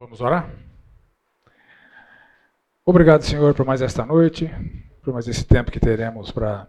Vamos 0.00 0.20
orar? 0.20 0.48
Obrigado, 2.84 3.22
Senhor, 3.24 3.52
por 3.52 3.66
mais 3.66 3.82
esta 3.82 4.06
noite, 4.06 4.48
por 5.02 5.12
mais 5.12 5.26
esse 5.26 5.44
tempo 5.44 5.72
que 5.72 5.80
teremos 5.80 6.30
para 6.30 6.68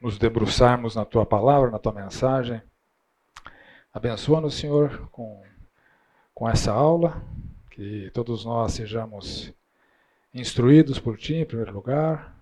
nos 0.00 0.18
debruçarmos 0.18 0.94
na 0.94 1.04
tua 1.04 1.26
palavra, 1.26 1.72
na 1.72 1.80
tua 1.80 1.90
mensagem. 1.92 2.62
Abençoa-nos, 3.92 4.54
Senhor, 4.54 5.08
com, 5.10 5.42
com 6.32 6.48
essa 6.48 6.70
aula, 6.70 7.20
que 7.72 8.08
todos 8.14 8.44
nós 8.44 8.72
sejamos 8.72 9.52
instruídos 10.32 11.00
por 11.00 11.18
Ti, 11.18 11.34
em 11.34 11.44
primeiro 11.44 11.72
lugar, 11.72 12.36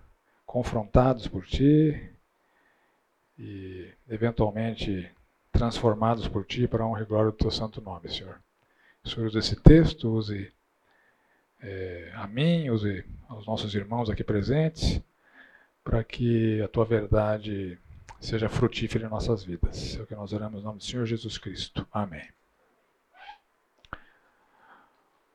confrontados 0.45 1.27
por 1.27 1.43
Ti 1.43 2.07
e, 3.35 3.91
eventualmente, 4.07 5.11
transformados 5.51 6.27
por 6.27 6.45
Ti 6.45 6.67
para 6.67 6.85
honra 6.85 7.01
e 7.01 7.05
glória 7.05 7.31
do 7.31 7.37
Teu 7.37 7.49
santo 7.49 7.81
nome, 7.81 8.09
Senhor. 8.09 8.39
O 9.03 9.09
Senhor 9.09 9.27
use 9.27 9.37
esse 9.39 9.55
texto, 9.55 10.09
use 10.09 10.51
é, 11.61 12.11
a 12.15 12.27
mim, 12.27 12.69
use 12.69 13.03
aos 13.27 13.45
nossos 13.45 13.73
irmãos 13.73 14.09
aqui 14.09 14.23
presentes, 14.23 15.01
para 15.83 16.03
que 16.03 16.61
a 16.61 16.67
tua 16.67 16.85
verdade 16.85 17.77
seja 18.19 18.47
frutífera 18.47 19.07
em 19.07 19.09
nossas 19.09 19.43
vidas. 19.43 19.97
É 19.97 20.01
o 20.01 20.07
que 20.07 20.15
nós 20.15 20.31
oramos 20.31 20.61
em 20.61 20.63
nome 20.63 20.77
do 20.77 20.83
Senhor 20.83 21.05
Jesus 21.05 21.37
Cristo. 21.37 21.87
Amém. 21.91 22.27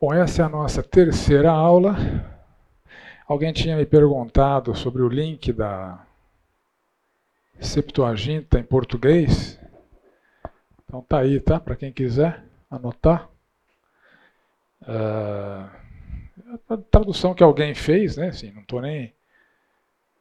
Bom, 0.00 0.14
essa 0.14 0.42
é 0.42 0.44
a 0.44 0.48
nossa 0.48 0.82
terceira 0.82 1.50
aula. 1.50 1.96
Alguém 3.26 3.52
tinha 3.52 3.76
me 3.76 3.84
perguntado 3.84 4.74
sobre 4.74 5.02
o 5.02 5.08
link 5.08 5.52
da 5.52 6.06
Septuaginta 7.58 8.60
em 8.60 8.62
português. 8.62 9.58
Então 10.84 11.02
tá 11.02 11.18
aí, 11.18 11.40
tá? 11.40 11.58
Para 11.58 11.74
quem 11.74 11.92
quiser 11.92 12.44
anotar. 12.70 13.28
Uh, 14.86 15.68
a 16.68 16.76
tradução 16.90 17.34
que 17.34 17.42
alguém 17.42 17.74
fez, 17.74 18.16
né? 18.16 18.28
Assim, 18.28 18.52
não 18.52 18.62
estou 18.62 18.80
nem 18.80 19.12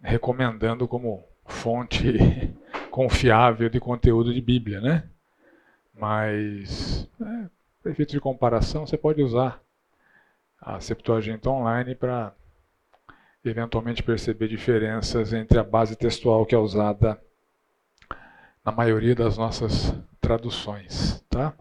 recomendando 0.01 0.87
como 0.87 1.23
fonte 1.45 2.53
confiável 2.89 3.69
de 3.69 3.79
conteúdo 3.79 4.33
de 4.33 4.41
Bíblia, 4.41 4.81
né? 4.81 5.09
Mas, 5.93 7.07
é, 7.21 7.49
para 7.81 7.91
efeito 7.91 8.11
de 8.11 8.19
comparação, 8.19 8.85
você 8.85 8.97
pode 8.97 9.21
usar 9.21 9.61
a 10.59 10.79
Septuaginta 10.79 11.49
online 11.49 11.95
para 11.95 12.33
eventualmente 13.43 14.01
perceber 14.01 14.47
diferenças 14.47 15.31
entre 15.31 15.59
a 15.59 15.63
base 15.63 15.95
textual 15.95 16.45
que 16.45 16.55
é 16.55 16.57
usada 16.57 17.21
na 18.63 18.71
maioria 18.71 19.13
das 19.13 19.37
nossas 19.37 19.93
traduções, 20.19 21.23
tá? 21.29 21.53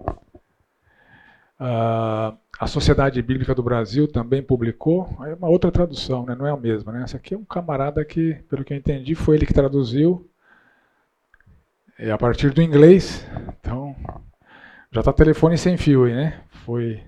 Uh, 1.60 2.36
a 2.64 2.66
Sociedade 2.66 3.20
Bíblica 3.20 3.54
do 3.54 3.62
Brasil 3.62 4.08
também 4.08 4.42
publicou, 4.42 5.06
é 5.20 5.34
uma 5.34 5.48
outra 5.48 5.70
tradução, 5.70 6.24
né? 6.24 6.34
não 6.34 6.46
é 6.46 6.50
a 6.50 6.56
mesma. 6.56 6.92
Né? 6.92 7.02
Essa 7.02 7.18
aqui 7.18 7.34
é 7.34 7.36
um 7.38 7.44
camarada 7.44 8.02
que, 8.06 8.34
pelo 8.48 8.64
que 8.64 8.72
eu 8.72 8.78
entendi, 8.78 9.14
foi 9.14 9.36
ele 9.36 9.44
que 9.44 9.52
traduziu 9.52 10.26
é 11.98 12.10
a 12.10 12.16
partir 12.16 12.50
do 12.50 12.62
inglês. 12.62 13.24
Então, 13.60 13.94
já 14.90 15.00
está 15.00 15.12
telefone 15.12 15.58
sem 15.58 15.76
fio 15.76 16.04
aí, 16.04 16.14
né? 16.14 16.40
Foi 16.64 17.02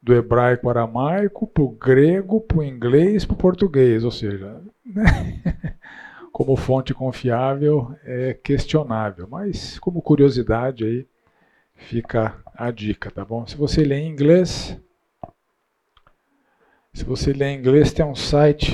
do 0.00 0.14
hebraico 0.14 0.68
aramaico 0.68 1.46
para 1.46 1.62
o 1.62 1.70
grego, 1.70 2.40
para 2.40 2.58
o 2.58 2.62
inglês, 2.62 3.24
para 3.24 3.34
o 3.34 3.38
português, 3.38 4.04
ou 4.04 4.10
seja, 4.10 4.60
né? 4.84 5.40
como 6.30 6.54
fonte 6.54 6.92
confiável 6.92 7.96
é 8.04 8.34
questionável, 8.34 9.26
mas 9.28 9.78
como 9.78 10.02
curiosidade 10.02 10.84
aí 10.84 11.06
fica 11.82 12.42
a 12.54 12.70
dica, 12.70 13.10
tá 13.10 13.24
bom? 13.24 13.46
Se 13.46 13.56
você 13.56 13.84
lê 13.84 13.96
em 13.96 14.08
inglês, 14.08 14.78
se 16.94 17.04
você 17.04 17.32
lê 17.32 17.46
em 17.46 17.58
inglês, 17.58 17.92
tem 17.92 18.04
um 18.04 18.14
site. 18.14 18.70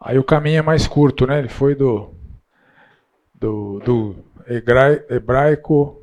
Aí 0.00 0.18
o 0.18 0.24
caminho 0.24 0.58
é 0.58 0.62
mais 0.62 0.86
curto, 0.86 1.26
né? 1.26 1.38
Ele 1.38 1.48
foi 1.48 1.74
do 1.74 2.14
do, 3.34 3.78
do 3.80 4.24
hebraico 5.08 6.02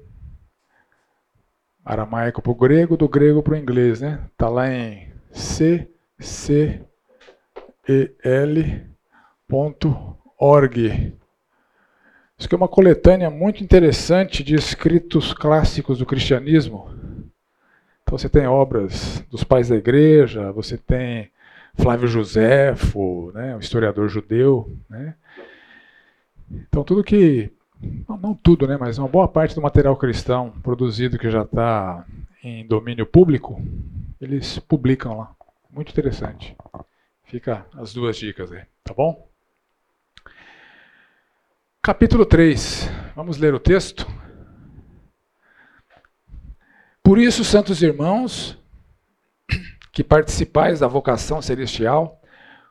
aramaico 1.83 2.41
para 2.41 2.51
o 2.51 2.55
grego, 2.55 2.97
do 2.97 3.09
grego 3.09 3.43
para 3.43 3.53
o 3.53 3.57
inglês, 3.57 4.01
né? 4.01 4.27
Tá 4.37 4.49
lá 4.49 4.71
em 4.71 5.13
c 5.31 5.89
c 6.19 6.81
e 7.87 8.15
l.org. 8.23 8.75
Isso 12.37 12.47
aqui 12.47 12.55
é 12.55 12.57
uma 12.57 12.67
coletânea 12.67 13.29
muito 13.29 13.63
interessante 13.63 14.43
de 14.43 14.55
escritos 14.55 15.33
clássicos 15.33 15.99
do 15.99 16.05
cristianismo. 16.05 16.89
Então 18.03 18.17
você 18.17 18.27
tem 18.27 18.45
obras 18.45 19.23
dos 19.31 19.43
pais 19.43 19.69
da 19.69 19.75
igreja, 19.75 20.51
você 20.51 20.77
tem 20.77 21.31
Flávio 21.75 22.07
Josefo, 22.07 23.31
né, 23.33 23.55
um 23.55 23.59
historiador 23.59 24.09
judeu. 24.09 24.69
Né? 24.89 25.15
Então 26.51 26.83
tudo 26.83 27.03
que, 27.03 27.51
não, 28.07 28.17
não 28.17 28.33
tudo, 28.35 28.67
né, 28.67 28.77
mas 28.77 28.97
uma 28.97 29.07
boa 29.07 29.27
parte 29.27 29.55
do 29.55 29.61
material 29.61 29.95
cristão 29.95 30.51
produzido 30.61 31.17
que 31.17 31.31
já 31.31 31.43
está 31.43 32.05
em 32.43 32.67
domínio 32.67 33.05
público, 33.05 33.61
eles 34.19 34.59
publicam 34.59 35.17
lá. 35.17 35.33
Muito 35.71 35.89
interessante. 35.89 36.55
Fica 37.23 37.65
as 37.75 37.93
duas 37.93 38.17
dicas 38.17 38.51
aí, 38.51 38.61
tá 38.83 38.93
bom? 38.93 39.27
Capítulo 41.85 42.25
3. 42.25 42.89
Vamos 43.15 43.37
ler 43.37 43.53
o 43.53 43.59
texto? 43.59 44.07
Por 47.03 47.19
isso, 47.19 47.43
santos 47.43 47.83
irmãos, 47.83 48.57
que 49.91 50.03
participais 50.03 50.79
da 50.79 50.87
vocação 50.87 51.43
celestial, 51.43 52.19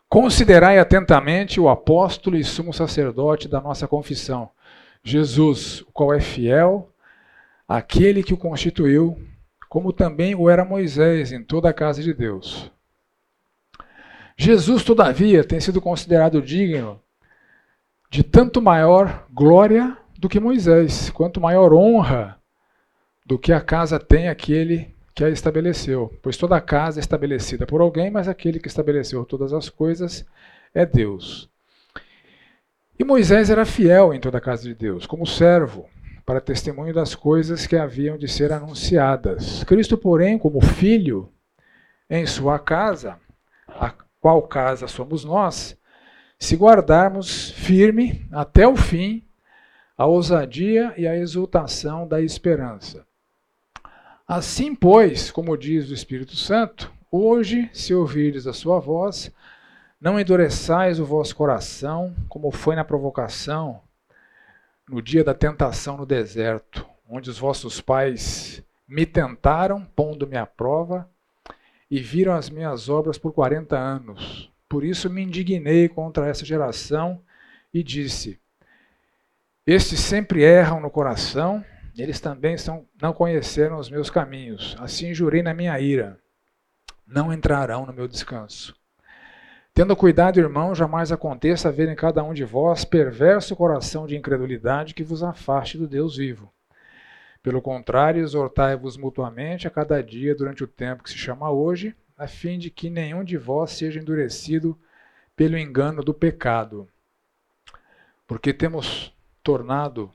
considerai 0.08 0.80
atentamente 0.80 1.60
o 1.60 1.68
apóstolo 1.68 2.36
e 2.36 2.42
sumo 2.42 2.72
sacerdote 2.72 3.46
da 3.46 3.60
nossa 3.60 3.86
confissão, 3.86 4.50
Jesus, 5.04 5.82
o 5.82 5.92
qual 5.92 6.12
é 6.12 6.20
fiel, 6.20 6.92
aquele 7.68 8.20
que 8.20 8.34
o 8.34 8.36
constituiu, 8.36 9.16
como 9.68 9.92
também 9.92 10.34
o 10.34 10.50
era 10.50 10.64
Moisés 10.64 11.30
em 11.30 11.40
toda 11.44 11.68
a 11.68 11.72
casa 11.72 12.02
de 12.02 12.12
Deus. 12.12 12.68
Jesus, 14.36 14.82
todavia, 14.82 15.44
tem 15.44 15.60
sido 15.60 15.80
considerado 15.80 16.42
digno 16.42 17.00
de 18.14 18.22
tanto 18.22 18.62
maior 18.62 19.26
glória 19.28 19.98
do 20.16 20.28
que 20.28 20.38
Moisés, 20.38 21.10
quanto 21.10 21.40
maior 21.40 21.72
honra 21.72 22.38
do 23.26 23.36
que 23.36 23.52
a 23.52 23.60
casa 23.60 23.98
tem 23.98 24.28
aquele 24.28 24.94
que 25.12 25.24
a 25.24 25.28
estabeleceu. 25.28 26.16
Pois 26.22 26.36
toda 26.36 26.60
casa 26.60 27.00
é 27.00 27.02
estabelecida 27.02 27.66
por 27.66 27.80
alguém, 27.80 28.12
mas 28.12 28.28
aquele 28.28 28.60
que 28.60 28.68
estabeleceu 28.68 29.24
todas 29.24 29.52
as 29.52 29.68
coisas 29.68 30.24
é 30.72 30.86
Deus. 30.86 31.50
E 32.96 33.02
Moisés 33.02 33.50
era 33.50 33.66
fiel 33.66 34.14
em 34.14 34.20
toda 34.20 34.38
a 34.38 34.40
casa 34.40 34.62
de 34.62 34.76
Deus, 34.76 35.06
como 35.06 35.26
servo, 35.26 35.88
para 36.24 36.40
testemunho 36.40 36.94
das 36.94 37.16
coisas 37.16 37.66
que 37.66 37.74
haviam 37.74 38.16
de 38.16 38.28
ser 38.28 38.52
anunciadas. 38.52 39.64
Cristo, 39.64 39.98
porém, 39.98 40.38
como 40.38 40.60
filho 40.60 41.32
em 42.08 42.24
sua 42.26 42.60
casa, 42.60 43.18
a 43.66 43.92
qual 44.20 44.40
casa 44.42 44.86
somos 44.86 45.24
nós, 45.24 45.76
se 46.44 46.56
guardarmos 46.56 47.52
firme 47.52 48.28
até 48.30 48.68
o 48.68 48.76
fim 48.76 49.24
a 49.96 50.04
ousadia 50.04 50.92
e 50.94 51.06
a 51.06 51.16
exultação 51.16 52.06
da 52.06 52.20
esperança. 52.20 53.06
Assim, 54.28 54.74
pois, 54.74 55.30
como 55.30 55.56
diz 55.56 55.88
o 55.88 55.94
Espírito 55.94 56.36
Santo, 56.36 56.92
hoje, 57.10 57.70
se 57.72 57.94
ouvirdes 57.94 58.46
a 58.46 58.52
sua 58.52 58.78
voz, 58.78 59.32
não 59.98 60.20
endureçais 60.20 61.00
o 61.00 61.06
vosso 61.06 61.34
coração, 61.34 62.14
como 62.28 62.50
foi 62.50 62.76
na 62.76 62.84
provocação, 62.84 63.80
no 64.86 65.00
dia 65.00 65.24
da 65.24 65.32
tentação 65.32 65.96
no 65.96 66.04
deserto, 66.04 66.86
onde 67.08 67.30
os 67.30 67.38
vossos 67.38 67.80
pais 67.80 68.62
me 68.86 69.06
tentaram, 69.06 69.82
pondo-me 69.96 70.36
à 70.36 70.44
prova, 70.44 71.08
e 71.90 72.00
viram 72.00 72.34
as 72.34 72.50
minhas 72.50 72.90
obras 72.90 73.16
por 73.16 73.32
quarenta 73.32 73.78
anos. 73.78 74.52
Por 74.68 74.84
isso 74.84 75.10
me 75.10 75.22
indignei 75.22 75.88
contra 75.88 76.26
essa 76.26 76.44
geração 76.44 77.22
e 77.72 77.82
disse: 77.82 78.40
Estes 79.66 80.00
sempre 80.00 80.42
erram 80.42 80.80
no 80.80 80.90
coração, 80.90 81.64
eles 81.96 82.20
também 82.20 82.56
são, 82.56 82.86
não 83.00 83.12
conheceram 83.12 83.78
os 83.78 83.88
meus 83.88 84.10
caminhos. 84.10 84.76
Assim 84.80 85.14
jurei 85.14 85.42
na 85.42 85.54
minha 85.54 85.78
ira: 85.78 86.18
não 87.06 87.32
entrarão 87.32 87.86
no 87.86 87.92
meu 87.92 88.08
descanso. 88.08 88.74
Tendo 89.72 89.96
cuidado, 89.96 90.38
irmão, 90.38 90.74
jamais 90.74 91.10
aconteça 91.10 91.68
haver 91.68 91.88
em 91.88 91.96
cada 91.96 92.22
um 92.22 92.32
de 92.32 92.44
vós 92.44 92.84
perverso 92.84 93.56
coração 93.56 94.06
de 94.06 94.16
incredulidade 94.16 94.94
que 94.94 95.02
vos 95.02 95.22
afaste 95.22 95.76
do 95.76 95.88
Deus 95.88 96.16
vivo. 96.16 96.52
Pelo 97.42 97.60
contrário, 97.60 98.22
exortai-vos 98.22 98.96
mutuamente 98.96 99.66
a 99.66 99.70
cada 99.70 100.02
dia 100.02 100.34
durante 100.34 100.62
o 100.64 100.68
tempo 100.68 101.02
que 101.02 101.10
se 101.10 101.18
chama 101.18 101.50
hoje, 101.50 101.94
a 102.16 102.26
fim 102.26 102.58
de 102.58 102.70
que 102.70 102.88
nenhum 102.88 103.24
de 103.24 103.36
vós 103.36 103.72
seja 103.72 104.00
endurecido 104.00 104.78
pelo 105.36 105.58
engano 105.58 106.02
do 106.02 106.14
pecado. 106.14 106.88
Porque 108.26 108.52
temos 108.52 109.12
tornado 109.42 110.10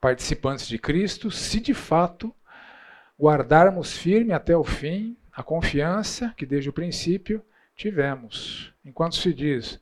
participantes 0.00 0.68
de 0.68 0.78
Cristo, 0.78 1.30
se 1.30 1.60
de 1.60 1.74
fato 1.74 2.34
guardarmos 3.18 3.96
firme 3.96 4.32
até 4.32 4.56
o 4.56 4.64
fim 4.64 5.16
a 5.32 5.42
confiança 5.42 6.32
que 6.36 6.46
desde 6.46 6.70
o 6.70 6.72
princípio 6.72 7.44
tivemos. 7.74 8.72
Enquanto 8.84 9.16
se 9.16 9.34
diz: 9.34 9.80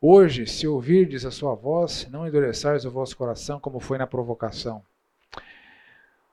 Hoje, 0.00 0.46
se 0.46 0.66
ouvirdes 0.66 1.24
a 1.24 1.30
sua 1.30 1.54
voz, 1.54 2.08
não 2.10 2.26
endureçais 2.26 2.84
o 2.84 2.90
vosso 2.90 3.16
coração 3.16 3.60
como 3.60 3.78
foi 3.78 3.98
na 3.98 4.06
provocação. 4.06 4.82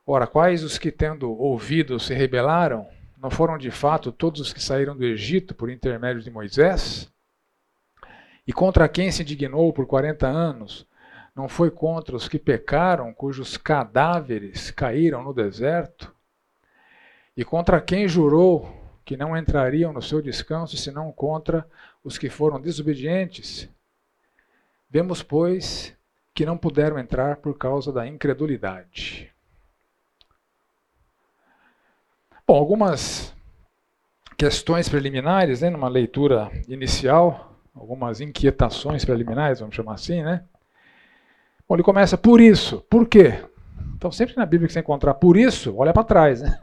Ora, 0.06 0.28
quais 0.28 0.64
os 0.64 0.78
que, 0.78 0.92
tendo 0.92 1.32
ouvido, 1.32 2.00
se 2.00 2.14
rebelaram? 2.14 2.88
Não 3.24 3.32
foram 3.32 3.58
de 3.58 3.72
fato 3.72 4.12
todos 4.12 4.42
os 4.42 4.52
que 4.52 4.62
saíram 4.62 4.98
do 4.98 5.06
Egito 5.06 5.56
por 5.56 5.70
intermédio 5.70 6.22
de 6.22 6.30
Moisés? 6.30 7.10
E 8.46 8.52
contra 8.52 8.90
quem 8.90 9.10
se 9.14 9.22
indignou 9.22 9.72
por 9.72 9.88
quarenta 9.88 10.28
anos? 10.28 10.86
Não 11.34 11.48
foi 11.48 11.72
contra 11.72 12.18
os 12.18 12.28
que 12.28 12.38
pecaram, 12.38 13.14
cujos 13.14 13.56
cadáveres 13.56 14.72
caíram 14.72 15.24
no 15.24 15.34
deserto? 15.34 16.14
E 17.38 17.46
contra 17.46 17.80
quem 17.80 18.10
jurou 18.10 18.70
que 19.06 19.16
não 19.16 19.38
entrariam 19.38 19.94
no 19.94 20.02
seu 20.02 20.22
descanso, 20.22 20.76
senão 20.76 21.10
contra 21.10 21.66
os 22.04 22.18
que 22.18 22.30
foram 22.30 22.60
desobedientes? 22.60 23.70
Vemos, 24.90 25.24
pois, 25.24 25.96
que 26.36 26.46
não 26.46 26.58
puderam 26.58 27.00
entrar 27.00 27.38
por 27.38 27.58
causa 27.58 27.90
da 27.90 28.06
incredulidade. 28.06 29.33
Bom, 32.46 32.58
algumas 32.58 33.34
questões 34.38 34.90
preliminares, 34.90 35.62
né, 35.62 35.70
numa 35.70 35.88
leitura 35.88 36.52
inicial, 36.68 37.58
algumas 37.74 38.20
inquietações 38.20 39.06
preliminares, 39.06 39.62
vamos 39.62 39.74
chamar 39.74 39.94
assim, 39.94 40.22
né? 40.22 40.44
Bom, 41.68 41.76
ele 41.76 41.84
começa 41.84 42.18
por 42.18 42.42
isso. 42.42 42.82
Por 42.90 43.08
quê? 43.08 43.46
Então, 43.96 44.12
sempre 44.12 44.36
na 44.36 44.46
Bíblia 44.46 44.68
que 44.68 44.74
você 44.74 44.82
encontrar 44.82 45.14
por 45.14 45.38
isso, 45.38 45.74
olha 45.78 45.94
para 45.94 46.04
trás, 46.04 46.42
né? 46.42 46.60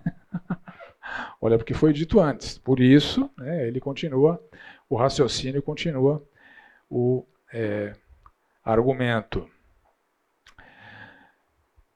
olha 1.41 1.57
para 1.57 1.63
o 1.63 1.67
que 1.67 1.73
foi 1.73 1.95
dito 1.95 2.21
antes. 2.21 2.59
Por 2.59 2.79
isso, 2.79 3.31
né, 3.39 3.67
ele 3.67 3.81
continua, 3.81 4.39
o 4.87 4.97
raciocínio 4.97 5.63
continua 5.63 6.23
o 6.91 7.25
é, 7.55 7.95
argumento. 8.63 9.49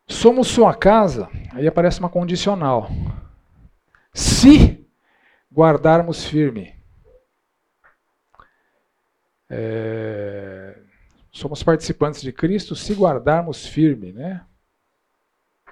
Somos 0.08 0.48
sua 0.48 0.72
casa, 0.72 1.28
aí 1.52 1.68
aparece 1.68 2.00
uma 2.00 2.08
condicional 2.08 2.88
se 4.14 4.88
guardarmos 5.52 6.24
firme. 6.24 6.80
É, 9.50 10.80
somos 11.32 11.62
participantes 11.62 12.22
de 12.22 12.32
Cristo 12.32 12.76
se 12.76 12.94
guardarmos 12.94 13.66
firme, 13.66 14.12
né? 14.12 14.46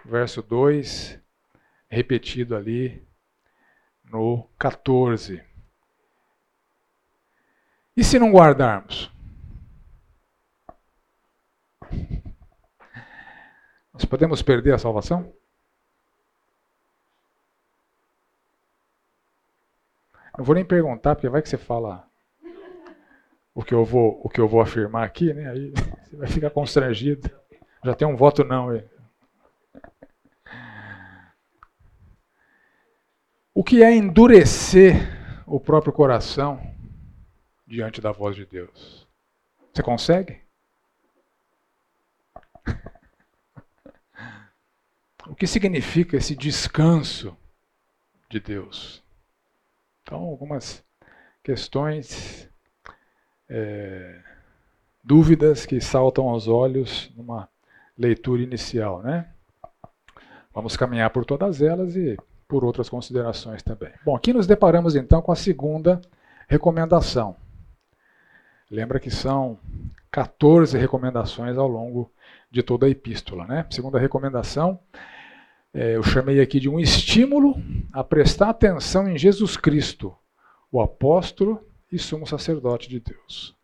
Verso 0.04 0.42
2, 0.42 1.18
repetido 1.88 2.56
ali 2.56 3.06
no 4.04 4.48
14. 4.58 5.42
E 7.96 8.02
se 8.02 8.18
não 8.18 8.32
guardarmos? 8.32 9.10
Nós 13.92 14.04
podemos 14.04 14.42
perder 14.42 14.74
a 14.74 14.78
salvação? 14.78 15.32
Não 20.36 20.44
vou 20.44 20.54
nem 20.54 20.64
perguntar, 20.64 21.14
porque 21.14 21.28
vai 21.28 21.42
que 21.42 21.48
você 21.48 21.58
fala 21.58 22.08
o 23.54 23.62
que 23.62 23.74
eu 23.74 23.84
vou, 23.84 24.20
o 24.24 24.28
que 24.28 24.40
eu 24.40 24.48
vou 24.48 24.60
afirmar 24.60 25.04
aqui, 25.04 25.32
né? 25.32 25.50
Aí 25.50 25.72
você 26.04 26.16
vai 26.16 26.28
ficar 26.28 26.50
constrangido. 26.50 27.30
Já 27.84 27.94
tem 27.94 28.08
um 28.08 28.16
voto 28.16 28.44
não 28.44 28.70
aí. 28.70 28.84
O 33.54 33.62
que 33.62 33.82
é 33.82 33.94
endurecer 33.94 34.94
o 35.46 35.60
próprio 35.60 35.92
coração 35.92 36.60
diante 37.66 38.00
da 38.00 38.10
voz 38.10 38.34
de 38.34 38.46
Deus? 38.46 39.06
Você 39.72 39.82
consegue? 39.82 40.40
O 45.28 45.36
que 45.36 45.46
significa 45.46 46.16
esse 46.16 46.34
descanso 46.34 47.36
de 48.28 48.40
Deus? 48.40 49.01
Então, 50.02 50.18
algumas 50.18 50.84
questões, 51.42 52.48
é, 53.48 54.20
dúvidas 55.02 55.66
que 55.66 55.80
saltam 55.80 56.28
aos 56.28 56.48
olhos 56.48 57.10
numa 57.16 57.48
leitura 57.96 58.42
inicial, 58.42 59.02
né? 59.02 59.28
Vamos 60.54 60.76
caminhar 60.76 61.10
por 61.10 61.24
todas 61.24 61.62
elas 61.62 61.96
e 61.96 62.16
por 62.46 62.64
outras 62.64 62.88
considerações 62.88 63.62
também. 63.62 63.92
Bom, 64.04 64.14
aqui 64.14 64.32
nos 64.32 64.46
deparamos 64.46 64.94
então 64.94 65.22
com 65.22 65.32
a 65.32 65.36
segunda 65.36 66.00
recomendação. 66.46 67.36
Lembra 68.70 69.00
que 69.00 69.10
são 69.10 69.58
14 70.10 70.76
recomendações 70.76 71.56
ao 71.56 71.68
longo 71.68 72.12
de 72.50 72.62
toda 72.62 72.86
a 72.86 72.90
epístola, 72.90 73.46
né? 73.46 73.66
Segunda 73.70 73.98
recomendação 73.98 74.78
é, 75.74 75.96
eu 75.96 76.02
chamei 76.02 76.40
aqui 76.40 76.60
de 76.60 76.68
um 76.68 76.78
estímulo 76.78 77.54
a 77.92 78.04
prestar 78.04 78.50
atenção 78.50 79.08
em 79.08 79.16
Jesus 79.16 79.56
Cristo, 79.56 80.14
o 80.70 80.80
apóstolo 80.80 81.66
e 81.90 81.98
sumo 81.98 82.26
sacerdote 82.26 82.88
de 82.88 83.00
Deus. 83.00 83.56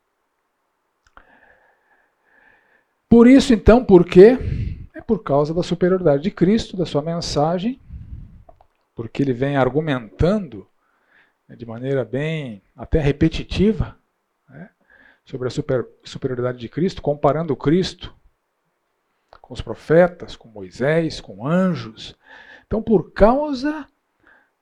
Por 3.08 3.26
isso, 3.26 3.52
então, 3.52 3.84
por 3.84 4.06
quê? 4.06 4.38
É 4.94 5.00
por 5.00 5.22
causa 5.22 5.54
da 5.54 5.62
superioridade 5.62 6.22
de 6.22 6.30
Cristo, 6.30 6.76
da 6.76 6.84
sua 6.84 7.02
mensagem, 7.02 7.80
porque 8.94 9.22
ele 9.22 9.32
vem 9.32 9.56
argumentando 9.56 10.66
né, 11.46 11.56
de 11.56 11.64
maneira 11.64 12.04
bem 12.04 12.62
até 12.76 13.00
repetitiva 13.00 13.96
né, 14.48 14.70
sobre 15.24 15.48
a 15.48 15.50
super, 15.50 15.86
superioridade 16.04 16.58
de 16.58 16.68
Cristo, 16.68 17.00
comparando 17.00 17.56
Cristo 17.56 18.17
com 19.48 19.54
os 19.54 19.62
profetas, 19.62 20.36
com 20.36 20.46
Moisés, 20.46 21.22
com 21.22 21.46
anjos. 21.46 22.14
Então, 22.66 22.82
por 22.82 23.12
causa 23.12 23.86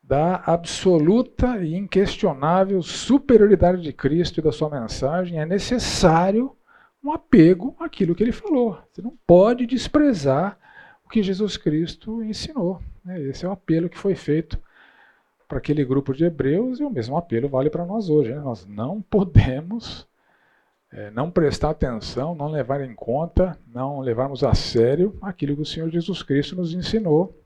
da 0.01 0.37
absoluta 0.37 1.59
e 1.59 1.75
inquestionável 1.75 2.81
superioridade 2.81 3.83
de 3.83 3.93
Cristo 3.93 4.39
e 4.39 4.43
da 4.43 4.53
sua 4.53 4.71
mensagem, 4.71 5.41
é 5.41 5.45
necessário 5.45 6.57
um 7.03 7.11
apego 7.11 7.75
àquilo 7.81 8.15
que 8.15 8.23
ele 8.23 8.31
falou. 8.31 8.79
Você 8.93 9.03
não 9.03 9.13
pode 9.27 9.67
desprezar 9.67 10.57
o 11.05 11.09
que 11.09 11.21
Jesus 11.21 11.57
Cristo 11.57 12.23
ensinou. 12.23 12.81
Né? 13.05 13.21
Esse 13.23 13.45
é 13.45 13.49
o 13.49 13.53
apelo 13.53 13.89
que 13.89 13.99
foi 13.99 14.15
feito 14.15 14.57
para 15.49 15.59
aquele 15.59 15.85
grupo 15.85 16.15
de 16.15 16.25
hebreus 16.25 16.79
e 16.79 16.85
o 16.85 16.91
mesmo 16.91 17.17
apelo 17.17 17.49
vale 17.49 17.71
para 17.71 17.85
nós 17.85 18.09
hoje. 18.09 18.33
Né? 18.33 18.41
Nós 18.41 18.65
não 18.65 19.03
podemos 19.03 20.07
é, 20.93 21.11
não 21.11 21.31
prestar 21.31 21.71
atenção, 21.71 22.35
não 22.35 22.49
levar 22.49 22.81
em 22.81 22.95
conta, 22.95 23.59
não 23.67 24.01
levarmos 24.01 24.45
a 24.45 24.55
sério 24.55 25.17
aquilo 25.21 25.57
que 25.57 25.63
o 25.63 25.67
Senhor 25.67 25.91
Jesus 25.91 26.23
Cristo 26.23 26.57
nos 26.57 26.73
ensinou 26.73 27.43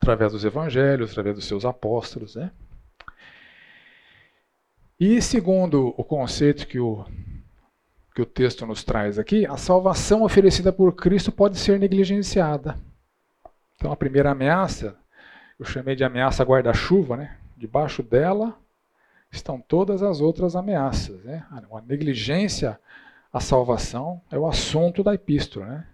através 0.00 0.32
dos 0.32 0.44
evangelhos, 0.44 1.12
através 1.12 1.36
dos 1.36 1.44
seus 1.44 1.64
apóstolos. 1.64 2.34
Né? 2.34 2.50
E 4.98 5.20
segundo 5.20 5.94
o 5.96 6.04
conceito 6.04 6.66
que 6.66 6.78
o, 6.78 7.04
que 8.14 8.22
o 8.22 8.26
texto 8.26 8.66
nos 8.66 8.82
traz 8.82 9.18
aqui, 9.18 9.46
a 9.46 9.56
salvação 9.56 10.22
oferecida 10.22 10.72
por 10.72 10.94
Cristo 10.94 11.30
pode 11.30 11.58
ser 11.58 11.78
negligenciada. 11.78 12.78
Então 13.76 13.92
a 13.92 13.96
primeira 13.96 14.30
ameaça, 14.30 14.96
eu 15.58 15.64
chamei 15.64 15.94
de 15.94 16.04
ameaça 16.04 16.44
guarda-chuva, 16.44 17.16
né? 17.16 17.36
debaixo 17.56 18.02
dela 18.02 18.56
estão 19.32 19.58
todas 19.58 20.02
as 20.02 20.20
outras 20.20 20.54
ameaças. 20.54 21.24
Né? 21.24 21.44
A 21.50 21.80
negligência 21.80 22.78
à 23.32 23.40
salvação 23.40 24.20
é 24.30 24.38
o 24.38 24.46
assunto 24.46 25.02
da 25.02 25.14
epístola. 25.14 25.66
Né? 25.66 25.86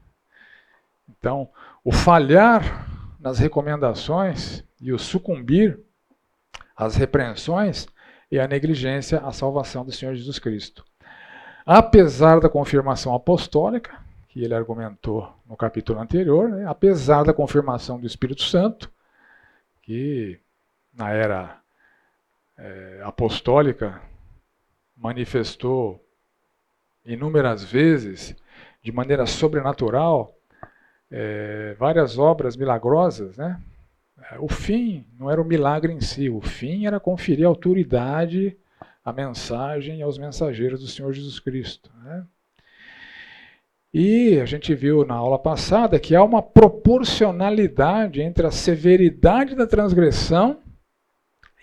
Então, 1.08 1.48
o 1.84 1.92
falhar 1.92 2.86
nas 3.20 3.38
recomendações 3.38 4.64
e 4.80 4.92
o 4.92 4.98
sucumbir 4.98 5.78
às 6.76 6.96
repreensões 6.96 7.86
é 8.30 8.40
a 8.40 8.48
negligência 8.48 9.20
à 9.20 9.32
salvação 9.32 9.84
do 9.84 9.92
Senhor 9.92 10.14
Jesus 10.14 10.38
Cristo. 10.38 10.84
Apesar 11.64 12.40
da 12.40 12.48
confirmação 12.48 13.14
apostólica, 13.14 13.98
que 14.28 14.42
ele 14.42 14.54
argumentou 14.54 15.32
no 15.46 15.56
capítulo 15.56 16.00
anterior, 16.00 16.48
né? 16.48 16.66
apesar 16.66 17.24
da 17.24 17.32
confirmação 17.32 17.98
do 17.98 18.06
Espírito 18.06 18.42
Santo, 18.42 18.90
que 19.82 20.38
na 20.92 21.10
era 21.10 21.57
é, 22.58 23.00
apostólica 23.04 24.02
manifestou 24.96 26.04
inúmeras 27.04 27.62
vezes, 27.62 28.36
de 28.82 28.90
maneira 28.92 29.24
sobrenatural, 29.26 30.34
é, 31.10 31.74
várias 31.78 32.18
obras 32.18 32.56
milagrosas, 32.56 33.36
né? 33.36 33.60
O 34.40 34.48
fim 34.48 35.06
não 35.18 35.30
era 35.30 35.40
o 35.40 35.44
milagre 35.44 35.92
em 35.92 36.00
si, 36.00 36.28
o 36.28 36.40
fim 36.40 36.86
era 36.86 37.00
conferir 37.00 37.46
autoridade 37.46 38.56
à 39.04 39.12
mensagem 39.12 40.00
e 40.00 40.02
aos 40.02 40.18
mensageiros 40.18 40.80
do 40.80 40.88
Senhor 40.88 41.12
Jesus 41.12 41.38
Cristo. 41.38 41.90
Né? 42.02 42.26
E 43.94 44.40
a 44.40 44.44
gente 44.44 44.74
viu 44.74 45.06
na 45.06 45.14
aula 45.14 45.38
passada 45.38 45.98
que 45.98 46.14
há 46.14 46.22
uma 46.22 46.42
proporcionalidade 46.42 48.20
entre 48.20 48.46
a 48.46 48.50
severidade 48.50 49.54
da 49.54 49.66
transgressão 49.66 50.60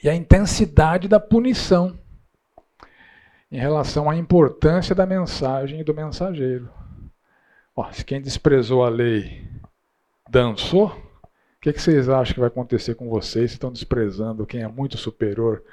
e 0.06 0.10
a 0.10 0.14
intensidade 0.14 1.08
da 1.08 1.20
punição 1.20 1.98
em 3.52 3.58
relação 3.58 4.08
à 4.08 4.16
importância 4.16 4.94
da 4.94 5.04
mensagem 5.04 5.80
e 5.80 5.84
do 5.84 5.96
mensageiro. 5.96 6.70
Ó, 7.76 7.92
se 7.92 8.06
quem 8.06 8.22
desprezou 8.22 8.86
a 8.86 8.90
lei 8.90 9.50
dançou, 10.30 10.90
o 10.90 11.60
que, 11.60 11.74
que 11.74 11.82
vocês 11.82 12.08
acham 12.08 12.36
que 12.36 12.40
vai 12.40 12.50
acontecer 12.50 12.94
com 12.94 13.10
vocês 13.10 13.50
se 13.50 13.56
estão 13.56 13.72
desprezando 13.72 14.46
quem 14.46 14.62
é 14.62 14.68
muito 14.68 14.96
superior 14.96 15.64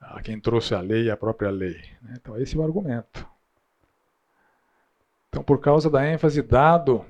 a 0.00 0.20
quem 0.22 0.40
trouxe 0.40 0.74
a 0.74 0.80
lei 0.80 1.04
e 1.04 1.10
a 1.12 1.16
própria 1.16 1.50
lei? 1.50 1.80
Então, 2.14 2.36
esse 2.36 2.56
é 2.56 2.58
o 2.58 2.64
argumento. 2.64 3.24
Então, 5.28 5.44
por 5.44 5.60
causa 5.60 5.88
da 5.88 6.04
ênfase 6.04 6.42
dado, 6.42 7.04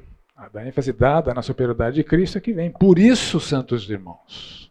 da 0.53 0.67
ênfase 0.67 0.93
dada 0.93 1.33
na 1.33 1.41
superioridade 1.41 1.97
de 1.97 2.05
Cristo 2.05 2.37
é 2.37 2.43
que 2.43 2.53
vem. 2.53 2.71
Por 2.71 2.99
isso, 2.99 3.41
santos 3.41 3.89
irmãos. 3.89 4.68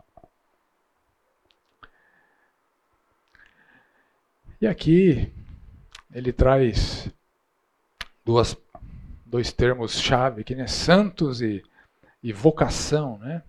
E 4.60 4.66
aqui 4.66 5.32
ele 6.12 6.34
traz 6.34 7.08
duas, 8.26 8.58
dois 9.24 9.54
termos-chave 9.54 10.42
aqui, 10.42 10.56
né? 10.56 10.66
Santos 10.66 11.44
e, 11.44 11.64
e 12.24 12.34
vocação, 12.34 13.20
né? 13.20 13.44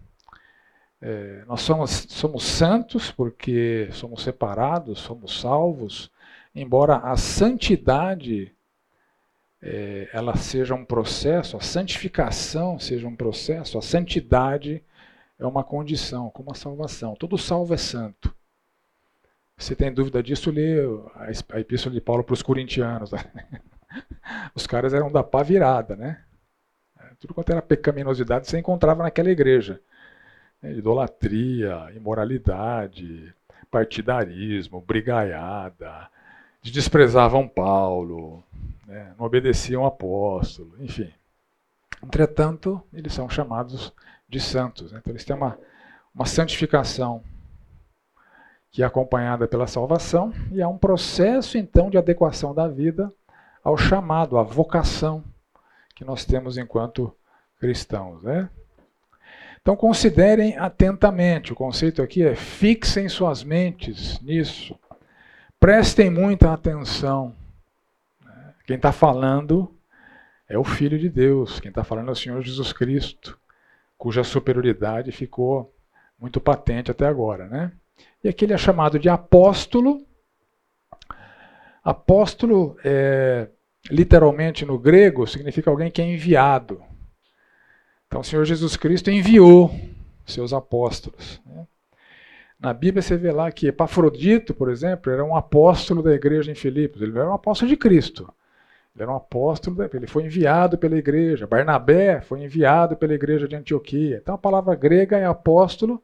É, 1.01 1.45
nós 1.47 1.63
somos, 1.63 1.91
somos 2.11 2.45
santos 2.45 3.11
porque 3.11 3.89
somos 3.93 4.23
separados, 4.23 4.99
somos 4.99 5.41
salvos, 5.41 6.11
embora 6.55 6.97
a 6.97 7.17
santidade 7.17 8.53
é, 9.63 10.11
ela 10.13 10.37
seja 10.37 10.75
um 10.75 10.85
processo, 10.85 11.57
a 11.57 11.61
santificação 11.61 12.79
seja 12.79 13.09
um 13.09 13.17
processo, 13.17 13.79
a 13.79 13.83
santidade 13.83 14.83
é 15.39 15.47
uma 15.47 15.65
condição, 15.65 16.29
como 16.29 16.51
a 16.51 16.55
salvação. 16.55 17.15
Todo 17.15 17.39
salvo 17.39 17.73
é 17.73 17.79
santo. 17.79 18.37
Se 19.59 19.75
tem 19.75 19.93
dúvida 19.93 20.23
disso, 20.23 20.53
lê 20.53 20.77
a 21.51 21.61
epístola 21.61 21.93
de 21.93 22.01
Paulo 22.01 22.23
para 22.23 22.35
os 22.35 22.43
corintianos. 22.43 23.11
Né? 23.11 23.25
Os 24.55 24.67
caras 24.67 24.95
eram 24.95 25.11
da 25.11 25.25
pá 25.25 25.43
virada, 25.43 25.97
né? 25.97 26.23
Tudo 27.19 27.35
quanto 27.35 27.51
era 27.51 27.61
pecaminosidade 27.61 28.47
você 28.47 28.59
encontrava 28.59 29.03
naquela 29.03 29.31
igreja. 29.31 29.81
Né? 30.63 30.75
Idolatria, 30.75 31.91
imoralidade, 31.97 33.35
partidarismo, 33.69 34.81
brigaiada, 34.81 36.09
desprezavam 36.63 37.49
Paulo, 37.49 38.45
né? 38.87 39.13
não 39.19 39.27
obedeciam 39.27 39.83
ao 39.83 39.89
apóstolo, 39.89 40.77
enfim. 40.79 41.13
Entretanto, 42.03 42.81
eles 42.93 43.13
são 43.13 43.29
chamados 43.29 43.93
de 44.29 44.39
santos. 44.39 44.93
Né? 44.93 44.99
Então, 45.01 45.13
eles 45.13 45.25
têm 45.25 45.35
uma, 45.35 45.59
uma 46.15 46.27
santificação 46.27 47.25
que 48.71 48.83
é 48.83 48.87
acompanhada 48.87 49.49
pela 49.49 49.67
salvação 49.67 50.33
e 50.53 50.61
é 50.61 50.67
um 50.67 50.79
processo, 50.79 51.57
então, 51.57 51.91
de 51.91 51.99
adequação 51.99 52.55
da 52.55 52.69
vida 52.69 53.13
ao 53.65 53.77
chamado, 53.77 54.39
à 54.39 54.43
vocação 54.43 55.25
que 55.95 56.05
nós 56.05 56.25
temos 56.25 56.57
enquanto 56.57 57.15
cristãos. 57.59 58.23
Né? 58.23 58.49
Então, 59.61 59.75
considerem 59.75 60.57
atentamente. 60.57 61.53
O 61.53 61.57
conceito 61.57 62.03
aqui 62.03 62.23
é 62.23 62.35
fixem 62.35 63.09
suas 63.09 63.43
mentes 63.43 64.21
nisso. 64.21 64.79
Prestem 65.59 66.09
muita 66.09 66.53
atenção 66.53 67.35
quem 68.69 68.77
está 68.77 68.93
falando 68.93 69.75
é 70.47 70.59
o 70.59 70.63
Filho 70.63 70.99
de 70.99 71.09
Deus, 71.09 71.59
quem 71.59 71.71
está 71.71 71.83
falando 71.83 72.11
é 72.11 72.13
o 72.13 72.15
Senhor 72.15 72.43
Jesus 72.43 72.71
Cristo, 72.71 73.39
cuja 73.97 74.23
superioridade 74.23 75.11
ficou 75.11 75.75
muito 76.21 76.39
patente 76.39 76.91
até 76.91 77.07
agora. 77.07 77.49
Né? 77.49 77.73
E 78.23 78.29
aqui 78.29 78.45
ele 78.45 78.53
é 78.53 78.59
chamado 78.59 78.99
de 78.99 79.09
apóstolo. 79.09 80.05
Apóstolo, 81.85 82.77
é, 82.85 83.49
literalmente 83.91 84.65
no 84.65 84.79
grego, 84.79 85.27
significa 85.27 85.71
alguém 85.71 85.91
que 85.91 86.03
é 86.03 86.05
enviado. 86.05 86.83
Então 88.07 88.21
o 88.21 88.25
Senhor 88.25 88.45
Jesus 88.45 88.77
Cristo 88.77 89.11
enviou 89.11 89.71
seus 90.27 90.53
apóstolos. 90.53 91.41
Né? 91.47 91.67
Na 92.59 92.73
Bíblia 92.75 93.03
você 93.03 93.17
vê 93.17 93.31
lá 93.31 93.53
que 93.53 93.69
Epafrodito, 93.69 94.53
por 94.53 94.71
exemplo, 94.71 95.13
era 95.13 95.25
um 95.25 95.37
apóstolo 95.37 96.03
da 96.03 96.13
igreja 96.13 96.51
em 96.51 96.57
Filipos. 96.57 97.01
Ele 97.01 97.17
era 97.17 97.31
um 97.31 97.35
apóstolo 97.35 97.69
de 97.69 97.77
Cristo. 97.77 98.33
Ele 98.95 99.05
era 99.05 99.13
um 99.13 99.17
apóstolo, 99.17 99.77
ele 99.95 100.09
foi 100.09 100.25
enviado 100.25 100.77
pela 100.77 100.99
igreja. 100.99 101.47
Barnabé 101.47 102.21
foi 102.21 102.43
enviado 102.43 102.97
pela 102.97 103.15
igreja 103.15 103.47
de 103.47 103.55
Antioquia. 103.55 104.19
Então 104.21 104.35
a 104.35 104.39
palavra 104.39 104.75
grega 104.75 105.17
é 105.17 105.25
apóstolo, 105.25 106.03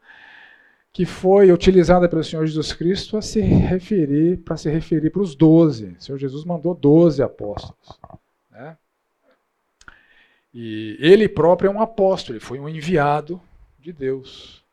que 0.94 1.04
foi 1.04 1.50
utilizada 1.50 2.08
pelo 2.08 2.22
Senhor 2.22 2.46
Jesus 2.46 2.72
Cristo 2.72 3.16
a 3.16 3.20
se 3.20 3.40
referir, 3.40 4.38
para 4.38 4.56
se 4.56 4.70
referir 4.70 5.10
para 5.10 5.22
os 5.22 5.34
doze. 5.34 5.96
O 5.98 6.00
Senhor 6.00 6.18
Jesus 6.18 6.44
mandou 6.44 6.72
doze 6.72 7.20
apóstolos. 7.20 7.98
Né? 8.48 8.78
E 10.54 10.96
ele 11.00 11.28
próprio 11.28 11.66
é 11.66 11.70
um 11.72 11.80
apóstolo, 11.80 12.36
ele 12.36 12.44
foi 12.44 12.60
um 12.60 12.68
enviado 12.68 13.42
de 13.76 13.92
Deus, 13.92 14.64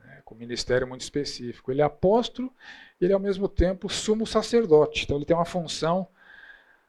né? 0.00 0.20
com 0.24 0.34
um 0.34 0.38
ministério 0.38 0.88
muito 0.88 1.02
específico. 1.02 1.70
Ele 1.70 1.82
é 1.82 1.84
apóstolo, 1.84 2.52
ele 3.00 3.12
é 3.12 3.14
ao 3.14 3.20
mesmo 3.20 3.48
tempo 3.48 3.88
sumo 3.88 4.26
sacerdote. 4.26 5.04
Então 5.04 5.18
ele 5.18 5.24
tem 5.24 5.36
uma 5.36 5.44
função 5.44 6.08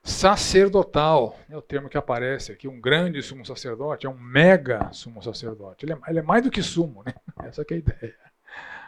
sacerdotal, 0.03 1.37
é 1.49 1.55
o 1.55 1.61
termo 1.61 1.87
que 1.87 1.97
aparece 1.97 2.51
aqui, 2.51 2.67
um 2.67 2.79
grande 2.79 3.21
sumo 3.21 3.45
sacerdote, 3.45 4.05
é 4.05 4.09
um 4.09 4.17
mega 4.17 4.89
sumo 4.91 5.23
sacerdote. 5.23 5.85
Ele 5.85 5.93
é, 5.93 5.97
ele 6.09 6.19
é 6.19 6.21
mais 6.21 6.43
do 6.43 6.51
que 6.51 6.61
sumo, 6.61 7.03
né? 7.05 7.13
Essa 7.47 7.61
é 7.61 7.73
a 7.73 7.77
ideia. 7.77 8.15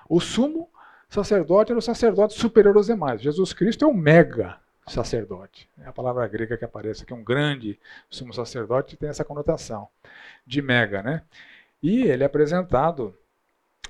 O 0.10 0.20
sumo 0.20 0.70
sacerdote 1.08 1.72
era 1.72 1.80
o 1.80 1.82
sacerdote 1.82 2.34
superior 2.38 2.76
aos 2.76 2.88
demais. 2.88 3.22
Jesus 3.22 3.54
Cristo 3.54 3.86
é 3.86 3.88
um 3.88 3.94
mega 3.94 4.58
sacerdote. 4.86 5.70
É 5.82 5.88
a 5.88 5.94
palavra 5.94 6.28
grega 6.28 6.58
que 6.58 6.66
aparece 6.66 7.04
aqui, 7.04 7.14
um 7.14 7.24
grande 7.24 7.80
sumo 8.10 8.34
sacerdote, 8.34 8.98
tem 8.98 9.08
essa 9.08 9.24
conotação 9.24 9.88
de 10.46 10.62
mega, 10.62 11.02
né? 11.02 11.24
E 11.82 12.04
ele 12.04 12.24
é 12.24 12.26
apresentado 12.26 13.16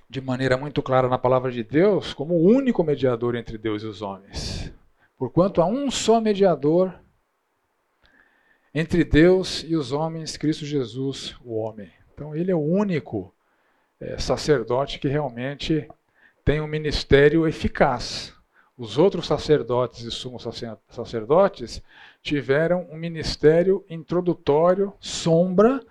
de 0.07 0.21
maneira 0.21 0.57
muito 0.57 0.83
clara 0.83 1.09
na 1.09 1.17
palavra 1.17 1.51
de 1.51 1.63
Deus 1.63 2.13
como 2.13 2.35
o 2.35 2.45
único 2.45 2.83
mediador 2.83 3.35
entre 3.35 3.57
Deus 3.57 3.81
e 3.81 3.87
os 3.87 4.03
homens. 4.03 4.71
Porquanto 5.17 5.61
há 5.61 5.65
um 5.65 5.89
só 5.89 6.21
mediador 6.21 6.93
entre 8.75 9.05
Deus 9.05 9.63
e 9.65 9.73
os 9.73 9.93
homens, 9.93 10.35
Cristo 10.35 10.65
Jesus, 10.65 11.33
o 11.45 11.55
homem. 11.55 11.89
Então, 12.13 12.35
ele 12.35 12.51
é 12.51 12.55
o 12.55 12.59
único 12.59 13.33
é, 14.01 14.17
sacerdote 14.17 14.99
que 14.99 15.07
realmente 15.07 15.87
tem 16.43 16.59
um 16.59 16.67
ministério 16.67 17.47
eficaz. 17.47 18.33
Os 18.77 18.97
outros 18.97 19.27
sacerdotes 19.27 20.01
e 20.01 20.11
sumos 20.11 20.45
sacerdotes 20.89 21.81
tiveram 22.21 22.85
um 22.91 22.97
ministério 22.97 23.85
introdutório, 23.89 24.91
sombra 24.99 25.81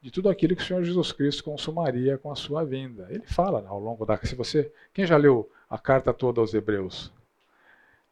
de 0.00 0.10
tudo 0.10 0.28
aquilo 0.28 0.56
que 0.56 0.62
o 0.62 0.66
Senhor 0.66 0.82
Jesus 0.82 1.12
Cristo 1.12 1.44
consumaria 1.44 2.18
com 2.18 2.32
a 2.32 2.34
sua 2.34 2.64
vinda. 2.64 3.06
Ele 3.08 3.24
fala 3.24 3.64
ao 3.68 3.78
longo 3.78 4.04
da. 4.04 4.18
Se 4.24 4.34
você, 4.34 4.72
quem 4.92 5.06
já 5.06 5.16
leu 5.16 5.48
a 5.70 5.78
carta 5.78 6.12
toda 6.12 6.40
aos 6.40 6.52
Hebreus? 6.52 7.12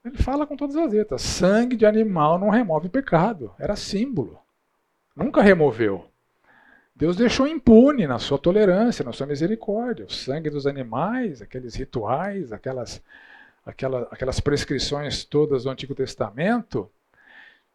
Ele 0.04 0.16
fala 0.16 0.46
com 0.46 0.56
todas 0.56 0.76
as 0.76 0.92
letras: 0.92 1.22
sangue 1.22 1.76
de 1.76 1.86
animal 1.86 2.38
não 2.38 2.48
remove 2.48 2.88
pecado. 2.88 3.52
Era 3.58 3.76
símbolo. 3.76 4.38
Nunca 5.14 5.42
removeu. 5.42 6.06
Deus 6.94 7.16
deixou 7.16 7.46
impune 7.46 8.06
na 8.06 8.18
sua 8.18 8.38
tolerância, 8.38 9.04
na 9.04 9.12
sua 9.12 9.26
misericórdia. 9.26 10.06
O 10.06 10.12
sangue 10.12 10.50
dos 10.50 10.66
animais, 10.66 11.40
aqueles 11.40 11.74
rituais, 11.74 12.52
aquelas, 12.52 13.02
aquelas, 13.64 14.38
prescrições 14.40 15.24
todas 15.24 15.64
do 15.64 15.70
Antigo 15.70 15.94
Testamento, 15.94 16.90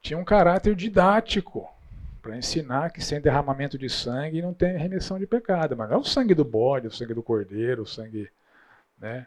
tinham 0.02 0.22
um 0.22 0.26
caráter 0.26 0.76
didático 0.76 1.68
para 2.22 2.38
ensinar 2.38 2.92
que 2.92 3.04
sem 3.04 3.20
derramamento 3.20 3.78
de 3.78 3.90
sangue 3.90 4.42
não 4.42 4.54
tem 4.54 4.78
remissão 4.78 5.18
de 5.18 5.26
pecado. 5.26 5.76
Mas 5.76 5.90
não 5.90 5.98
é 5.98 6.00
o 6.00 6.04
sangue 6.04 6.36
do 6.36 6.46
bode, 6.46 6.88
o 6.88 6.92
sangue 6.92 7.14
do 7.14 7.24
cordeiro, 7.24 7.82
o 7.82 7.88
sangue. 7.88 8.30
Né? 9.00 9.26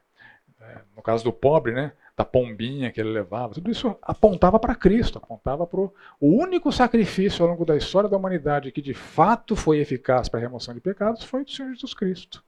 É, 0.61 0.79
no 0.97 1.03
caso 1.03 1.25
do 1.25 1.33
pobre, 1.33 1.73
né? 1.73 1.93
Da 2.19 2.25
pombinha 2.25 2.91
que 2.91 3.01
ele 3.01 3.11
levava, 3.11 3.55
tudo 3.55 3.71
isso 3.71 3.97
apontava 4.03 4.59
para 4.59 4.75
Cristo, 4.75 5.19
apontava 5.19 5.65
para 5.65 5.79
o 5.79 5.93
único 6.21 6.73
sacrifício 6.73 7.45
ao 7.45 7.51
longo 7.53 7.65
da 7.65 7.77
história 7.77 8.09
da 8.09 8.17
humanidade 8.17 8.73
que 8.73 8.83
de 8.83 8.93
fato 8.93 9.55
foi 9.55 9.79
eficaz 9.79 10.29
para 10.29 10.41
a 10.41 10.43
remoção 10.43 10.75
de 10.75 10.81
pecados 10.81 11.23
foi 11.23 11.45
o 11.45 11.49
Senhor 11.49 11.73
Jesus 11.73 11.95
Cristo. 11.95 12.43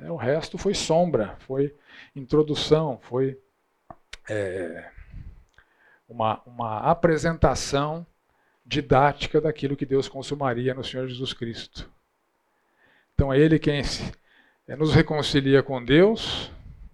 É, 0.00 0.10
o 0.10 0.16
resto 0.16 0.58
foi 0.58 0.74
sombra, 0.74 1.36
foi 1.38 1.72
introdução, 2.16 2.98
foi 3.02 3.38
é, 4.28 4.90
uma, 6.08 6.42
uma 6.44 6.80
apresentação 6.80 8.04
didática 8.66 9.40
daquilo 9.40 9.76
que 9.76 9.86
Deus 9.86 10.08
consumaria 10.08 10.74
no 10.74 10.82
Senhor 10.82 11.06
Jesus 11.06 11.32
Cristo. 11.32 11.88
Então 13.14 13.32
é 13.32 13.38
Ele 13.38 13.60
quem 13.60 13.80
é, 14.66 14.74
nos 14.74 14.92
reconcilia 14.92 15.62
com 15.62 15.84
Deus, 15.84 16.50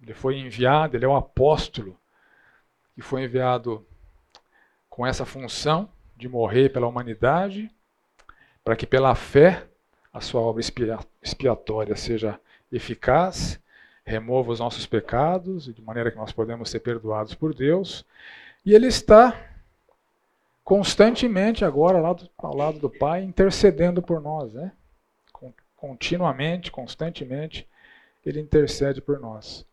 ele 0.07 0.13
foi 0.13 0.39
enviado, 0.39 0.95
ele 0.95 1.03
é 1.03 1.07
um 1.07 1.17
apóstolo 1.17 1.99
que 2.95 3.01
foi 3.01 3.25
enviado 3.25 3.85
com 4.89 5.05
essa 5.05 5.25
função 5.25 5.89
de 6.15 6.29
morrer 6.29 6.69
pela 6.69 6.87
humanidade, 6.87 7.69
para 8.63 8.75
que 8.75 8.87
pela 8.87 9.13
fé 9.15 9.67
a 10.13 10.21
sua 10.21 10.41
obra 10.41 10.63
expiatória 11.21 11.95
seja 11.95 12.39
eficaz, 12.71 13.59
remova 14.05 14.53
os 14.53 14.61
nossos 14.61 14.85
pecados, 14.85 15.65
de 15.65 15.81
maneira 15.81 16.09
que 16.09 16.17
nós 16.17 16.31
podemos 16.31 16.69
ser 16.69 16.79
perdoados 16.79 17.35
por 17.35 17.53
Deus. 17.53 18.05
E 18.65 18.73
Ele 18.73 18.87
está 18.87 19.37
constantemente 20.63 21.65
agora 21.65 21.97
ao 22.37 22.55
lado, 22.55 22.79
do 22.79 22.89
Pai, 22.89 23.23
intercedendo 23.23 24.01
por 24.01 24.21
nós, 24.21 24.53
né? 24.53 24.71
Continuamente, 25.75 26.71
constantemente, 26.71 27.67
Ele 28.25 28.39
intercede 28.39 29.01
por 29.01 29.19
nós. 29.19 29.66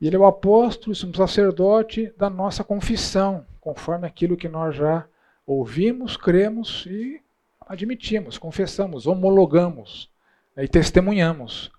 E 0.00 0.06
Ele 0.06 0.16
é 0.16 0.18
o 0.18 0.26
apóstolo, 0.26 0.92
o 0.92 1.16
sacerdote 1.16 2.12
da 2.16 2.28
nossa 2.28 2.62
confissão, 2.62 3.46
conforme 3.60 4.06
aquilo 4.06 4.36
que 4.36 4.48
nós 4.48 4.76
já 4.76 5.06
ouvimos, 5.46 6.16
cremos 6.16 6.84
e 6.86 7.22
admitimos, 7.66 8.36
confessamos, 8.36 9.06
homologamos 9.06 10.10
né, 10.54 10.64
e 10.64 10.68
testemunhamos 10.68 11.70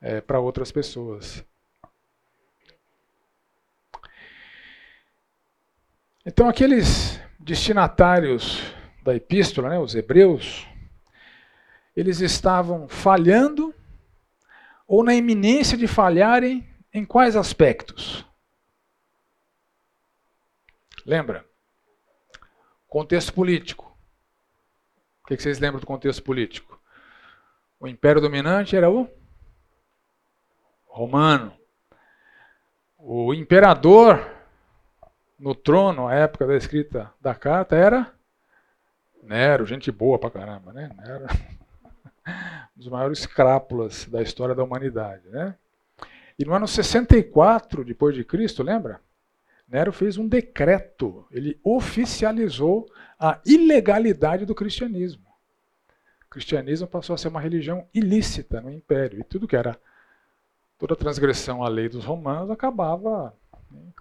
é, 0.00 0.20
para 0.20 0.40
outras 0.40 0.70
pessoas. 0.70 1.44
Então, 6.24 6.48
aqueles 6.48 7.20
destinatários 7.38 8.60
da 9.02 9.14
epístola, 9.14 9.70
né, 9.70 9.78
os 9.78 9.94
hebreus, 9.94 10.66
eles 11.96 12.20
estavam 12.20 12.88
falhando 12.88 13.74
ou 14.86 15.04
na 15.04 15.14
iminência 15.14 15.78
de 15.78 15.86
falharem 15.86 16.66
em 16.98 17.04
quais 17.04 17.36
aspectos? 17.36 18.26
Lembra? 21.04 21.44
Contexto 22.88 23.32
político. 23.32 23.96
O 25.22 25.26
que 25.26 25.36
vocês 25.36 25.58
lembram 25.58 25.80
do 25.80 25.86
contexto 25.86 26.22
político? 26.22 26.80
O 27.78 27.86
império 27.86 28.20
dominante 28.20 28.76
era 28.76 28.90
o 28.90 29.08
romano. 30.86 31.52
O 32.98 33.34
imperador 33.34 34.34
no 35.38 35.54
trono, 35.54 36.08
à 36.08 36.14
época 36.14 36.46
da 36.46 36.56
escrita 36.56 37.12
da 37.20 37.34
carta, 37.34 37.76
era 37.76 38.12
Nero, 39.22 39.66
gente 39.66 39.90
boa 39.90 40.18
pra 40.18 40.30
caramba, 40.30 40.72
né? 40.72 40.88
Nero, 40.96 41.26
um 42.76 42.78
dos 42.78 42.88
maiores 42.88 43.26
crápulas 43.26 44.06
da 44.06 44.22
história 44.22 44.54
da 44.54 44.62
humanidade, 44.62 45.28
né? 45.28 45.56
E 46.38 46.44
no 46.44 46.52
ano 46.52 46.68
64 46.68 47.84
depois 47.84 48.14
de 48.14 48.24
Cristo, 48.24 48.62
lembra? 48.62 49.00
Nero 49.66 49.92
fez 49.92 50.16
um 50.16 50.28
decreto, 50.28 51.26
ele 51.30 51.58
oficializou 51.64 52.88
a 53.18 53.40
ilegalidade 53.44 54.44
do 54.44 54.54
cristianismo. 54.54 55.26
O 56.26 56.28
cristianismo 56.30 56.86
passou 56.86 57.14
a 57.14 57.18
ser 57.18 57.28
uma 57.28 57.40
religião 57.40 57.88
ilícita 57.92 58.60
no 58.60 58.70
império, 58.70 59.18
e 59.18 59.24
tudo 59.24 59.48
que 59.48 59.56
era 59.56 59.78
toda 60.78 60.94
transgressão 60.94 61.64
à 61.64 61.68
lei 61.68 61.88
dos 61.88 62.04
romanos 62.04 62.50
acabava 62.50 63.34
em 63.72 63.92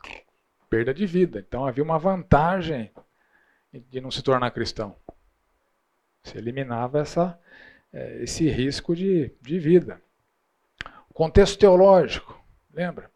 perda 0.70 0.94
de 0.94 1.06
vida. 1.06 1.40
Então 1.40 1.66
havia 1.66 1.84
uma 1.84 1.98
vantagem 1.98 2.92
de 3.74 4.00
não 4.00 4.12
se 4.12 4.22
tornar 4.22 4.52
cristão. 4.52 4.96
Se 6.24 6.38
eliminava 6.38 7.00
essa, 7.00 7.40
eh, 7.94 8.24
esse 8.24 8.48
risco 8.50 8.96
de, 8.96 9.32
de 9.42 9.60
vida. 9.60 10.02
Contexto 11.16 11.58
teológico, 11.58 12.40
lembra? 12.72 13.10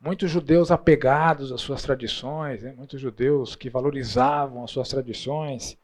muitos 0.00 0.30
judeus 0.30 0.70
apegados 0.70 1.50
às 1.50 1.60
suas 1.60 1.82
tradições, 1.82 2.62
né? 2.62 2.72
muitos 2.76 3.00
judeus 3.00 3.56
que 3.56 3.68
valorizavam 3.68 4.62
as 4.62 4.70
suas 4.70 4.88
tradições, 4.88 5.76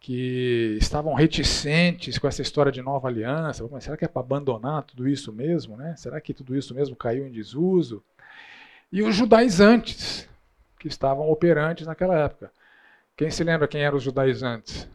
que 0.00 0.76
estavam 0.80 1.14
reticentes 1.14 2.18
com 2.18 2.26
essa 2.26 2.42
história 2.42 2.72
de 2.72 2.82
nova 2.82 3.08
aliança. 3.08 3.66
Mas 3.70 3.84
será 3.84 3.96
que 3.96 4.04
é 4.04 4.08
para 4.08 4.22
abandonar 4.22 4.82
tudo 4.82 5.08
isso 5.08 5.32
mesmo? 5.32 5.76
Né? 5.76 5.94
Será 5.96 6.20
que 6.20 6.34
tudo 6.34 6.56
isso 6.56 6.74
mesmo 6.74 6.96
caiu 6.96 7.26
em 7.26 7.32
desuso? 7.32 8.02
E 8.90 9.02
os 9.02 9.14
judaizantes, 9.14 10.28
que 10.78 10.88
estavam 10.88 11.28
operantes 11.30 11.86
naquela 11.86 12.18
época. 12.18 12.50
Quem 13.16 13.30
se 13.30 13.44
lembra 13.44 13.68
quem 13.68 13.82
eram 13.82 13.96
os 13.98 14.02
judaizantes? 14.02 14.88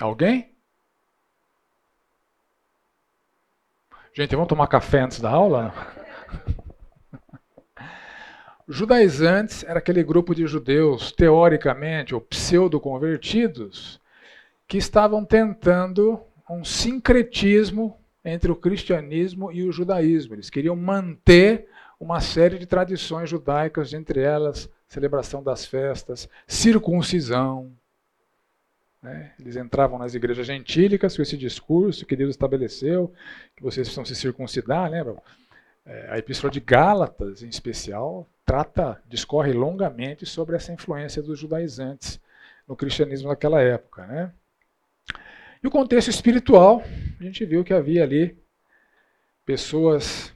Alguém? 0.00 0.51
Gente, 4.14 4.34
vamos 4.34 4.48
tomar 4.48 4.66
café 4.66 5.00
antes 5.00 5.20
da 5.20 5.30
aula? 5.30 5.72
Judaizantes 8.68 9.64
era 9.64 9.78
aquele 9.78 10.02
grupo 10.02 10.34
de 10.34 10.46
judeus, 10.46 11.12
teoricamente, 11.12 12.14
ou 12.14 12.20
pseudo-convertidos, 12.20 13.98
que 14.68 14.76
estavam 14.76 15.24
tentando 15.24 16.20
um 16.50 16.62
sincretismo 16.62 17.96
entre 18.22 18.52
o 18.52 18.56
cristianismo 18.56 19.50
e 19.50 19.62
o 19.66 19.72
judaísmo. 19.72 20.34
Eles 20.34 20.50
queriam 20.50 20.76
manter 20.76 21.68
uma 21.98 22.20
série 22.20 22.58
de 22.58 22.66
tradições 22.66 23.30
judaicas, 23.30 23.94
entre 23.94 24.20
elas 24.20 24.68
celebração 24.88 25.42
das 25.42 25.64
festas, 25.64 26.28
circuncisão, 26.46 27.72
né? 29.02 29.32
Eles 29.40 29.56
entravam 29.56 29.98
nas 29.98 30.14
igrejas 30.14 30.46
gentílicas 30.46 31.16
com 31.16 31.22
esse 31.22 31.36
discurso 31.36 32.06
que 32.06 32.14
Deus 32.14 32.30
estabeleceu, 32.30 33.12
que 33.56 33.62
vocês 33.62 33.88
precisam 33.88 34.04
se 34.04 34.14
circuncidar, 34.14 34.90
lembra? 34.90 35.16
É, 35.84 36.10
a 36.10 36.18
Epístola 36.18 36.50
de 36.50 36.60
Gálatas, 36.60 37.42
em 37.42 37.48
especial, 37.48 38.28
trata, 38.46 39.02
discorre 39.08 39.52
longamente 39.52 40.24
sobre 40.24 40.54
essa 40.54 40.72
influência 40.72 41.20
dos 41.20 41.38
judaizantes 41.38 42.20
no 42.68 42.76
cristianismo 42.76 43.28
naquela 43.28 43.60
época. 43.60 44.06
Né? 44.06 44.32
E 45.60 45.66
o 45.66 45.70
contexto 45.70 46.08
espiritual, 46.08 46.82
a 47.18 47.22
gente 47.24 47.44
viu 47.44 47.64
que 47.64 47.74
havia 47.74 48.04
ali 48.04 48.38
pessoas 49.44 50.32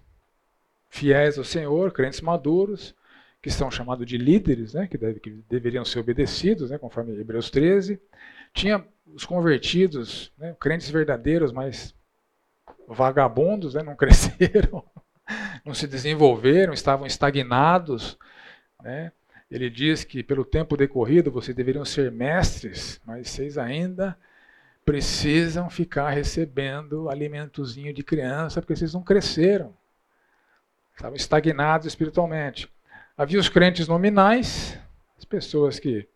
fiéis 0.89 1.39
ao 1.39 1.45
Senhor, 1.45 1.93
crentes 1.93 2.21
maduros, 2.21 2.95
que 3.41 3.51
são 3.51 3.71
chamados 3.71 4.05
de 4.05 4.19
líderes, 4.19 4.75
né, 4.75 4.89
que, 4.89 4.99
deve, 4.99 5.21
que 5.21 5.31
deveriam 5.49 5.85
ser 5.85 6.01
obedecidos, 6.01 6.71
né, 6.71 6.79
conforme 6.79 7.17
Hebreus 7.17 7.51
13. 7.51 8.01
Tinha 8.53 8.85
os 9.07 9.25
convertidos, 9.25 10.33
né, 10.37 10.55
crentes 10.61 10.91
verdadeiros, 10.91 11.53
mas 11.53 11.95
vagabundos, 12.89 13.75
né, 13.75 13.83
não 13.83 13.95
cresceram, 13.97 14.85
não 15.65 15.75
se 15.75 15.87
desenvolveram, 15.87 16.73
estavam 16.73 17.07
estagnados. 17.07 18.19
Né. 18.83 19.13
Ele 19.51 19.71
diz 19.71 20.05
que 20.05 20.23
pelo 20.23 20.45
tempo 20.45 20.77
decorrido 20.77 21.31
vocês 21.31 21.57
deveriam 21.57 21.85
ser 21.85 22.11
mestres, 22.11 23.01
mas 23.05 23.31
vocês 23.31 23.57
ainda 23.57 24.17
precisam 24.85 25.69
ficar 25.69 26.11
recebendo 26.11 27.09
alimentozinho 27.09 27.93
de 27.93 28.03
criança 28.03 28.61
porque 28.61 28.77
vocês 28.77 28.95
não 28.95 29.03
cresceram. 29.03 29.75
Estavam 30.95 31.17
estagnados 31.17 31.87
espiritualmente. 31.87 32.71
Havia 33.17 33.41
os 33.41 33.49
crentes 33.49 33.89
nominais, 33.89 34.79
as 35.19 35.25
pessoas 35.25 35.79
que 35.79 36.09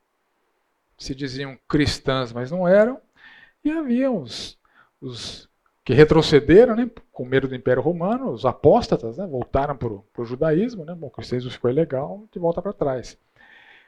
se 1.00 1.14
diziam 1.14 1.58
cristãs, 1.66 2.32
mas 2.32 2.50
não 2.50 2.68
eram, 2.68 3.00
e 3.64 3.70
havia 3.70 4.10
os, 4.10 4.58
os 5.00 5.48
que 5.82 5.94
retrocederam, 5.94 6.76
né, 6.76 6.88
com 7.10 7.24
medo 7.24 7.48
do 7.48 7.54
Império 7.54 7.82
Romano, 7.82 8.30
os 8.30 8.44
apóstatas, 8.44 9.16
né, 9.16 9.26
voltaram 9.26 9.76
para 9.76 9.88
o 9.88 10.24
judaísmo, 10.24 10.84
né, 10.84 10.94
bom, 10.94 11.06
o 11.06 11.10
cristianismo 11.10 11.50
ficou 11.50 11.70
ilegal, 11.70 12.28
de 12.30 12.38
volta 12.38 12.60
para 12.60 12.74
trás. 12.74 13.18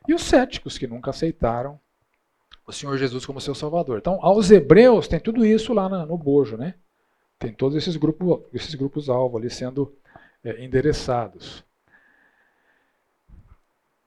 E 0.09 0.15
os 0.15 0.23
céticos, 0.23 0.79
que 0.79 0.87
nunca 0.87 1.11
aceitaram 1.11 1.79
o 2.67 2.73
Senhor 2.73 2.97
Jesus 2.97 3.27
como 3.27 3.41
seu 3.41 3.55
Salvador. 3.55 3.99
Então, 3.99 4.19
aos 4.23 4.51
hebreus 4.51 5.07
tem 5.07 5.21
tudo 5.21 5.45
isso 5.45 5.73
lá 5.73 5.89
no 5.89 6.17
bojo, 6.17 6.57
né? 6.57 6.75
Tem 7.39 7.53
todos 7.53 7.77
esses 7.77 7.97
grupos, 7.97 8.41
esses 8.53 8.75
grupos 8.75 9.09
alvo 9.09 9.37
ali 9.37 9.51
sendo 9.51 9.95
é, 10.43 10.65
endereçados. 10.65 11.65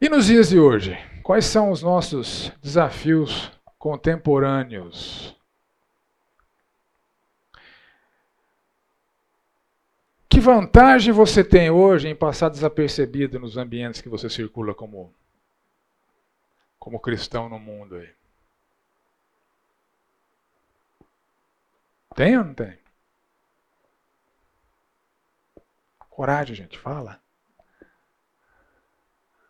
E 0.01 0.09
nos 0.09 0.25
dias 0.25 0.49
de 0.49 0.59
hoje, 0.59 0.97
quais 1.25 1.45
são 1.45 1.71
os 1.71 1.81
nossos 1.81 2.51
desafios 2.61 3.51
contemporâneos? 3.79 5.35
Que 10.29 10.39
vantagem 10.39 11.11
você 11.11 11.43
tem 11.43 11.71
hoje 11.71 12.07
em 12.07 12.15
passar 12.15 12.49
desapercebido 12.49 13.39
nos 13.39 13.57
ambientes 13.57 14.01
que 14.01 14.07
você 14.07 14.29
circula 14.29 14.75
como, 14.75 15.11
como 16.77 16.99
cristão 16.99 17.49
no 17.49 17.57
mundo 17.57 17.95
aí? 17.95 18.13
Tem 22.15 22.37
ou 22.37 22.45
não 22.45 22.53
tem? 22.53 22.77
Coragem, 26.07 26.55
gente, 26.55 26.77
fala. 26.77 27.19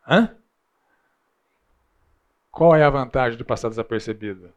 Hã? 0.07 0.37
Qual 2.55 2.75
é 2.75 2.83
a 2.83 2.89
vantagem 2.89 3.37
de 3.37 3.43
passar 3.43 3.69
desapercebido? 3.69 4.51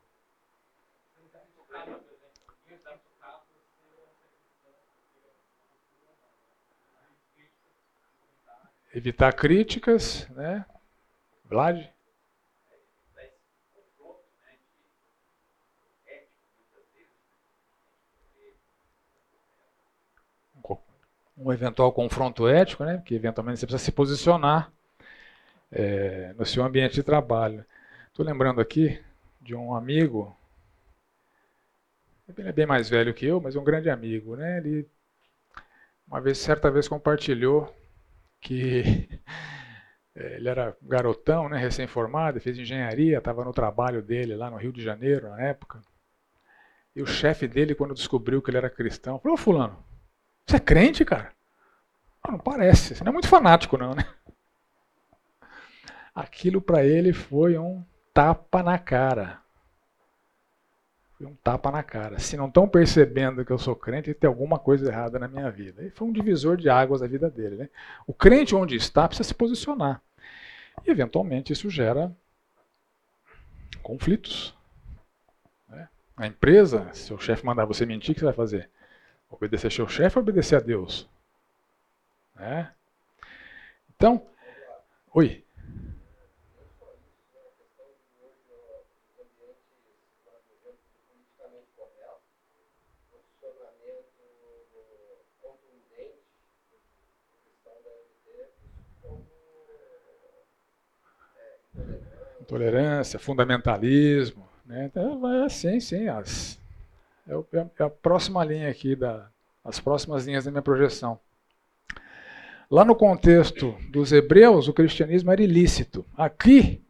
evitar 8.94 9.32
críticas, 9.32 10.28
né? 10.30 10.64
Vlad? 11.44 11.88
um 21.40 21.52
eventual 21.52 21.92
confronto 21.92 22.48
ético, 22.48 22.84
né? 22.84 22.96
Porque 22.96 23.14
eventualmente 23.14 23.60
você 23.60 23.66
precisa 23.66 23.84
se 23.84 23.92
posicionar 23.92 24.72
é, 25.70 26.32
no 26.36 26.44
seu 26.44 26.64
ambiente 26.64 26.94
de 26.94 27.02
trabalho. 27.04 27.64
Estou 28.18 28.26
lembrando 28.26 28.60
aqui 28.60 29.00
de 29.40 29.54
um 29.54 29.76
amigo, 29.76 30.36
ele 32.36 32.48
é 32.48 32.52
bem 32.52 32.66
mais 32.66 32.88
velho 32.88 33.14
que 33.14 33.24
eu, 33.24 33.40
mas 33.40 33.54
um 33.54 33.62
grande 33.62 33.88
amigo, 33.88 34.34
né? 34.34 34.58
Ele 34.58 34.88
uma 36.04 36.20
vez, 36.20 36.38
certa 36.38 36.68
vez, 36.68 36.88
compartilhou 36.88 37.72
que 38.40 39.08
é, 40.16 40.34
ele 40.34 40.48
era 40.48 40.76
garotão, 40.82 41.48
né, 41.48 41.58
recém-formado, 41.58 42.40
fez 42.40 42.58
engenharia, 42.58 43.18
estava 43.18 43.44
no 43.44 43.52
trabalho 43.52 44.02
dele 44.02 44.34
lá 44.34 44.50
no 44.50 44.56
Rio 44.56 44.72
de 44.72 44.82
Janeiro 44.82 45.30
na 45.30 45.40
época. 45.40 45.80
E 46.96 47.00
o 47.00 47.06
chefe 47.06 47.46
dele, 47.46 47.72
quando 47.72 47.94
descobriu 47.94 48.42
que 48.42 48.50
ele 48.50 48.58
era 48.58 48.68
cristão, 48.68 49.20
falou: 49.20 49.34
Ô, 49.34 49.40
Fulano, 49.40 49.78
você 50.44 50.56
é 50.56 50.60
crente, 50.60 51.04
cara? 51.04 51.32
Não, 52.26 52.32
não 52.32 52.40
parece, 52.40 52.96
você 52.96 53.04
não 53.04 53.10
é 53.10 53.12
muito 53.12 53.28
fanático, 53.28 53.78
não, 53.78 53.94
né? 53.94 54.04
Aquilo 56.12 56.60
para 56.60 56.84
ele 56.84 57.12
foi 57.12 57.56
um 57.56 57.86
tapa 58.18 58.64
na 58.64 58.76
cara. 58.80 59.40
Foi 61.16 61.24
um 61.24 61.36
tapa 61.36 61.70
na 61.70 61.84
cara. 61.84 62.18
Se 62.18 62.36
não 62.36 62.48
estão 62.48 62.68
percebendo 62.68 63.44
que 63.44 63.52
eu 63.52 63.58
sou 63.58 63.76
crente, 63.76 64.12
tem 64.12 64.26
alguma 64.26 64.58
coisa 64.58 64.88
errada 64.88 65.20
na 65.20 65.28
minha 65.28 65.48
vida. 65.52 65.84
E 65.84 65.90
foi 65.90 66.08
um 66.08 66.12
divisor 66.12 66.56
de 66.56 66.68
águas 66.68 67.00
da 67.00 67.06
vida 67.06 67.30
dele. 67.30 67.54
Né? 67.54 67.68
O 68.08 68.12
crente 68.12 68.56
onde 68.56 68.74
está 68.74 69.06
precisa 69.06 69.28
se 69.28 69.34
posicionar. 69.34 70.02
E 70.84 70.90
eventualmente 70.90 71.52
isso 71.52 71.70
gera 71.70 72.12
conflitos. 73.84 74.52
Né? 75.68 75.88
A 76.16 76.26
empresa, 76.26 76.92
se 76.94 77.14
o 77.14 77.20
chefe 77.20 77.46
mandar 77.46 77.66
você 77.66 77.86
mentir, 77.86 78.10
o 78.10 78.14
que 78.14 78.20
você 78.20 78.26
vai 78.26 78.34
fazer? 78.34 78.68
Obedecer 79.30 79.70
seu 79.70 79.86
chefe 79.86 80.18
ou 80.18 80.24
obedecer 80.24 80.56
a 80.56 80.60
Deus? 80.60 81.08
Né? 82.34 82.72
Então, 83.94 84.26
oi. 85.14 85.44
Intolerância, 102.48 103.18
fundamentalismo, 103.18 104.48
né? 104.64 104.86
Então, 104.86 105.20
vai 105.20 105.42
assim, 105.42 105.78
sim, 105.80 106.08
as, 106.08 106.58
é, 107.28 107.34
é 107.54 107.82
a 107.82 107.90
próxima 107.90 108.42
linha 108.42 108.70
aqui, 108.70 108.96
da, 108.96 109.28
as 109.62 109.78
próximas 109.78 110.26
linhas 110.26 110.46
da 110.46 110.50
minha 110.50 110.62
projeção. 110.62 111.20
Lá 112.70 112.86
no 112.86 112.96
contexto 112.96 113.76
dos 113.90 114.12
hebreus, 114.12 114.66
o 114.66 114.72
cristianismo 114.72 115.30
era 115.30 115.42
ilícito. 115.42 116.06
Aqui, 116.16 116.82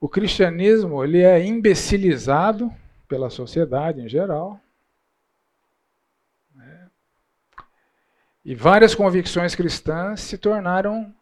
o 0.00 0.08
cristianismo 0.08 1.02
ele 1.02 1.22
é 1.22 1.44
imbecilizado 1.44 2.72
pela 3.08 3.30
sociedade 3.30 4.00
em 4.00 4.08
geral. 4.08 4.60
Né? 6.54 6.88
E 8.44 8.54
várias 8.54 8.94
convicções 8.94 9.56
cristãs 9.56 10.20
se 10.20 10.38
tornaram 10.38 11.12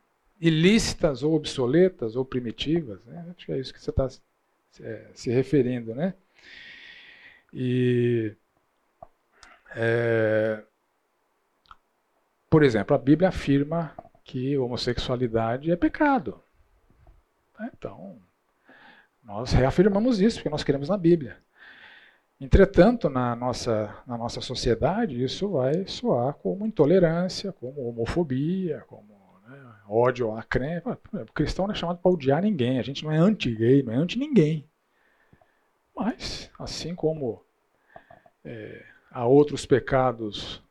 ilícitas 0.41 1.23
ou 1.23 1.35
obsoletas 1.35 2.17
ou 2.17 2.25
primitivas. 2.25 3.05
Né? 3.05 3.27
Acho 3.37 3.47
que 3.47 3.53
é 3.53 3.59
isso 3.59 3.73
que 3.73 3.81
você 3.81 3.91
está 3.91 4.09
é, 4.81 5.07
se 5.15 5.31
referindo. 5.31 5.95
Né? 5.95 6.15
E 7.53 8.35
é, 9.75 10.63
por 12.49 12.63
exemplo, 12.63 12.95
a 12.95 12.99
Bíblia 12.99 13.29
afirma 13.29 13.93
que 14.25 14.57
homossexualidade 14.57 15.71
é 15.71 15.77
pecado. 15.77 16.41
Então, 17.61 18.17
nós 19.23 19.53
reafirmamos 19.53 20.21
isso, 20.21 20.39
porque 20.39 20.49
nós 20.49 20.65
queremos 20.65 20.89
na 20.89 20.97
Bíblia. 20.97 21.37
Entretanto, 22.41 23.09
na 23.09 23.35
nossa, 23.35 23.95
na 24.07 24.17
nossa 24.17 24.41
sociedade, 24.41 25.23
isso 25.23 25.51
vai 25.51 25.87
soar 25.87 26.35
como 26.35 26.67
intolerância, 26.67 27.53
como 27.53 27.89
homofobia, 27.89 28.85
como 28.87 29.09
né, 29.09 29.16
ódio 29.89 30.37
à 30.37 30.43
crença. 30.43 30.99
O 31.13 31.33
cristão 31.33 31.67
não 31.67 31.75
é 31.75 31.77
chamado 31.77 31.99
para 31.99 32.11
odiar 32.11 32.43
ninguém, 32.43 32.79
a 32.79 32.83
gente 32.83 33.05
não 33.05 33.13
é 33.13 33.17
anti-gay, 33.17 33.83
não 33.83 33.93
é 33.93 33.97
anti-ninguém. 33.97 34.69
Mas, 35.95 36.51
assim 36.59 36.95
como 36.95 37.43
é, 38.45 38.85
há 39.11 39.27
outros 39.27 39.65
pecados 39.65 40.63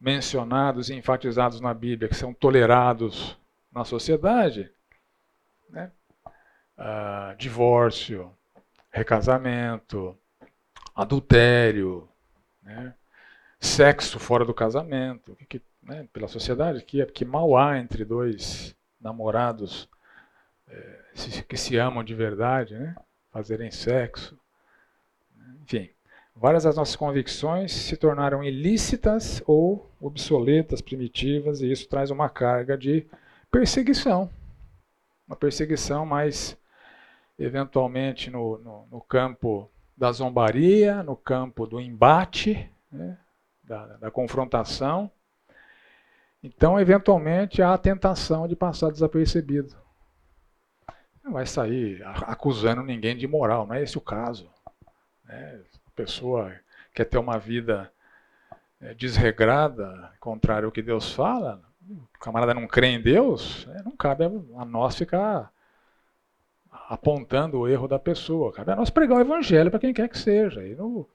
mencionados 0.00 0.90
e 0.90 0.94
enfatizados 0.94 1.60
na 1.60 1.72
Bíblia, 1.72 2.08
que 2.08 2.16
são 2.16 2.34
tolerados 2.34 3.38
na 3.72 3.84
sociedade, 3.84 4.70
né? 5.70 5.90
Ah, 6.76 7.34
divórcio, 7.38 8.30
recasamento, 8.90 10.16
adultério, 10.94 12.08
né? 12.62 12.94
sexo 13.58 14.18
fora 14.18 14.44
do 14.44 14.54
casamento, 14.54 15.36
que, 15.48 15.62
né? 15.86 16.08
pela 16.12 16.28
sociedade, 16.28 16.84
que, 16.84 17.04
que 17.06 17.24
mal 17.24 17.56
há 17.56 17.78
entre 17.78 18.04
dois 18.04 18.76
namorados 19.00 19.88
é, 20.68 21.02
que 21.48 21.56
se 21.56 21.76
amam 21.76 22.04
de 22.04 22.14
verdade, 22.14 22.74
né? 22.74 22.94
fazerem 23.30 23.70
sexo. 23.70 24.38
Enfim, 25.62 25.90
Várias 26.38 26.64
das 26.64 26.76
nossas 26.76 26.94
convicções 26.94 27.72
se 27.72 27.96
tornaram 27.96 28.44
ilícitas 28.44 29.42
ou 29.46 29.90
obsoletas, 29.98 30.82
primitivas, 30.82 31.62
e 31.62 31.72
isso 31.72 31.88
traz 31.88 32.10
uma 32.10 32.28
carga 32.28 32.76
de 32.76 33.06
perseguição. 33.50 34.28
Uma 35.26 35.34
perseguição 35.34 36.04
mais, 36.04 36.54
eventualmente, 37.38 38.30
no, 38.30 38.58
no, 38.58 38.86
no 38.90 39.00
campo 39.00 39.70
da 39.96 40.12
zombaria, 40.12 41.02
no 41.02 41.16
campo 41.16 41.66
do 41.66 41.80
embate, 41.80 42.70
né, 42.92 43.16
da, 43.64 43.96
da 43.96 44.10
confrontação. 44.10 45.10
Então, 46.46 46.78
eventualmente, 46.78 47.60
há 47.60 47.74
a 47.74 47.78
tentação 47.78 48.46
de 48.46 48.54
passar 48.54 48.92
desapercebido. 48.92 49.74
Não 51.24 51.32
vai 51.32 51.44
sair 51.44 52.04
acusando 52.04 52.84
ninguém 52.84 53.16
de 53.16 53.26
moral, 53.26 53.66
não 53.66 53.74
é 53.74 53.82
esse 53.82 53.98
o 53.98 54.00
caso. 54.00 54.48
Né? 55.24 55.60
pessoa 55.96 56.54
quer 56.94 57.06
ter 57.06 57.18
uma 57.18 57.36
vida 57.36 57.90
é, 58.80 58.94
desregrada, 58.94 60.12
contrário 60.20 60.66
ao 60.66 60.72
que 60.72 60.82
Deus 60.82 61.12
fala, 61.12 61.60
o 61.90 62.18
camarada 62.20 62.54
não 62.54 62.68
crê 62.68 62.88
em 62.88 63.02
Deus, 63.02 63.66
é, 63.70 63.82
não 63.82 63.96
cabe 63.96 64.24
a 64.24 64.64
nós 64.64 64.94
ficar 64.94 65.50
apontando 66.88 67.58
o 67.58 67.68
erro 67.68 67.88
da 67.88 67.98
pessoa. 67.98 68.52
Cabe 68.52 68.70
a 68.70 68.76
nós 68.76 68.90
pregar 68.90 69.18
o 69.18 69.20
evangelho 69.20 69.70
para 69.70 69.80
quem 69.80 69.92
quer 69.92 70.08
que 70.08 70.18
seja. 70.18 70.64
E 70.64 70.76
no, 70.76 71.08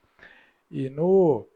e 0.69 0.89
no 0.89 1.47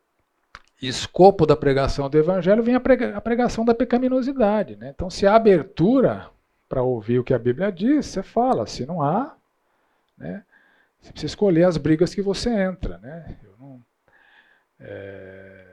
escopo 0.82 1.46
da 1.46 1.56
pregação 1.56 2.10
do 2.10 2.18
evangelho 2.18 2.64
vem 2.64 2.76
a, 2.76 2.80
prega, 2.80 3.16
a 3.16 3.22
pregação 3.22 3.64
da 3.64 3.74
pecaminosidade. 3.74 4.76
Né? 4.76 4.92
Então, 4.94 5.10
se 5.10 5.26
há 5.26 5.36
abertura 5.36 6.30
para 6.68 6.84
ouvir 6.84 7.20
o 7.20 7.24
que 7.24 7.34
a 7.34 7.40
Bíblia 7.40 7.72
diz, 7.72 8.06
você 8.08 8.24
fala. 8.24 8.66
Se 8.68 8.86
não 8.86 9.02
há, 9.02 9.36
né? 10.18 10.44
Você 11.02 11.12
precisa 11.12 11.32
escolher 11.32 11.66
as 11.66 11.78
brigas 11.78 12.16
que 12.16 12.22
você 12.22 12.50
entra. 12.50 12.98
Né? 12.98 13.38
Não, 13.60 13.80
é, 14.80 15.66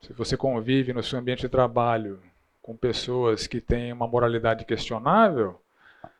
se 0.00 0.12
você 0.14 0.36
convive 0.36 0.94
no 0.94 1.02
seu 1.02 1.18
ambiente 1.18 1.42
de 1.42 1.48
trabalho 1.48 2.22
com 2.62 2.74
pessoas 2.74 3.46
que 3.46 3.60
têm 3.60 3.92
uma 3.92 4.08
moralidade 4.08 4.64
questionável, 4.64 5.60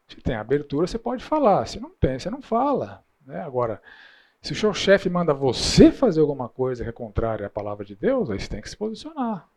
se 0.07 0.16
tem 0.20 0.35
abertura, 0.35 0.87
você 0.87 0.98
pode 0.98 1.24
falar. 1.24 1.66
Se 1.66 1.81
não 1.81 1.90
tem, 1.90 2.18
você 2.18 2.29
não 2.29 2.42
fala. 2.42 3.03
Né? 3.24 3.40
Agora, 3.40 3.81
se 4.40 4.53
o 4.53 4.57
seu 4.57 4.72
chefe 4.72 5.09
manda 5.11 5.35
você 5.35 5.92
fazer 5.92 6.20
alguma 6.20 6.48
coisa 6.48 6.83
que 6.83 6.88
é 6.88 6.92
contrária 6.92 7.46
à 7.46 7.50
palavra 7.50 7.85
de 7.85 7.94
Deus, 7.94 8.31
aí 8.31 8.40
você 8.40 8.48
tem 8.48 8.61
que 8.61 8.70
se 8.70 8.76
posicionar. 8.76 9.48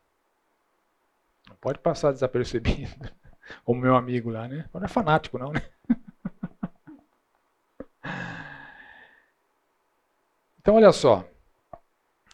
Não 1.47 1.55
pode 1.57 1.79
passar 1.79 2.11
desapercebido. 2.11 2.91
Como 3.63 3.81
meu 3.81 3.95
amigo 3.95 4.29
lá, 4.29 4.47
né? 4.47 4.69
Não 4.73 4.83
é 4.83 4.87
fanático, 4.87 5.37
não, 5.37 5.51
né? 5.51 5.61
Então, 10.59 10.75
olha 10.75 10.93
só. 10.93 11.27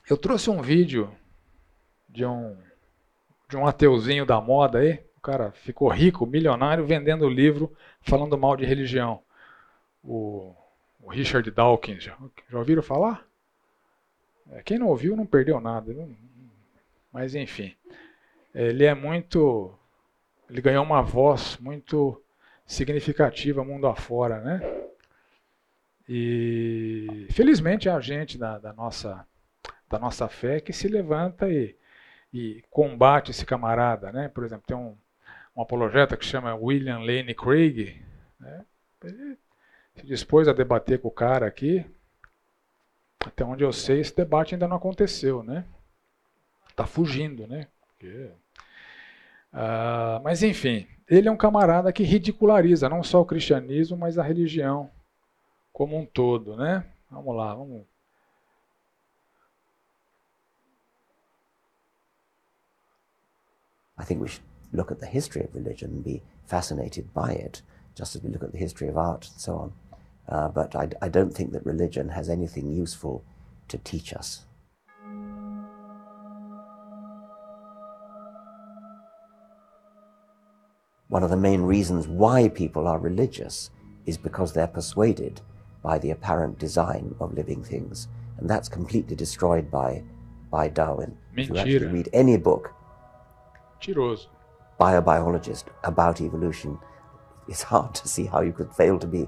Eu 0.07 0.15
trouxe 0.15 0.51
um 0.51 0.61
vídeo 0.61 1.11
de 2.07 2.23
um, 2.23 2.55
de 3.49 3.57
um 3.57 3.65
ateuzinho 3.65 4.23
da 4.23 4.39
moda 4.39 4.77
aí. 4.77 5.03
O 5.17 5.19
cara 5.19 5.51
ficou 5.51 5.89
rico, 5.89 6.27
milionário, 6.27 6.85
vendendo 6.85 7.27
livro 7.27 7.75
falando 8.01 8.37
mal 8.37 8.55
de 8.55 8.65
religião. 8.65 9.23
O, 10.03 10.55
o 11.01 11.09
Richard 11.09 11.49
Dawkins. 11.51 12.03
Já, 12.03 12.17
já 12.49 12.57
ouviram 12.57 12.83
falar? 12.83 13.25
É, 14.51 14.61
quem 14.63 14.79
não 14.79 14.87
ouviu 14.87 15.15
não 15.15 15.25
perdeu 15.25 15.59
nada. 15.59 15.93
Mas 17.11 17.35
enfim. 17.35 17.75
Ele 18.53 18.85
é 18.85 18.93
muito 18.93 19.77
ele 20.49 20.61
ganhou 20.61 20.83
uma 20.83 21.01
voz 21.01 21.57
muito 21.57 22.21
significativa 22.65 23.63
mundo 23.63 23.87
afora, 23.87 24.41
né? 24.41 24.59
E 26.07 27.27
felizmente 27.29 27.87
é 27.87 27.91
a 27.91 27.99
gente 27.99 28.37
da, 28.37 28.57
da, 28.57 28.73
nossa, 28.73 29.25
da 29.87 29.99
nossa 29.99 30.27
fé 30.27 30.59
que 30.59 30.73
se 30.73 30.87
levanta 30.87 31.47
e, 31.47 31.75
e 32.33 32.63
combate 32.71 33.29
esse 33.29 33.45
camarada, 33.45 34.11
né? 34.11 34.27
Por 34.27 34.43
exemplo, 34.43 34.65
tem 34.65 34.75
um, 34.75 34.97
um 35.55 35.61
apologeta 35.61 36.17
que 36.17 36.25
chama 36.25 36.55
William 36.55 36.97
Lane 36.99 37.35
Craig, 37.35 38.01
né? 38.39 38.65
ele 39.03 39.37
se 39.99 40.05
dispôs 40.05 40.47
a 40.47 40.53
debater 40.53 40.99
com 41.01 41.09
o 41.09 41.11
cara 41.11 41.45
aqui. 41.45 41.85
Até 43.19 43.43
onde 43.43 43.63
eu 43.63 43.73
sei, 43.73 43.99
esse 43.99 44.15
debate 44.15 44.55
ainda 44.55 44.67
não 44.67 44.77
aconteceu, 44.77 45.43
né? 45.43 45.65
Tá 46.75 46.85
fugindo, 46.85 47.45
né? 47.45 47.67
Porque, 47.81 48.31
uh, 49.53 50.23
mas 50.23 50.41
enfim, 50.41 50.87
ele 51.07 51.27
é 51.27 51.31
um 51.31 51.37
camarada 51.37 51.91
que 51.91 52.03
ridiculariza 52.03 52.87
não 52.87 53.03
só 53.03 53.19
o 53.19 53.25
cristianismo, 53.25 53.97
mas 53.97 54.17
a 54.17 54.23
religião 54.23 54.89
como 55.73 55.97
um 55.97 56.05
todo, 56.05 56.55
né? 56.55 56.85
Vamos 57.11 57.35
lá, 57.35 57.53
vamos. 57.53 57.85
I 63.99 64.05
think 64.05 64.21
we 64.21 64.29
should 64.29 64.45
look 64.71 64.93
at 64.93 64.99
the 64.99 65.07
history 65.07 65.43
of 65.43 65.53
religion 65.53 65.89
and 65.89 66.03
be 66.03 66.23
fascinated 66.45 67.09
by 67.13 67.33
it, 67.33 67.63
just 67.95 68.15
as 68.15 68.23
we 68.23 68.29
look 68.29 68.43
at 68.43 68.53
the 68.53 68.57
history 68.57 68.87
of 68.87 68.97
art 68.97 69.27
and 69.27 69.39
so 69.39 69.55
on. 69.57 69.73
Uh, 70.29 70.47
but 70.47 70.75
I, 70.75 70.89
I 71.01 71.09
don't 71.09 71.33
think 71.33 71.51
that 71.53 71.65
religion 71.65 72.09
has 72.09 72.29
anything 72.29 72.71
useful 72.71 73.23
to 73.67 73.77
teach 73.79 74.13
us. 74.13 74.45
One 81.07 81.23
of 81.23 81.31
the 81.31 81.37
main 81.37 81.63
reasons 81.63 82.07
why 82.07 82.49
people 82.49 82.87
are 82.87 82.99
religious 82.99 83.71
is 84.05 84.17
because 84.17 84.53
they're 84.53 84.67
persuaded 84.67 85.41
by 85.81 85.97
the 85.97 86.11
apparent 86.11 86.59
design 86.59 87.15
of 87.19 87.33
living 87.33 87.63
things. 87.63 88.07
And 88.37 88.47
that's 88.47 88.69
completely 88.69 89.15
destroyed 89.15 89.71
by, 89.71 90.03
by 90.51 90.67
Darwin. 90.69 91.17
Mentira. 91.35 91.41
If 91.41 91.49
you 91.49 91.57
actually 91.57 91.87
read 91.87 92.09
any 92.13 92.37
book 92.37 92.73
Mentiroso. 93.81 94.27
by 94.77 94.93
a 94.93 95.01
biologist 95.01 95.65
about 95.83 96.21
evolution, 96.21 96.77
it's 97.47 97.63
hard 97.63 97.95
to 97.95 98.07
see 98.07 98.25
how 98.25 98.41
you 98.41 98.53
could 98.53 98.71
fail 98.73 98.99
to 98.99 99.07
be 99.07 99.27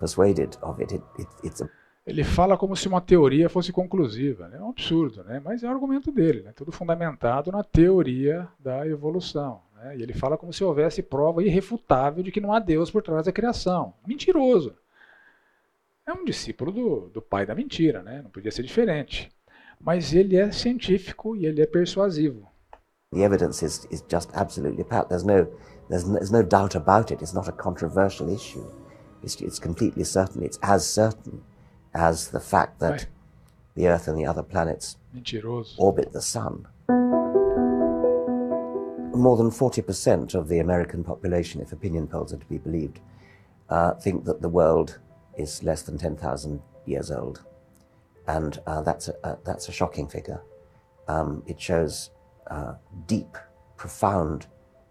persuaded 0.00 0.58
of 0.62 0.82
it. 0.82 0.94
it, 0.94 1.04
it 1.18 1.30
it's 1.44 1.62
a 1.62 1.68
Ele 2.06 2.24
fala 2.24 2.56
como 2.56 2.74
se 2.74 2.88
uma 2.88 3.00
teoria 3.00 3.48
fosse 3.48 3.70
conclusiva. 3.70 4.48
né? 4.48 4.56
É 4.56 4.62
um 4.62 4.70
absurdo, 4.70 5.22
né? 5.22 5.40
mas 5.44 5.62
é 5.62 5.68
o 5.68 5.70
argumento 5.70 6.10
dele. 6.10 6.42
Né? 6.42 6.52
Tudo 6.56 6.72
fundamentado 6.72 7.52
na 7.52 7.62
teoria 7.62 8.48
da 8.58 8.84
evolução. 8.86 9.60
Né? 9.76 9.98
E 9.98 10.02
ele 10.02 10.14
fala 10.14 10.36
como 10.36 10.52
se 10.52 10.64
houvesse 10.64 11.02
prova 11.02 11.44
irrefutável 11.44 12.22
de 12.24 12.32
que 12.32 12.40
não 12.40 12.52
há 12.52 12.58
Deus 12.58 12.90
por 12.90 13.02
trás 13.02 13.26
da 13.26 13.32
criação. 13.32 13.94
Mentiroso. 14.04 14.74
É 16.06 16.12
um 16.12 16.24
discípulo 16.24 16.72
do, 16.72 17.00
do 17.10 17.22
pai 17.22 17.46
da 17.46 17.54
mentira, 17.54 18.02
né? 18.02 18.22
não 18.22 18.30
podia 18.30 18.50
ser 18.50 18.62
diferente. 18.62 19.30
Mas 19.78 20.12
ele 20.12 20.36
é 20.36 20.50
científico 20.50 21.36
e 21.36 21.46
ele 21.46 21.62
é 21.62 21.66
persuasivo. 21.66 22.50
the 23.12 23.24
evidence 23.24 23.62
is, 23.62 23.86
is 23.90 24.02
just 24.02 24.30
absolutely 24.34 24.84
pat. 24.84 25.08
There's 25.08 25.24
no, 25.24 25.48
there's, 25.88 26.06
no, 26.06 26.14
there's 26.14 26.30
no 26.30 26.42
doubt 26.42 26.74
about 26.76 27.10
it. 27.10 27.20
It's 27.22 27.34
not 27.34 27.48
a 27.48 27.52
controversial 27.52 28.28
issue. 28.32 28.64
It's, 29.22 29.40
it's 29.40 29.58
completely 29.58 30.04
certain. 30.04 30.42
It's 30.42 30.58
as 30.62 30.86
certain 30.88 31.42
as 31.94 32.28
the 32.28 32.40
fact 32.40 32.78
that 32.80 32.90
Right. 32.92 33.06
the 33.74 33.88
Earth 33.88 34.08
and 34.08 34.18
the 34.18 34.26
other 34.26 34.42
planets 34.42 34.96
Mentiroso. 35.14 35.74
orbit 35.78 36.12
the 36.12 36.22
Sun. 36.22 36.66
More 39.14 39.36
than 39.36 39.50
40% 39.50 40.34
of 40.34 40.48
the 40.48 40.60
American 40.60 41.04
population, 41.04 41.60
if 41.60 41.72
opinion 41.72 42.06
polls 42.06 42.32
are 42.32 42.38
to 42.38 42.46
be 42.46 42.58
believed, 42.58 43.00
uh, 43.68 43.92
think 43.94 44.24
that 44.24 44.40
the 44.40 44.48
world 44.48 44.98
is 45.36 45.62
less 45.62 45.82
than 45.82 45.98
10,000 45.98 46.60
years 46.86 47.10
old. 47.10 47.44
And 48.26 48.58
uh, 48.66 48.82
that's, 48.82 49.08
a, 49.08 49.26
uh, 49.26 49.36
that's 49.44 49.68
a 49.68 49.72
shocking 49.72 50.06
figure. 50.08 50.40
Um, 51.08 51.42
it 51.46 51.60
shows 51.60 52.10
uh, 52.50 52.74
deep, 53.06 53.36
profound 53.76 54.46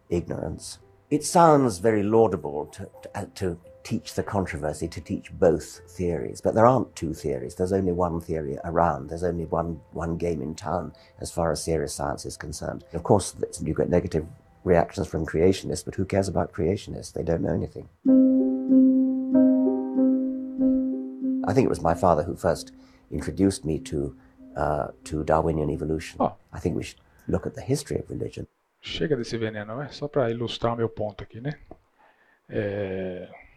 ignorance. 0.09 0.79
It 1.09 1.23
sounds 1.23 1.79
very 1.79 2.03
laudable 2.03 2.65
to, 2.67 2.89
to, 3.03 3.09
uh, 3.17 3.25
to 3.35 3.57
teach 3.89 4.13
the 4.13 4.21
controversy, 4.21 4.87
to 4.87 5.01
teach 5.01 5.31
both 5.31 5.81
theories, 5.89 6.41
but 6.41 6.53
there 6.53 6.67
aren't 6.67 6.95
two 6.95 7.11
theories. 7.11 7.55
There's 7.55 7.73
only 7.73 7.91
one 7.91 8.21
theory 8.21 8.55
around. 8.63 9.09
There's 9.09 9.23
only 9.23 9.45
one, 9.45 9.81
one 9.93 10.15
game 10.15 10.43
in 10.43 10.53
town 10.53 10.93
as 11.19 11.31
far 11.31 11.51
as 11.51 11.63
serious 11.63 11.95
science 11.95 12.23
is 12.23 12.37
concerned. 12.37 12.83
Of 12.93 13.01
course, 13.01 13.35
you 13.59 13.73
get 13.73 13.89
negative 13.89 14.27
reactions 14.63 15.07
from 15.07 15.25
creationists, 15.25 15.83
but 15.83 15.95
who 15.95 16.05
cares 16.05 16.27
about 16.27 16.53
creationists? 16.53 17.13
They 17.13 17.23
don't 17.23 17.41
know 17.41 17.55
anything. 17.61 17.89
I 21.49 21.53
think 21.53 21.65
it 21.65 21.75
was 21.75 21.81
my 21.81 21.95
father 21.95 22.21
who 22.21 22.35
first 22.35 22.73
introduced 23.09 23.65
me 23.65 23.79
to, 23.79 24.15
uh, 24.55 24.89
to 25.05 25.23
Darwinian 25.23 25.71
evolution. 25.71 26.17
Oh. 26.19 26.35
I 26.53 26.59
think 26.59 26.75
we 26.75 26.83
should 26.83 27.01
look 27.27 27.47
at 27.47 27.55
the 27.55 27.61
history 27.61 27.97
of 27.97 28.07
religion. 28.07 28.45
Chega 28.81 29.17
desse 29.17 29.35
veneno, 29.35 29.81
é 29.81 29.89
só 29.89 30.07
para 30.07 30.29
ilustrar 30.29 30.73
o 30.73 30.77
meu 30.77 30.89
ponto 30.89 31.23
aqui, 31.23 31.41
né? 31.41 31.53
É, 32.47 33.27
eh, 33.27 33.48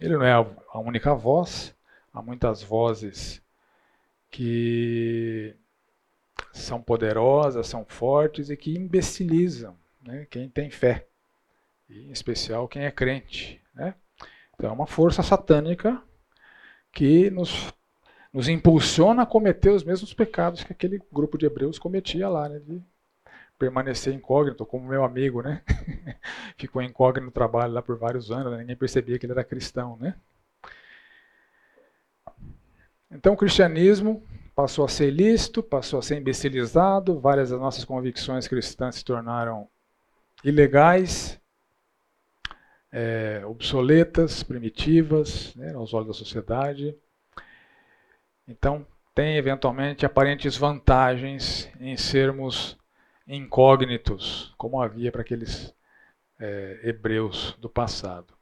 ele 0.00 0.16
não 0.16 0.24
é 0.24 0.32
a 0.32 0.78
única 0.78 1.14
voz, 1.14 1.74
há 2.12 2.22
muitas 2.22 2.62
vozes 2.62 3.42
que 4.30 5.54
são 6.52 6.80
poderosas, 6.80 7.66
são 7.66 7.84
fortes 7.84 8.48
e 8.48 8.56
que 8.56 8.74
imbecilizam 8.74 9.76
né, 10.02 10.26
quem 10.30 10.48
tem 10.48 10.70
fé, 10.70 11.06
e 11.88 12.06
em 12.06 12.10
especial 12.10 12.66
quem 12.66 12.84
é 12.84 12.90
crente. 12.90 13.60
Né? 13.74 13.94
Então 14.54 14.70
é 14.70 14.72
uma 14.72 14.86
força 14.86 15.22
satânica 15.22 16.02
que 16.92 17.30
nos, 17.30 17.72
nos 18.32 18.48
impulsiona 18.48 19.22
a 19.22 19.26
cometer 19.26 19.70
os 19.70 19.84
mesmos 19.84 20.14
pecados 20.14 20.64
que 20.64 20.72
aquele 20.72 21.00
grupo 21.12 21.36
de 21.36 21.46
hebreus 21.46 21.78
cometia 21.78 22.28
lá, 22.28 22.48
né, 22.48 22.58
de 22.58 22.82
permanecer 23.60 24.14
incógnito, 24.14 24.64
como 24.64 24.88
meu 24.88 25.04
amigo, 25.04 25.42
né? 25.42 25.62
Ficou 26.56 26.80
incógnito 26.80 27.26
no 27.26 27.30
trabalho 27.30 27.74
lá 27.74 27.82
por 27.82 27.98
vários 27.98 28.30
anos, 28.30 28.50
né? 28.50 28.58
ninguém 28.58 28.74
percebia 28.74 29.18
que 29.18 29.26
ele 29.26 29.34
era 29.34 29.44
cristão, 29.44 29.98
né? 30.00 30.16
Então 33.10 33.34
o 33.34 33.36
cristianismo 33.36 34.24
passou 34.54 34.82
a 34.82 34.88
ser 34.88 35.10
lícito, 35.10 35.62
passou 35.62 35.98
a 35.98 36.02
ser 36.02 36.16
imbecilizado, 36.16 37.20
várias 37.20 37.50
das 37.50 37.60
nossas 37.60 37.84
convicções 37.84 38.48
cristãs 38.48 38.94
se 38.94 39.04
tornaram 39.04 39.68
ilegais, 40.42 41.38
é, 42.90 43.42
obsoletas, 43.44 44.42
primitivas, 44.42 45.54
né, 45.54 45.74
aos 45.74 45.92
olhos 45.92 46.08
da 46.08 46.14
sociedade. 46.14 46.96
Então 48.48 48.86
tem 49.14 49.36
eventualmente 49.36 50.06
aparentes 50.06 50.56
vantagens 50.56 51.70
em 51.78 51.94
sermos 51.96 52.79
incógnitos, 53.36 54.52
como 54.58 54.80
havia 54.80 55.12
para 55.12 55.22
aqueles 55.22 55.74
é, 56.38 56.80
hebreus 56.82 57.56
do 57.60 57.68
passado. 57.68 58.34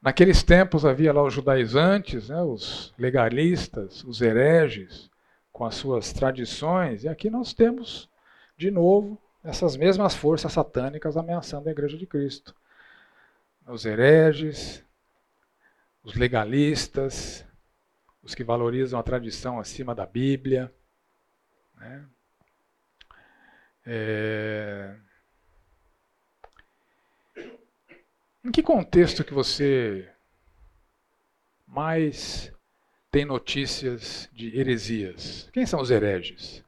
Naqueles 0.00 0.42
tempos 0.42 0.86
havia 0.86 1.12
lá 1.12 1.22
os 1.22 1.34
judaizantes, 1.34 2.30
né, 2.30 2.40
os 2.40 2.94
legalistas, 2.96 4.02
os 4.04 4.22
hereges, 4.22 5.10
com 5.52 5.66
as 5.66 5.74
suas 5.74 6.12
tradições, 6.12 7.04
e 7.04 7.08
aqui 7.08 7.28
nós 7.28 7.52
temos, 7.52 8.08
de 8.56 8.70
novo, 8.70 9.20
essas 9.44 9.76
mesmas 9.76 10.14
forças 10.14 10.52
satânicas 10.52 11.16
ameaçando 11.16 11.68
a 11.68 11.72
Igreja 11.72 11.98
de 11.98 12.06
Cristo. 12.06 12.54
Os 13.66 13.84
hereges, 13.84 14.82
os 16.02 16.14
legalistas, 16.14 17.44
os 18.22 18.34
que 18.34 18.42
valorizam 18.42 18.98
a 18.98 19.02
tradição 19.02 19.58
acima 19.58 19.94
da 19.94 20.06
Bíblia. 20.06 20.72
Né? 21.76 22.06
É... 23.92 24.94
Em 28.44 28.52
que 28.52 28.62
contexto 28.62 29.24
que 29.24 29.34
você 29.34 30.08
mais 31.66 32.52
tem 33.10 33.24
notícias 33.24 34.30
de 34.32 34.56
heresias? 34.56 35.50
Quem 35.52 35.66
são 35.66 35.80
os 35.80 35.90
hereges? 35.90 36.64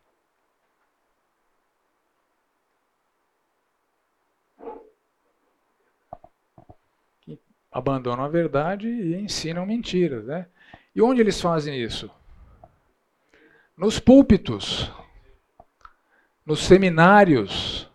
Que 7.20 7.38
abandonam 7.70 8.24
a 8.24 8.28
verdade 8.28 8.88
e 8.88 9.14
ensinam 9.14 9.64
mentiras, 9.64 10.24
né? 10.24 10.48
E 10.92 11.00
onde 11.00 11.20
eles 11.20 11.40
fazem 11.40 11.80
isso? 11.80 12.10
Nos 13.76 14.00
púlpitos, 14.00 14.90
nos 16.44 16.64
seminários, 16.64 17.88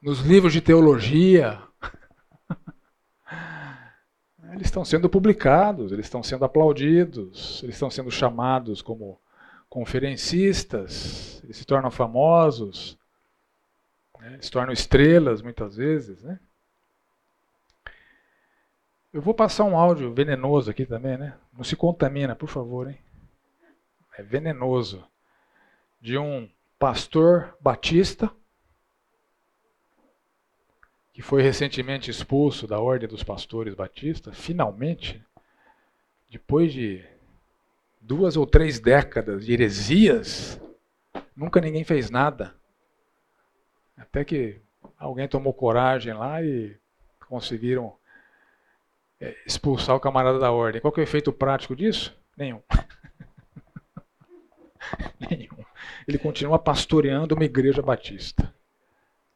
nos 0.00 0.20
livros 0.20 0.52
de 0.52 0.60
teologia. 0.60 1.60
Eles 4.52 4.66
estão 4.66 4.84
sendo 4.84 5.08
publicados, 5.08 5.92
eles 5.92 6.06
estão 6.06 6.24
sendo 6.24 6.44
aplaudidos, 6.44 7.62
eles 7.62 7.76
estão 7.76 7.88
sendo 7.88 8.10
chamados 8.10 8.82
como 8.82 9.20
conferencistas, 9.68 11.40
eles 11.44 11.56
se 11.56 11.64
tornam 11.64 11.90
famosos. 11.90 12.98
Né? 14.18 14.38
Se 14.42 14.50
tornam 14.50 14.72
estrelas 14.72 15.40
muitas 15.40 15.76
vezes. 15.76 16.20
Né? 16.22 16.40
Eu 19.12 19.22
vou 19.22 19.34
passar 19.34 19.64
um 19.64 19.76
áudio 19.76 20.12
venenoso 20.12 20.70
aqui 20.70 20.84
também, 20.84 21.16
né? 21.16 21.36
Não 21.52 21.64
se 21.64 21.74
contamina, 21.74 22.36
por 22.36 22.48
favor, 22.48 22.88
hein? 22.88 22.98
É 24.18 24.22
venenoso. 24.22 25.04
De 26.00 26.18
um 26.18 26.48
pastor 26.80 27.54
batista 27.60 28.34
que 31.12 31.20
foi 31.20 31.42
recentemente 31.42 32.10
expulso 32.10 32.66
da 32.66 32.80
Ordem 32.80 33.06
dos 33.06 33.22
Pastores 33.22 33.74
Batistas, 33.74 34.38
finalmente, 34.38 35.22
depois 36.30 36.72
de 36.72 37.04
duas 38.00 38.34
ou 38.34 38.46
três 38.46 38.80
décadas 38.80 39.44
de 39.44 39.52
heresias, 39.52 40.58
nunca 41.36 41.60
ninguém 41.60 41.84
fez 41.84 42.08
nada. 42.08 42.54
Até 43.98 44.24
que 44.24 44.62
alguém 44.96 45.28
tomou 45.28 45.52
coragem 45.52 46.14
lá 46.14 46.42
e 46.42 46.74
conseguiram 47.28 47.94
é, 49.20 49.36
expulsar 49.44 49.94
o 49.94 50.00
camarada 50.00 50.38
da 50.38 50.50
ordem. 50.50 50.80
Qual 50.80 50.90
que 50.90 51.00
é 51.00 51.02
o 51.02 51.04
efeito 51.04 51.30
prático 51.30 51.76
disso? 51.76 52.18
Nenhum. 52.34 52.62
Nenhum. 55.20 55.59
Ele 56.06 56.18
continua 56.18 56.58
pastoreando 56.58 57.34
uma 57.34 57.44
igreja 57.44 57.82
batista. 57.82 58.54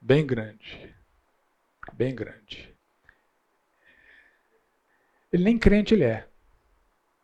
Bem 0.00 0.27
grande. 0.27 0.94
Bem 1.92 2.14
grande. 2.14 2.74
Ele 5.33 5.44
nem 5.44 5.59
crente 5.59 5.94
ele 5.94 6.05
é. 6.05 6.29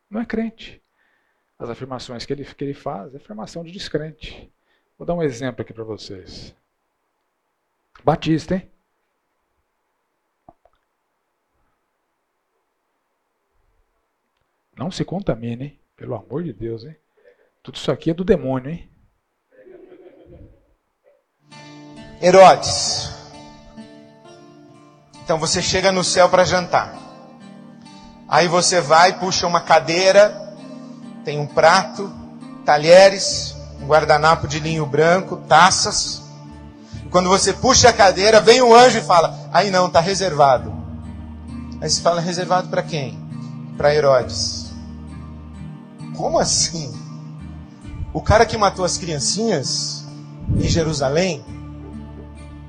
Não 0.08 0.20
é 0.20 0.26
crente. 0.26 0.82
As 1.58 1.70
afirmações 1.70 2.26
que 2.26 2.32
ele, 2.32 2.44
que 2.44 2.64
ele 2.64 2.74
faz 2.74 3.14
é 3.14 3.18
afirmação 3.18 3.62
de 3.62 3.70
descrente. 3.70 4.50
Vou 4.98 5.06
dar 5.06 5.14
um 5.14 5.22
exemplo 5.22 5.62
aqui 5.62 5.72
para 5.72 5.84
vocês. 5.84 6.54
Batista, 8.02 8.54
hein? 8.56 8.70
Não 14.76 14.90
se 14.90 15.04
contamine, 15.04 15.64
hein? 15.64 15.80
Pelo 15.94 16.14
amor 16.14 16.42
de 16.42 16.52
Deus, 16.52 16.84
hein? 16.84 16.96
Tudo 17.62 17.76
isso 17.76 17.92
aqui 17.92 18.10
é 18.10 18.14
do 18.14 18.24
demônio, 18.24 18.70
hein? 18.70 18.89
Herodes. 22.22 23.08
Então 25.24 25.38
você 25.38 25.62
chega 25.62 25.90
no 25.90 26.04
céu 26.04 26.28
para 26.28 26.44
jantar. 26.44 26.94
Aí 28.28 28.46
você 28.46 28.80
vai, 28.80 29.18
puxa 29.18 29.46
uma 29.46 29.60
cadeira, 29.60 30.54
tem 31.24 31.38
um 31.38 31.46
prato, 31.46 32.12
talheres, 32.64 33.54
um 33.80 33.86
guardanapo 33.86 34.46
de 34.46 34.60
linho 34.60 34.84
branco, 34.84 35.38
taças. 35.48 36.22
Quando 37.10 37.28
você 37.28 37.52
puxa 37.52 37.88
a 37.88 37.92
cadeira, 37.92 38.40
vem 38.40 38.60
um 38.60 38.74
anjo 38.74 38.98
e 38.98 39.02
fala: 39.02 39.48
Aí 39.52 39.70
não, 39.70 39.86
está 39.86 40.00
reservado. 40.00 40.72
Aí 41.80 41.88
você 41.88 42.00
fala: 42.02 42.20
Reservado 42.20 42.68
para 42.68 42.82
quem? 42.82 43.18
Para 43.76 43.94
Herodes. 43.94 44.72
Como 46.16 46.38
assim? 46.38 46.92
O 48.12 48.20
cara 48.20 48.44
que 48.44 48.58
matou 48.58 48.84
as 48.84 48.98
criancinhas 48.98 50.04
em 50.56 50.68
Jerusalém, 50.68 51.44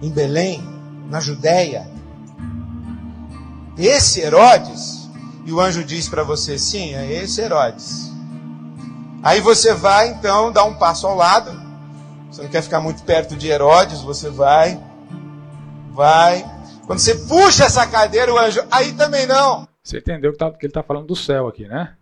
em 0.02 0.10
Belém, 0.10 0.62
na 1.10 1.20
Judéia, 1.20 1.90
esse 3.78 4.22
Herodes, 4.22 5.10
e 5.46 5.52
o 5.52 5.60
anjo 5.60 5.84
diz 5.84 6.08
para 6.08 6.24
você: 6.24 6.58
sim, 6.58 6.94
é 6.94 7.12
esse 7.12 7.42
Herodes. 7.42 8.12
Aí 9.24 9.40
você 9.40 9.74
vai 9.74 10.10
então 10.10 10.52
dar 10.52 10.64
um 10.66 10.76
passo 10.76 11.08
ao 11.08 11.16
lado. 11.16 11.52
Você 12.30 12.42
não 12.44 12.50
quer 12.50 12.62
ficar 12.62 12.80
muito 12.80 13.04
perto 13.04 13.36
de 13.36 13.48
Herodes, 13.48 14.02
você 14.02 14.30
vai, 14.30 14.82
vai. 15.92 16.46
Quando 16.86 17.00
você 17.00 17.16
puxa 17.16 17.66
essa 17.66 17.86
cadeira, 17.86 18.34
o 18.34 18.38
anjo, 18.38 18.64
aí 18.72 18.94
também 18.94 19.26
não. 19.28 19.68
Você 19.84 19.98
entendeu 19.98 20.32
que, 20.32 20.38
tá, 20.38 20.50
que 20.52 20.66
ele 20.66 20.72
está 20.72 20.84
falando 20.84 21.08
do 21.08 21.16
céu 21.16 21.48
aqui, 21.48 21.68
né? 21.68 21.96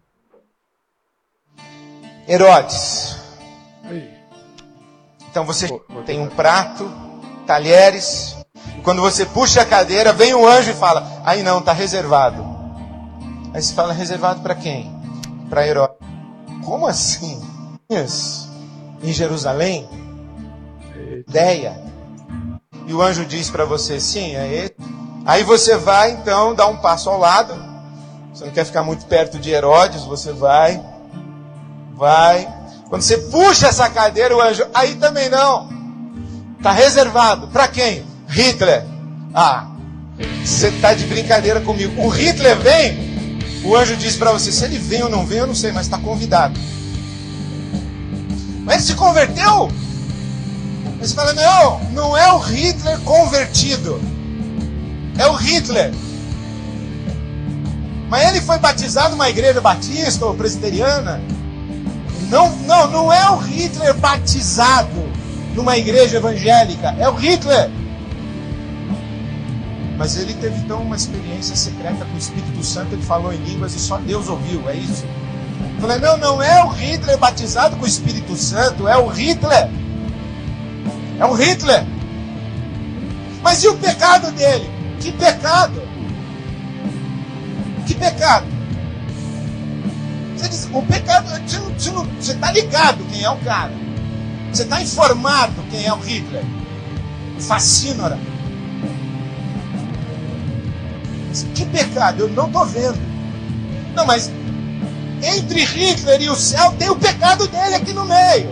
Herodes. 2.27 3.17
Então 5.31 5.45
você 5.45 5.67
tem 6.05 6.19
um 6.19 6.27
prato, 6.27 6.89
talheres. 7.49 8.35
E 8.77 8.81
quando 8.81 9.01
você 9.01 9.25
puxa 9.25 9.63
a 9.63 9.65
cadeira, 9.65 10.13
vem 10.13 10.35
um 10.35 10.45
anjo 10.47 10.69
e 10.69 10.75
fala: 10.75 11.21
Aí 11.25 11.41
não, 11.41 11.57
está 11.57 11.73
reservado. 11.73 12.45
Aí 13.51 13.62
você 13.62 13.73
fala: 13.73 13.91
Reservado 13.91 14.41
para 14.41 14.53
quem? 14.53 14.95
Para 15.49 15.67
Herodes. 15.67 15.97
Como 16.63 16.85
assim? 16.85 17.41
Em 19.01 19.12
Jerusalém? 19.12 19.89
Ideia. 21.27 21.81
E 22.85 22.93
o 22.93 23.01
anjo 23.01 23.25
diz 23.25 23.49
para 23.49 23.65
você: 23.65 23.99
Sim, 23.99 24.35
é 24.35 24.47
ele. 24.47 24.75
Aí 25.25 25.43
você 25.43 25.75
vai 25.75 26.12
então 26.12 26.53
dar 26.53 26.67
um 26.67 26.77
passo 26.77 27.09
ao 27.09 27.17
lado. 27.17 27.53
Você 28.31 28.45
não 28.45 28.51
quer 28.51 28.65
ficar 28.65 28.83
muito 28.83 29.05
perto 29.07 29.39
de 29.39 29.49
Herodes, 29.49 30.03
você 30.03 30.31
vai 30.31 30.79
vai. 31.95 32.47
Quando 32.88 33.01
você 33.01 33.17
puxa 33.17 33.67
essa 33.67 33.89
cadeira, 33.89 34.35
o 34.35 34.41
anjo, 34.41 34.65
aí 34.73 34.95
também 34.95 35.29
não. 35.29 35.78
Está 36.60 36.74
reservado. 36.74 37.48
Para 37.48 37.69
quem? 37.69 38.04
Hitler. 38.28 38.84
Ah, 39.34 39.67
você 40.43 40.67
está 40.67 40.93
de 40.93 41.06
brincadeira 41.06 41.62
comigo. 41.62 42.02
O 42.02 42.10
Hitler 42.10 42.58
vem, 42.58 43.39
o 43.63 43.76
anjo 43.78 43.95
diz 43.95 44.17
para 44.17 44.34
você: 44.34 44.52
se 44.52 44.65
ele 44.65 44.78
vem 44.78 45.02
ou 45.02 45.10
não 45.10 45.26
vem, 45.26 45.38
eu 45.38 45.48
não 45.48 45.56
sei, 45.56 45.72
mas 45.72 45.86
está 45.86 45.98
convidado. 45.98 46.60
Mas 48.65 48.76
ele 48.76 48.84
se 48.84 48.93
converteu? 48.95 49.72
Mas 51.00 51.13
fala: 51.13 51.32
não, 51.34 51.80
não 51.91 52.17
é 52.17 52.32
o 52.34 52.39
Hitler 52.39 53.00
convertido. 53.00 54.02
É 55.17 55.26
o 55.28 55.34
Hitler. 55.34 55.93
Mas 58.10 58.28
ele 58.28 58.41
foi 58.41 58.58
batizado 58.58 59.12
numa 59.12 59.30
igreja 59.30 59.62
batista 59.62 60.26
ou 60.26 60.36
presbiteriana? 60.36 61.22
Não, 62.30 62.50
não, 62.58 62.88
não 62.91 63.13
é 63.13 63.30
o 63.30 63.38
Hitler 63.38 63.93
batizado 63.93 65.18
numa 65.60 65.78
igreja 65.78 66.17
evangélica, 66.17 66.95
é 66.98 67.10
o 67.10 67.13
Hitler. 67.13 67.69
Mas 69.98 70.15
ele 70.15 70.34
teve 70.36 70.58
então 70.60 70.82
uma 70.82 70.95
experiência 70.95 71.54
secreta 71.54 72.06
com 72.06 72.15
o 72.15 72.17
Espírito 72.17 72.63
Santo, 72.63 72.93
ele 72.93 73.02
falou 73.02 73.34
em 73.34 73.43
línguas 73.43 73.76
e 73.76 73.80
só 73.80 73.98
Deus 73.98 74.30
ouviu, 74.30 74.69
é 74.69 74.76
isso? 74.76 75.06
Eu 75.76 75.82
falei, 75.82 76.00
não, 76.00 76.17
não 76.17 76.41
é 76.41 76.63
o 76.63 76.69
Hitler 76.69 77.17
batizado 77.17 77.76
com 77.76 77.84
o 77.84 77.88
Espírito 77.88 78.38
Santo, 78.38 78.88
é 78.88 78.98
o 78.98 79.08
Hitler. 79.08 79.69
É 81.19 81.26
o 81.26 81.34
Hitler. 81.34 81.86
Mas 83.43 83.62
e 83.62 83.67
o 83.67 83.76
pecado 83.76 84.32
dele? 84.32 84.69
Que 85.02 85.12
pecado? 85.12 85.82
Que 87.86 87.95
pecado? 87.95 88.45
Você 90.38 90.48
diz, 90.48 90.69
o 90.72 90.82
pecado, 90.84 91.28
você 92.17 92.32
está 92.32 92.50
ligado 92.50 93.04
quem 93.12 93.24
é 93.26 93.30
o 93.30 93.38
cara. 93.39 93.88
Você 94.51 94.63
está 94.63 94.81
informado 94.81 95.63
quem 95.69 95.85
é 95.85 95.93
o 95.93 95.97
Hitler. 95.97 96.43
Fascínora. 97.39 98.17
Que 101.55 101.65
pecado? 101.65 102.21
Eu 102.21 102.29
não 102.29 102.47
estou 102.47 102.65
vendo. 102.65 102.97
Não, 103.95 104.05
mas 104.05 104.31
entre 105.21 105.63
Hitler 105.63 106.21
e 106.21 106.29
o 106.29 106.35
céu 106.35 106.73
tem 106.73 106.89
o 106.89 106.95
pecado 106.95 107.47
dele 107.47 107.75
aqui 107.75 107.93
no 107.93 108.05
meio. 108.05 108.49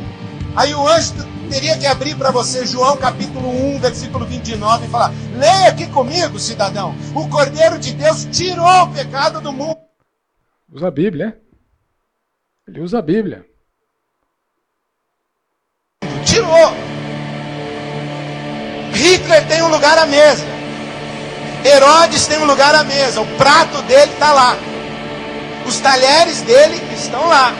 Aí 0.55 0.73
o 0.73 0.87
anjo 0.87 1.13
teria 1.49 1.77
que 1.77 1.85
abrir 1.85 2.15
para 2.15 2.31
você 2.31 2.65
João 2.65 2.97
capítulo 2.97 3.49
1, 3.49 3.79
versículo 3.79 4.25
29 4.25 4.85
e 4.85 4.89
falar: 4.89 5.11
Leia 5.35 5.69
aqui 5.69 5.87
comigo, 5.87 6.37
cidadão. 6.39 6.95
O 7.15 7.27
Cordeiro 7.29 7.79
de 7.79 7.93
Deus 7.93 8.25
tirou 8.25 8.83
o 8.83 8.93
pecado 8.93 9.41
do 9.41 9.51
mundo. 9.51 9.77
Usa 10.71 10.87
a 10.87 10.91
Bíblia, 10.91 11.27
né? 11.27 11.33
Ele 12.67 12.81
usa 12.81 12.99
a 12.99 13.01
Bíblia. 13.01 13.45
Tirou. 16.37 16.71
Hitler 18.93 19.43
tem 19.47 19.63
um 19.63 19.69
lugar 19.69 19.97
à 19.97 20.05
mesa. 20.05 20.45
Herodes 21.65 22.27
tem 22.27 22.37
um 22.37 22.45
lugar 22.45 22.75
à 22.75 22.83
mesa. 22.83 23.21
O 23.21 23.25
prato 23.37 23.81
dele 23.83 24.11
está 24.13 24.31
lá. 24.33 24.55
Os 25.65 25.79
talheres 25.79 26.41
dele 26.41 26.79
estão 26.93 27.27
lá. 27.27 27.53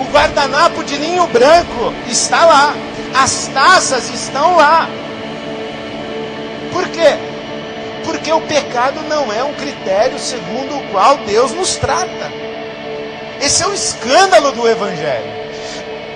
O 0.00 0.04
guardanapo 0.12 0.82
de 0.82 0.96
linho 0.96 1.26
branco 1.28 1.94
está 2.08 2.44
lá. 2.46 2.74
As 3.14 3.48
taças 3.54 4.10
estão 4.10 4.56
lá. 4.56 4.88
Por 6.72 6.88
quê? 6.88 7.16
Porque 8.04 8.32
o 8.32 8.40
pecado 8.40 9.02
não 9.08 9.32
é 9.32 9.44
um 9.44 9.54
critério 9.54 10.18
segundo 10.18 10.78
o 10.78 10.88
qual 10.90 11.16
Deus 11.18 11.52
nos 11.52 11.76
trata. 11.76 12.32
Esse 13.40 13.62
é 13.62 13.68
o 13.68 13.72
escândalo 13.72 14.50
do 14.50 14.68
Evangelho. 14.68 15.47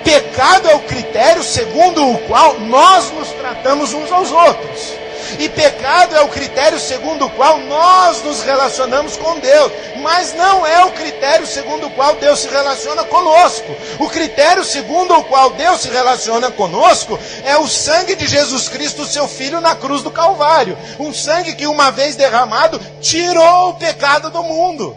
Pecado 0.03 0.69
é 0.69 0.75
o 0.75 0.81
critério 0.81 1.43
segundo 1.43 2.11
o 2.11 2.17
qual 2.27 2.59
nós 2.59 3.11
nos 3.11 3.29
tratamos 3.29 3.93
uns 3.93 4.11
aos 4.11 4.31
outros. 4.31 5.03
E 5.39 5.49
pecado 5.49 6.15
é 6.15 6.21
o 6.21 6.27
critério 6.27 6.79
segundo 6.79 7.25
o 7.25 7.29
qual 7.31 7.57
nós 7.59 8.21
nos 8.23 8.43
relacionamos 8.43 9.17
com 9.17 9.39
Deus, 9.39 9.71
mas 10.01 10.33
não 10.33 10.65
é 10.65 10.85
o 10.85 10.91
critério 10.91 11.47
segundo 11.47 11.87
o 11.87 11.91
qual 11.91 12.15
Deus 12.15 12.39
se 12.39 12.49
relaciona 12.49 13.03
conosco. 13.05 13.75
O 13.99 14.09
critério 14.09 14.63
segundo 14.63 15.13
o 15.15 15.23
qual 15.23 15.51
Deus 15.51 15.81
se 15.81 15.89
relaciona 15.89 16.51
conosco 16.51 17.17
é 17.45 17.57
o 17.57 17.67
sangue 17.67 18.15
de 18.15 18.27
Jesus 18.27 18.69
Cristo, 18.69 19.05
seu 19.05 19.27
filho, 19.27 19.61
na 19.61 19.75
cruz 19.75 20.01
do 20.01 20.11
Calvário. 20.11 20.77
Um 20.99 21.13
sangue 21.13 21.55
que, 21.55 21.67
uma 21.67 21.91
vez 21.91 22.15
derramado, 22.15 22.79
tirou 23.01 23.69
o 23.69 23.73
pecado 23.75 24.29
do 24.29 24.43
mundo. 24.43 24.95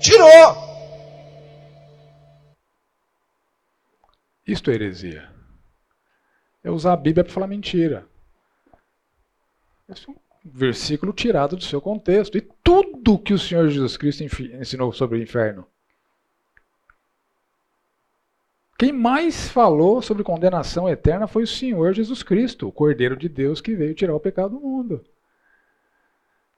Tirou. 0.00 0.61
Isto 4.52 4.70
é 4.70 4.74
heresia. 4.74 5.30
É 6.62 6.70
usar 6.70 6.92
a 6.92 6.96
Bíblia 6.96 7.24
para 7.24 7.32
falar 7.32 7.46
mentira. 7.46 8.06
Esse 9.88 10.10
é 10.10 10.12
um 10.12 10.16
versículo 10.44 11.10
tirado 11.10 11.56
do 11.56 11.64
seu 11.64 11.80
contexto. 11.80 12.36
E 12.36 12.42
tudo 12.62 13.18
que 13.18 13.32
o 13.32 13.38
Senhor 13.38 13.70
Jesus 13.70 13.96
Cristo 13.96 14.22
ensinou 14.24 14.92
sobre 14.92 15.18
o 15.18 15.22
inferno. 15.22 15.66
Quem 18.78 18.92
mais 18.92 19.48
falou 19.48 20.02
sobre 20.02 20.22
condenação 20.22 20.86
eterna 20.86 21.26
foi 21.26 21.44
o 21.44 21.46
Senhor 21.46 21.94
Jesus 21.94 22.22
Cristo, 22.22 22.68
o 22.68 22.72
Cordeiro 22.72 23.16
de 23.16 23.30
Deus 23.30 23.58
que 23.58 23.74
veio 23.74 23.94
tirar 23.94 24.14
o 24.14 24.20
pecado 24.20 24.58
do 24.58 24.60
mundo. 24.60 25.02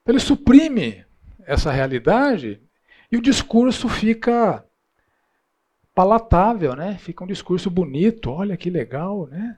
Ele 0.05 0.19
suprime 0.19 1.05
essa 1.45 1.71
realidade 1.71 2.61
e 3.09 3.15
o 3.15 3.21
discurso 3.21 3.87
fica 3.87 4.65
palatável, 5.95 6.75
né? 6.75 6.97
Fica 6.97 7.23
um 7.23 7.27
discurso 7.27 7.69
bonito, 7.69 8.29
olha 8.29 8.57
que 8.57 8.69
legal, 8.69 9.27
né? 9.27 9.57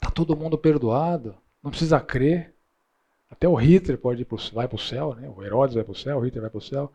Tá 0.00 0.10
todo 0.10 0.36
mundo 0.36 0.58
perdoado, 0.58 1.36
não 1.62 1.70
precisa 1.70 2.00
crer. 2.00 2.52
Até 3.30 3.48
o 3.48 3.54
Hitler 3.54 3.98
pode 3.98 4.22
ir 4.22 4.24
pro, 4.24 4.36
vai 4.52 4.68
para 4.68 4.76
o 4.76 4.78
céu, 4.78 5.14
né? 5.14 5.28
o 5.28 5.42
Herodes 5.42 5.74
vai 5.74 5.84
para 5.84 5.92
o 5.92 5.96
céu, 5.96 6.18
o 6.18 6.20
Hitler 6.20 6.42
vai 6.42 6.50
para 6.50 6.58
o 6.58 6.60
céu. 6.60 6.92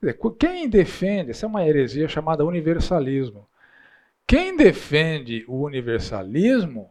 Dizer, 0.00 0.18
quem 0.38 0.68
defende, 0.68 1.30
essa 1.30 1.46
é 1.46 1.48
uma 1.48 1.66
heresia 1.66 2.08
chamada 2.08 2.44
universalismo. 2.44 3.48
Quem 4.26 4.56
defende 4.56 5.44
o 5.48 5.62
universalismo 5.62 6.88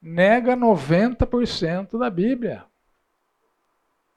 nega 0.00 0.56
90% 0.56 1.98
da 1.98 2.10
Bíblia. 2.10 2.64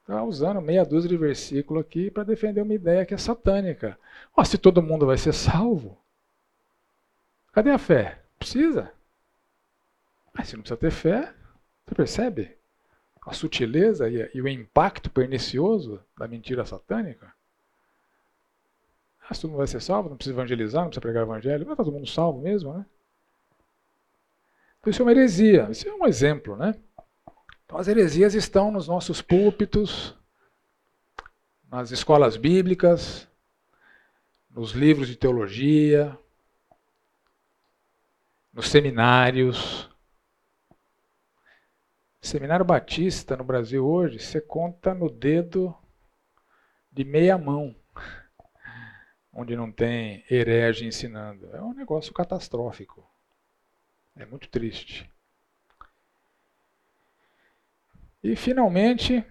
Está 0.06 0.22
usando 0.22 0.62
meia 0.62 0.84
dúzia 0.84 1.08
de 1.08 1.16
versículo 1.16 1.80
aqui 1.80 2.12
para 2.12 2.22
defender 2.22 2.62
uma 2.62 2.72
ideia 2.72 3.04
que 3.04 3.12
é 3.12 3.18
satânica. 3.18 3.98
Oh, 4.36 4.44
se 4.44 4.56
todo 4.56 4.80
mundo 4.80 5.04
vai 5.04 5.18
ser 5.18 5.32
salvo, 5.32 5.98
cadê 7.52 7.70
a 7.70 7.78
fé? 7.78 8.22
Precisa. 8.38 8.92
Mas 10.32 10.46
se 10.46 10.54
não 10.54 10.62
precisa 10.62 10.78
ter 10.78 10.92
fé, 10.92 11.34
você 11.84 11.94
percebe 11.96 12.56
a 13.26 13.32
sutileza 13.32 14.08
e, 14.08 14.40
o 14.40 14.46
impacto 14.46 15.10
pernicioso 15.10 16.00
da 16.16 16.28
mentira 16.28 16.64
satânica? 16.64 17.34
Ah, 19.28 19.34
se 19.34 19.40
todo 19.40 19.50
mundo 19.50 19.58
vai 19.58 19.66
ser 19.66 19.82
salvo, 19.82 20.08
não 20.08 20.16
precisa 20.16 20.36
evangelizar, 20.36 20.82
não 20.82 20.90
precisa 20.90 21.00
pregar 21.00 21.24
o 21.24 21.26
evangelho, 21.26 21.64
mas 21.64 21.72
está 21.72 21.82
todo 21.82 21.92
mundo 21.92 22.06
salvo 22.06 22.40
mesmo, 22.40 22.72
né? 22.72 22.86
Então 24.78 24.92
isso 24.92 25.02
é 25.02 25.04
uma 25.04 25.10
heresia, 25.10 25.66
isso 25.68 25.88
é 25.88 25.92
um 25.92 26.06
exemplo, 26.06 26.54
né? 26.54 26.76
Então, 27.66 27.78
as 27.78 27.88
heresias 27.88 28.32
estão 28.34 28.70
nos 28.70 28.86
nossos 28.86 29.20
púlpitos, 29.20 30.14
nas 31.68 31.90
escolas 31.90 32.36
bíblicas, 32.36 33.28
nos 34.48 34.70
livros 34.70 35.08
de 35.08 35.16
teologia, 35.16 36.16
nos 38.52 38.68
seminários. 38.68 39.90
Seminário 42.20 42.64
Batista 42.64 43.36
no 43.36 43.42
Brasil 43.42 43.84
hoje, 43.84 44.20
você 44.20 44.40
conta 44.40 44.94
no 44.94 45.10
dedo 45.10 45.76
de 46.92 47.04
meia 47.04 47.36
mão, 47.36 47.74
onde 49.32 49.56
não 49.56 49.72
tem 49.72 50.24
herege 50.30 50.86
ensinando. 50.86 51.50
É 51.54 51.60
um 51.60 51.74
negócio 51.74 52.14
catastrófico. 52.14 53.04
É 54.14 54.24
muito 54.24 54.48
triste. 54.48 55.10
E 58.26 58.34
finalmente, 58.34 59.24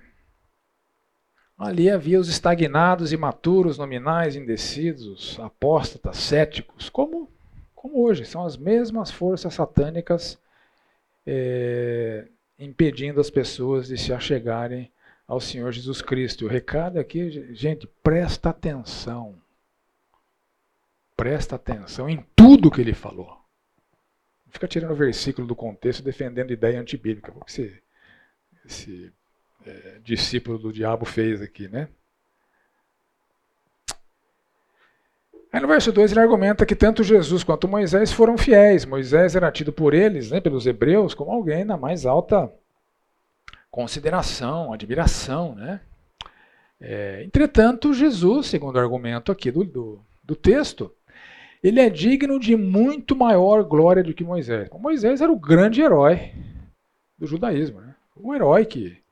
ali 1.57 1.89
havia 1.89 2.17
os 2.17 2.29
estagnados, 2.29 3.11
imaturos, 3.11 3.77
nominais, 3.77 4.37
indecisos, 4.37 5.37
apóstatas, 5.41 6.15
céticos, 6.15 6.89
como, 6.89 7.29
como 7.75 8.01
hoje. 8.01 8.23
São 8.23 8.45
as 8.45 8.55
mesmas 8.55 9.11
forças 9.11 9.53
satânicas 9.53 10.39
é, 11.27 12.29
impedindo 12.57 13.19
as 13.19 13.29
pessoas 13.29 13.87
de 13.87 13.97
se 13.97 14.13
achegarem 14.13 14.89
ao 15.27 15.41
Senhor 15.41 15.73
Jesus 15.73 16.01
Cristo. 16.01 16.45
O 16.45 16.49
recado 16.49 16.97
aqui, 16.97 17.53
gente, 17.53 17.85
presta 18.01 18.49
atenção. 18.49 19.35
Presta 21.17 21.57
atenção 21.57 22.09
em 22.09 22.25
tudo 22.33 22.71
que 22.71 22.79
ele 22.79 22.93
falou. 22.93 23.27
Não 24.45 24.53
fica 24.53 24.69
tirando 24.69 24.91
o 24.91 24.95
versículo 24.95 25.45
do 25.45 25.55
contexto 25.55 26.01
defendendo 26.01 26.51
ideia 26.51 26.79
antibíblica. 26.79 27.33
Você 27.45 27.81
esse 28.65 29.11
é, 29.65 29.99
discípulo 30.03 30.57
do 30.57 30.73
diabo 30.73 31.05
fez 31.05 31.41
aqui, 31.41 31.67
né? 31.67 31.87
Aí 35.55 35.61
no 35.61 35.69
verso 35.69 35.89
2 35.89 36.11
ele 36.11 36.19
argumenta 36.19 36.65
que 36.65 36.75
tanto 36.75 37.01
Jesus 37.01 37.41
quanto 37.41 37.65
Moisés 37.65 38.11
foram 38.11 38.37
fiéis. 38.37 38.83
Moisés 38.83 39.37
era 39.37 39.49
tido 39.49 39.71
por 39.71 39.93
eles, 39.93 40.29
né, 40.29 40.41
pelos 40.41 40.67
hebreus, 40.67 41.13
como 41.13 41.31
alguém 41.31 41.63
na 41.63 41.77
mais 41.77 42.05
alta 42.05 42.51
consideração, 43.71 44.73
admiração. 44.73 45.55
Né? 45.55 45.79
É, 46.81 47.23
entretanto, 47.23 47.93
Jesus, 47.93 48.47
segundo 48.47 48.75
o 48.75 48.79
argumento 48.79 49.31
aqui 49.31 49.49
do, 49.49 49.63
do, 49.63 50.01
do, 50.21 50.35
texto, 50.35 50.93
ele 51.63 51.79
é 51.79 51.89
digno 51.89 52.37
de 52.37 52.57
muito 52.57 53.15
maior 53.15 53.63
glória 53.63 54.03
do 54.03 54.13
que 54.13 54.25
Moisés. 54.25 54.69
Moisés 54.77 55.21
era 55.21 55.31
o 55.31 55.39
grande 55.39 55.81
herói 55.81 56.33
do 57.17 57.25
judaísmo. 57.25 57.79
Né? 57.79 57.94
O 58.15 58.33
herói 58.33 58.65
que 58.65 59.03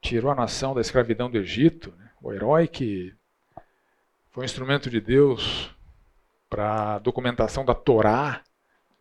tirou 0.00 0.30
a 0.30 0.34
nação 0.34 0.74
da 0.74 0.80
escravidão 0.80 1.30
do 1.30 1.38
Egito, 1.38 1.92
né? 1.98 2.10
o 2.22 2.32
herói 2.32 2.66
que 2.66 3.14
foi 4.30 4.42
um 4.42 4.44
instrumento 4.44 4.88
de 4.88 5.00
Deus 5.00 5.74
para 6.48 6.94
a 6.94 6.98
documentação 6.98 7.64
da 7.64 7.74
Torá, 7.74 8.42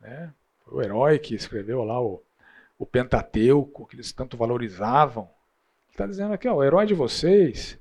né? 0.01 0.33
o 0.69 0.81
herói 0.81 1.17
que 1.19 1.35
escreveu 1.35 1.83
lá 1.83 2.01
o, 2.01 2.21
o 2.77 2.85
Pentateuco, 2.85 3.87
que 3.87 3.95
eles 3.95 4.11
tanto 4.11 4.35
valorizavam. 4.35 5.23
Ele 5.23 5.91
está 5.91 6.05
dizendo 6.05 6.33
aqui, 6.33 6.47
ó, 6.47 6.55
o 6.55 6.63
herói 6.63 6.85
de 6.85 6.93
vocês, 6.93 7.79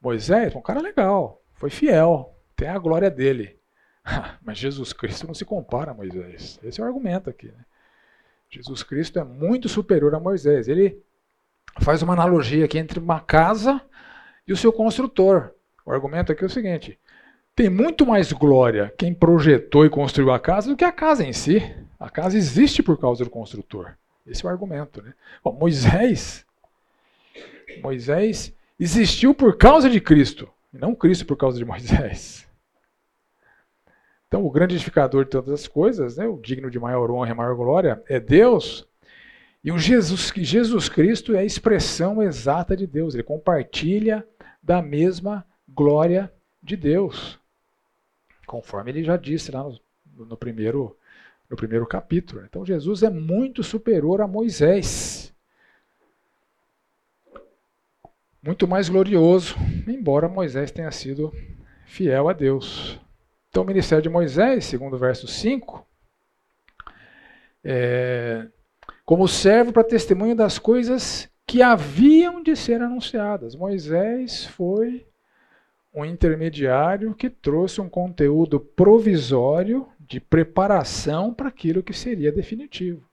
Moisés, 0.00 0.54
um 0.54 0.60
cara 0.60 0.80
legal, 0.80 1.40
foi 1.54 1.70
fiel, 1.70 2.34
tem 2.56 2.68
a 2.68 2.78
glória 2.78 3.10
dele. 3.10 3.58
Mas 4.42 4.58
Jesus 4.58 4.92
Cristo 4.92 5.26
não 5.26 5.34
se 5.34 5.44
compara 5.44 5.92
a 5.92 5.94
Moisés. 5.94 6.58
Esse 6.62 6.80
é 6.80 6.84
o 6.84 6.86
argumento 6.86 7.30
aqui. 7.30 7.48
Né? 7.48 7.64
Jesus 8.56 8.82
Cristo 8.82 9.18
é 9.18 9.24
muito 9.24 9.68
superior 9.68 10.14
a 10.14 10.20
Moisés. 10.20 10.66
Ele 10.66 10.98
faz 11.80 12.02
uma 12.02 12.14
analogia 12.14 12.64
aqui 12.64 12.78
entre 12.78 12.98
uma 12.98 13.20
casa 13.20 13.80
e 14.48 14.52
o 14.52 14.56
seu 14.56 14.72
construtor. 14.72 15.50
O 15.84 15.92
argumento 15.92 16.32
aqui 16.32 16.42
é 16.42 16.46
o 16.46 16.50
seguinte: 16.50 16.98
tem 17.54 17.68
muito 17.68 18.06
mais 18.06 18.32
glória 18.32 18.92
quem 18.96 19.12
projetou 19.12 19.84
e 19.84 19.90
construiu 19.90 20.30
a 20.32 20.40
casa 20.40 20.70
do 20.70 20.76
que 20.76 20.84
a 20.84 20.92
casa 20.92 21.22
em 21.22 21.34
si. 21.34 21.62
A 22.00 22.08
casa 22.08 22.36
existe 22.36 22.82
por 22.82 22.98
causa 22.98 23.24
do 23.24 23.30
construtor. 23.30 23.94
Esse 24.26 24.44
é 24.44 24.48
o 24.48 24.50
argumento. 24.50 25.02
Né? 25.02 25.12
Bom, 25.44 25.52
Moisés, 25.52 26.44
Moisés 27.82 28.54
existiu 28.80 29.34
por 29.34 29.56
causa 29.56 29.88
de 29.88 30.00
Cristo, 30.00 30.48
não 30.72 30.94
Cristo 30.94 31.26
por 31.26 31.36
causa 31.36 31.58
de 31.58 31.64
Moisés. 31.64 32.46
Então, 34.28 34.44
o 34.44 34.50
grande 34.50 34.74
edificador 34.74 35.24
de 35.24 35.30
todas 35.30 35.50
as 35.50 35.68
coisas, 35.68 36.16
né, 36.16 36.26
o 36.26 36.38
digno 36.38 36.70
de 36.70 36.78
maior 36.78 37.10
honra 37.10 37.30
e 37.30 37.34
maior 37.34 37.54
glória, 37.54 38.02
é 38.08 38.18
Deus. 38.18 38.86
E 39.62 39.70
o 39.70 39.78
Jesus, 39.78 40.32
Jesus 40.34 40.88
Cristo 40.88 41.34
é 41.34 41.40
a 41.40 41.44
expressão 41.44 42.22
exata 42.22 42.76
de 42.76 42.86
Deus. 42.86 43.14
Ele 43.14 43.22
compartilha 43.22 44.26
da 44.62 44.82
mesma 44.82 45.46
glória 45.68 46.32
de 46.62 46.76
Deus. 46.76 47.38
Conforme 48.46 48.90
ele 48.90 49.04
já 49.04 49.16
disse 49.16 49.52
lá 49.52 49.62
no, 49.62 50.26
no 50.26 50.36
primeiro, 50.36 50.96
no 51.48 51.56
primeiro 51.56 51.86
capítulo. 51.86 52.44
Então, 52.44 52.66
Jesus 52.66 53.02
é 53.04 53.10
muito 53.10 53.62
superior 53.62 54.20
a 54.20 54.26
Moisés. 54.26 55.32
Muito 58.42 58.66
mais 58.66 58.88
glorioso, 58.88 59.56
embora 59.88 60.28
Moisés 60.28 60.70
tenha 60.70 60.90
sido 60.90 61.32
fiel 61.86 62.28
a 62.28 62.32
Deus. 62.32 63.00
Então, 63.56 63.64
o 63.64 63.66
ministério 63.66 64.02
de 64.02 64.10
Moisés, 64.10 64.66
segundo 64.66 64.96
o 64.96 64.98
verso 64.98 65.26
5, 65.26 65.88
é, 67.64 68.46
como 69.02 69.26
servo 69.26 69.72
para 69.72 69.82
testemunho 69.82 70.36
das 70.36 70.58
coisas 70.58 71.26
que 71.46 71.62
haviam 71.62 72.42
de 72.42 72.54
ser 72.54 72.82
anunciadas. 72.82 73.54
Moisés 73.54 74.44
foi 74.44 75.06
um 75.94 76.04
intermediário 76.04 77.14
que 77.14 77.30
trouxe 77.30 77.80
um 77.80 77.88
conteúdo 77.88 78.60
provisório 78.60 79.88
de 79.98 80.20
preparação 80.20 81.32
para 81.32 81.48
aquilo 81.48 81.82
que 81.82 81.94
seria 81.94 82.30
definitivo. 82.30 83.08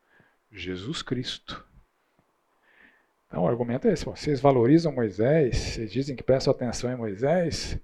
Jesus 0.51 1.01
Cristo. 1.01 1.65
Então 3.27 3.43
o 3.43 3.47
argumento 3.47 3.87
é 3.87 3.93
esse: 3.93 4.03
vocês 4.03 4.41
valorizam 4.41 4.91
Moisés, 4.91 5.55
vocês 5.55 5.89
dizem 5.89 6.17
que 6.17 6.21
prestam 6.21 6.51
atenção 6.51 6.91
em 6.91 6.97
Moisés, 6.97 7.79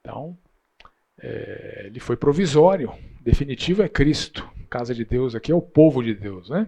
então 0.00 0.38
é, 1.20 1.84
ele 1.86 2.00
foi 2.00 2.16
provisório, 2.16 2.92
definitivo 3.20 3.82
é 3.82 3.88
Cristo. 3.88 4.48
Casa 4.68 4.94
de 4.94 5.04
Deus 5.04 5.34
aqui 5.34 5.52
é 5.52 5.54
o 5.54 5.60
povo 5.60 6.02
de 6.02 6.14
Deus, 6.14 6.48
né? 6.48 6.66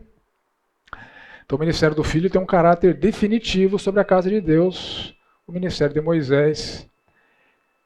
Então 1.44 1.56
o 1.56 1.60
ministério 1.60 1.94
do 1.94 2.04
Filho 2.04 2.30
tem 2.30 2.40
um 2.40 2.46
caráter 2.46 2.94
definitivo 2.94 3.78
sobre 3.78 4.00
a 4.00 4.04
casa 4.04 4.28
de 4.28 4.40
Deus. 4.40 5.14
O 5.46 5.52
ministério 5.52 5.94
de 5.94 6.00
Moisés 6.00 6.88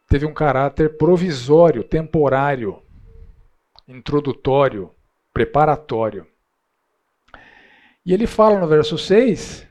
teve 0.09 0.27
um 0.27 0.35
caráter 0.35 0.97
provisório, 0.97 1.85
temporário, 1.85 2.83
introdutório, 3.87 4.91
preparatório. 5.33 6.27
E 8.05 8.15
ele 8.15 8.27
fala 8.27 8.59
no 8.59 8.67
verso 8.67 8.97
6, 8.97 9.67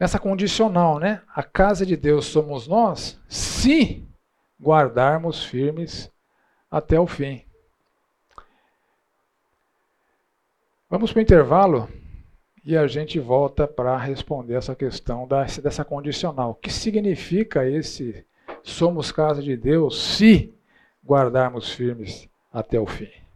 nessa 0.00 0.18
condicional, 0.18 0.98
né? 0.98 1.22
A 1.34 1.42
casa 1.42 1.86
de 1.86 1.96
Deus 1.96 2.26
somos 2.26 2.66
nós, 2.66 3.20
se 3.28 4.07
guardarmos 4.60 5.44
firmes 5.44 6.10
até 6.70 6.98
o 6.98 7.06
fim. 7.06 7.44
Vamos 10.90 11.12
para 11.12 11.20
o 11.20 11.22
intervalo 11.22 11.88
e 12.64 12.76
a 12.76 12.86
gente 12.86 13.18
volta 13.18 13.66
para 13.66 13.96
responder 13.96 14.54
essa 14.54 14.74
questão 14.74 15.28
dessa 15.28 15.84
condicional. 15.84 16.50
O 16.50 16.54
que 16.54 16.72
significa 16.72 17.68
esse 17.68 18.24
somos 18.62 19.12
casa 19.12 19.42
de 19.42 19.56
Deus 19.56 20.02
se 20.16 20.54
guardarmos 21.04 21.70
firmes 21.70 22.28
até 22.52 22.78
o 22.80 22.86
fim? 22.86 23.27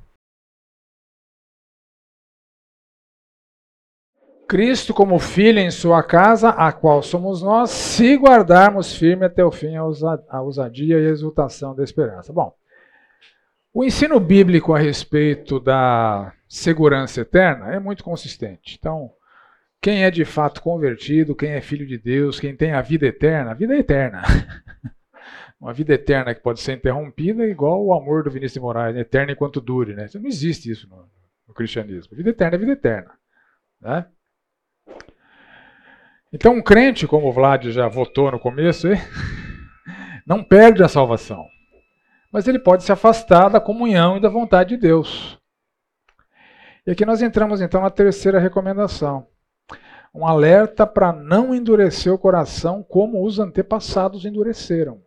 Cristo 4.52 4.92
como 4.92 5.18
filho 5.18 5.60
em 5.60 5.70
sua 5.70 6.02
casa, 6.02 6.50
a 6.50 6.70
qual 6.70 7.02
somos 7.02 7.40
nós, 7.40 7.70
se 7.70 8.16
guardarmos 8.16 8.94
firme 8.94 9.24
até 9.24 9.42
o 9.42 9.50
fim 9.50 9.76
a 9.76 10.42
ousadia 10.42 11.00
e 11.00 11.06
a 11.06 11.08
exultação 11.08 11.74
da 11.74 11.82
esperança. 11.82 12.34
Bom, 12.34 12.54
o 13.72 13.82
ensino 13.82 14.20
bíblico 14.20 14.74
a 14.74 14.78
respeito 14.78 15.58
da 15.58 16.34
segurança 16.46 17.22
eterna 17.22 17.72
é 17.72 17.78
muito 17.78 18.04
consistente. 18.04 18.76
Então, 18.78 19.10
quem 19.80 20.04
é 20.04 20.10
de 20.10 20.26
fato 20.26 20.60
convertido, 20.60 21.34
quem 21.34 21.52
é 21.52 21.62
filho 21.62 21.86
de 21.86 21.96
Deus, 21.96 22.38
quem 22.38 22.54
tem 22.54 22.72
a 22.72 22.82
vida 22.82 23.06
eterna, 23.06 23.52
a 23.52 23.54
vida 23.54 23.74
é 23.74 23.78
eterna. 23.78 24.20
Uma 25.58 25.72
vida 25.72 25.94
eterna 25.94 26.34
que 26.34 26.42
pode 26.42 26.60
ser 26.60 26.74
interrompida, 26.74 27.46
igual 27.46 27.82
o 27.82 27.94
amor 27.94 28.22
do 28.22 28.30
Vinícius 28.30 28.52
de 28.52 28.60
Moraes, 28.60 28.96
eterna 28.98 29.32
enquanto 29.32 29.62
dure. 29.62 29.94
Né? 29.94 30.10
Não 30.14 30.26
existe 30.26 30.70
isso 30.70 30.86
no, 30.90 31.08
no 31.48 31.54
cristianismo. 31.54 32.14
Vida 32.14 32.28
eterna 32.28 32.56
é 32.56 32.58
vida 32.58 32.72
eterna. 32.72 33.12
Né? 33.80 34.04
Então, 36.32 36.54
um 36.54 36.62
crente, 36.62 37.06
como 37.06 37.28
o 37.28 37.32
Vlad 37.32 37.66
já 37.66 37.86
votou 37.88 38.30
no 38.30 38.40
começo, 38.40 38.88
não 40.26 40.42
perde 40.42 40.82
a 40.82 40.88
salvação. 40.88 41.46
Mas 42.32 42.48
ele 42.48 42.58
pode 42.58 42.84
se 42.84 42.90
afastar 42.90 43.50
da 43.50 43.60
comunhão 43.60 44.16
e 44.16 44.20
da 44.20 44.30
vontade 44.30 44.70
de 44.70 44.78
Deus. 44.78 45.38
E 46.86 46.90
aqui 46.90 47.04
nós 47.04 47.20
entramos 47.20 47.60
então 47.60 47.82
na 47.82 47.90
terceira 47.90 48.38
recomendação. 48.38 49.26
Um 50.14 50.26
alerta 50.26 50.86
para 50.86 51.12
não 51.12 51.54
endurecer 51.54 52.12
o 52.12 52.18
coração 52.18 52.82
como 52.82 53.24
os 53.26 53.38
antepassados 53.38 54.24
endureceram. 54.24 55.02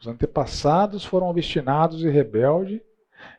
Os 0.00 0.08
antepassados 0.08 1.04
foram 1.04 1.28
obstinados 1.28 2.02
e 2.02 2.08
rebelde, 2.08 2.82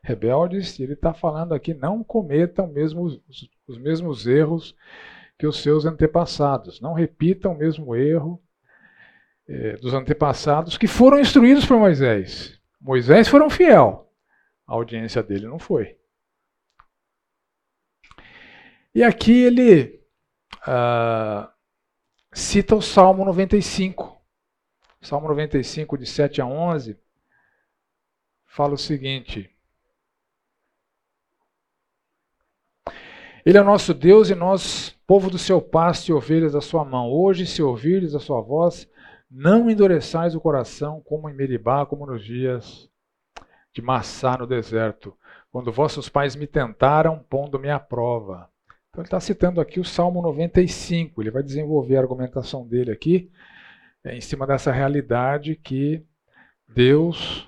rebeldes, 0.01 0.79
e 0.79 0.83
ele 0.83 0.93
está 0.93 1.13
falando 1.13 1.53
aqui: 1.53 1.73
não 1.73 2.03
cometam 2.03 2.67
mesmo 2.67 3.03
os, 3.03 3.21
os 3.67 3.77
mesmos 3.77 4.25
erros 4.25 4.75
que 5.38 5.47
os 5.47 5.61
seus 5.61 5.86
antepassados. 5.86 6.79
Não 6.81 6.93
repitam 6.93 7.53
o 7.53 7.57
mesmo 7.57 7.95
erro 7.95 8.41
é, 9.47 9.73
dos 9.77 9.93
antepassados 9.93 10.77
que 10.77 10.88
foram 10.88 11.19
instruídos 11.19 11.65
por 11.65 11.77
Moisés. 11.77 12.59
Moisés 12.79 13.27
foram 13.27 13.49
fiel, 13.49 14.11
a 14.67 14.73
audiência 14.73 15.23
dele 15.23 15.47
não 15.47 15.59
foi. 15.59 15.97
E 18.93 19.03
aqui 19.03 19.43
ele 19.43 20.01
uh, 20.67 21.49
cita 22.31 22.75
o 22.75 22.81
Salmo 22.81 23.25
95. 23.25 24.15
Salmo 25.01 25.27
95, 25.27 25.97
de 25.97 26.05
7 26.05 26.41
a 26.41 26.45
11, 26.45 26.97
fala 28.45 28.73
o 28.73 28.77
seguinte: 28.77 29.55
Ele 33.45 33.59
é 33.59 33.61
nosso 33.61 33.93
Deus 33.93 34.31
e 34.31 34.35
nós, 34.35 34.97
povo 35.05 35.29
do 35.29 35.37
seu 35.37 35.61
pasto 35.61 36.09
e 36.09 36.13
ovelhas 36.13 36.53
da 36.53 36.61
sua 36.61 36.83
mão. 36.83 37.11
Hoje, 37.11 37.45
se 37.45 37.61
ouvirdes 37.61 38.15
a 38.15 38.19
sua 38.19 38.41
voz, 38.41 38.89
não 39.29 39.69
endureçais 39.69 40.33
o 40.33 40.41
coração 40.41 40.99
como 41.05 41.29
em 41.29 41.33
Meribá, 41.35 41.85
como 41.85 42.07
nos 42.07 42.25
dias 42.25 42.89
de 43.71 43.83
Massá 43.83 44.35
no 44.35 44.47
deserto, 44.47 45.15
quando 45.51 45.71
vossos 45.71 46.09
pais 46.09 46.35
me 46.35 46.47
tentaram, 46.47 47.23
pondo-me 47.29 47.69
à 47.69 47.79
prova. 47.79 48.49
Então 48.89 49.01
ele 49.01 49.07
está 49.07 49.19
citando 49.19 49.61
aqui 49.61 49.79
o 49.79 49.85
Salmo 49.85 50.23
95. 50.23 51.21
Ele 51.21 51.29
vai 51.29 51.43
desenvolver 51.43 51.97
a 51.97 52.01
argumentação 52.01 52.67
dele 52.67 52.91
aqui 52.91 53.29
é, 54.03 54.17
em 54.17 54.21
cima 54.21 54.47
dessa 54.47 54.71
realidade 54.71 55.55
que 55.55 56.03
Deus, 56.67 57.47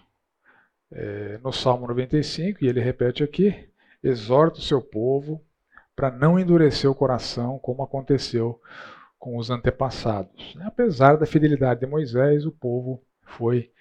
é, 0.92 1.40
no 1.44 1.52
Salmo 1.52 1.88
95, 1.88 2.64
e 2.64 2.68
ele 2.68 2.82
repete 2.82 3.24
aqui, 3.24 3.68
exorta 4.04 4.60
o 4.60 4.64
seu 4.64 4.80
povo 4.80 5.44
para 5.98 6.12
não 6.12 6.40
endurecer 6.40 6.88
o 6.90 6.94
coração, 6.94 7.58
como 7.58 7.82
aconteceu 7.82 8.62
com 9.18 9.36
os 9.36 9.50
antepassados. 9.50 10.56
Apesar 10.64 11.18
da 11.18 11.26
fidelidade 11.26 11.80
de 11.80 11.88
Moisés, 11.88 12.46
o 12.46 12.52
povo 12.52 13.02
foi 13.24 13.72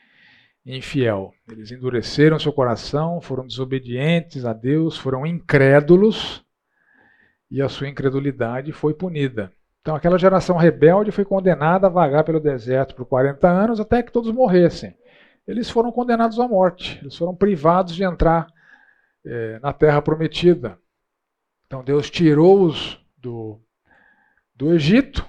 infiel. 0.64 1.34
Eles 1.52 1.70
endureceram 1.70 2.38
seu 2.38 2.54
coração, 2.54 3.20
foram 3.20 3.46
desobedientes 3.46 4.46
a 4.46 4.54
Deus, 4.54 4.96
foram 4.96 5.26
incrédulos 5.26 6.42
e 7.50 7.60
a 7.60 7.68
sua 7.68 7.86
incredulidade 7.86 8.72
foi 8.72 8.94
punida. 8.94 9.52
Então, 9.82 9.94
aquela 9.94 10.18
geração 10.18 10.56
rebelde 10.56 11.12
foi 11.12 11.24
condenada 11.24 11.86
a 11.86 11.90
vagar 11.90 12.24
pelo 12.24 12.40
deserto 12.40 12.94
por 12.94 13.04
40 13.04 13.46
anos 13.46 13.78
até 13.78 14.02
que 14.02 14.10
todos 14.10 14.32
morressem. 14.32 14.96
Eles 15.46 15.68
foram 15.68 15.92
condenados 15.92 16.40
à 16.40 16.48
morte, 16.48 16.98
eles 17.02 17.14
foram 17.14 17.36
privados 17.36 17.94
de 17.94 18.02
entrar 18.02 18.46
é, 19.24 19.60
na 19.60 19.74
terra 19.74 20.00
prometida. 20.00 20.78
Então 21.66 21.82
Deus 21.82 22.08
tirou-os 22.10 22.98
do, 23.16 23.60
do 24.54 24.72
Egito. 24.72 25.26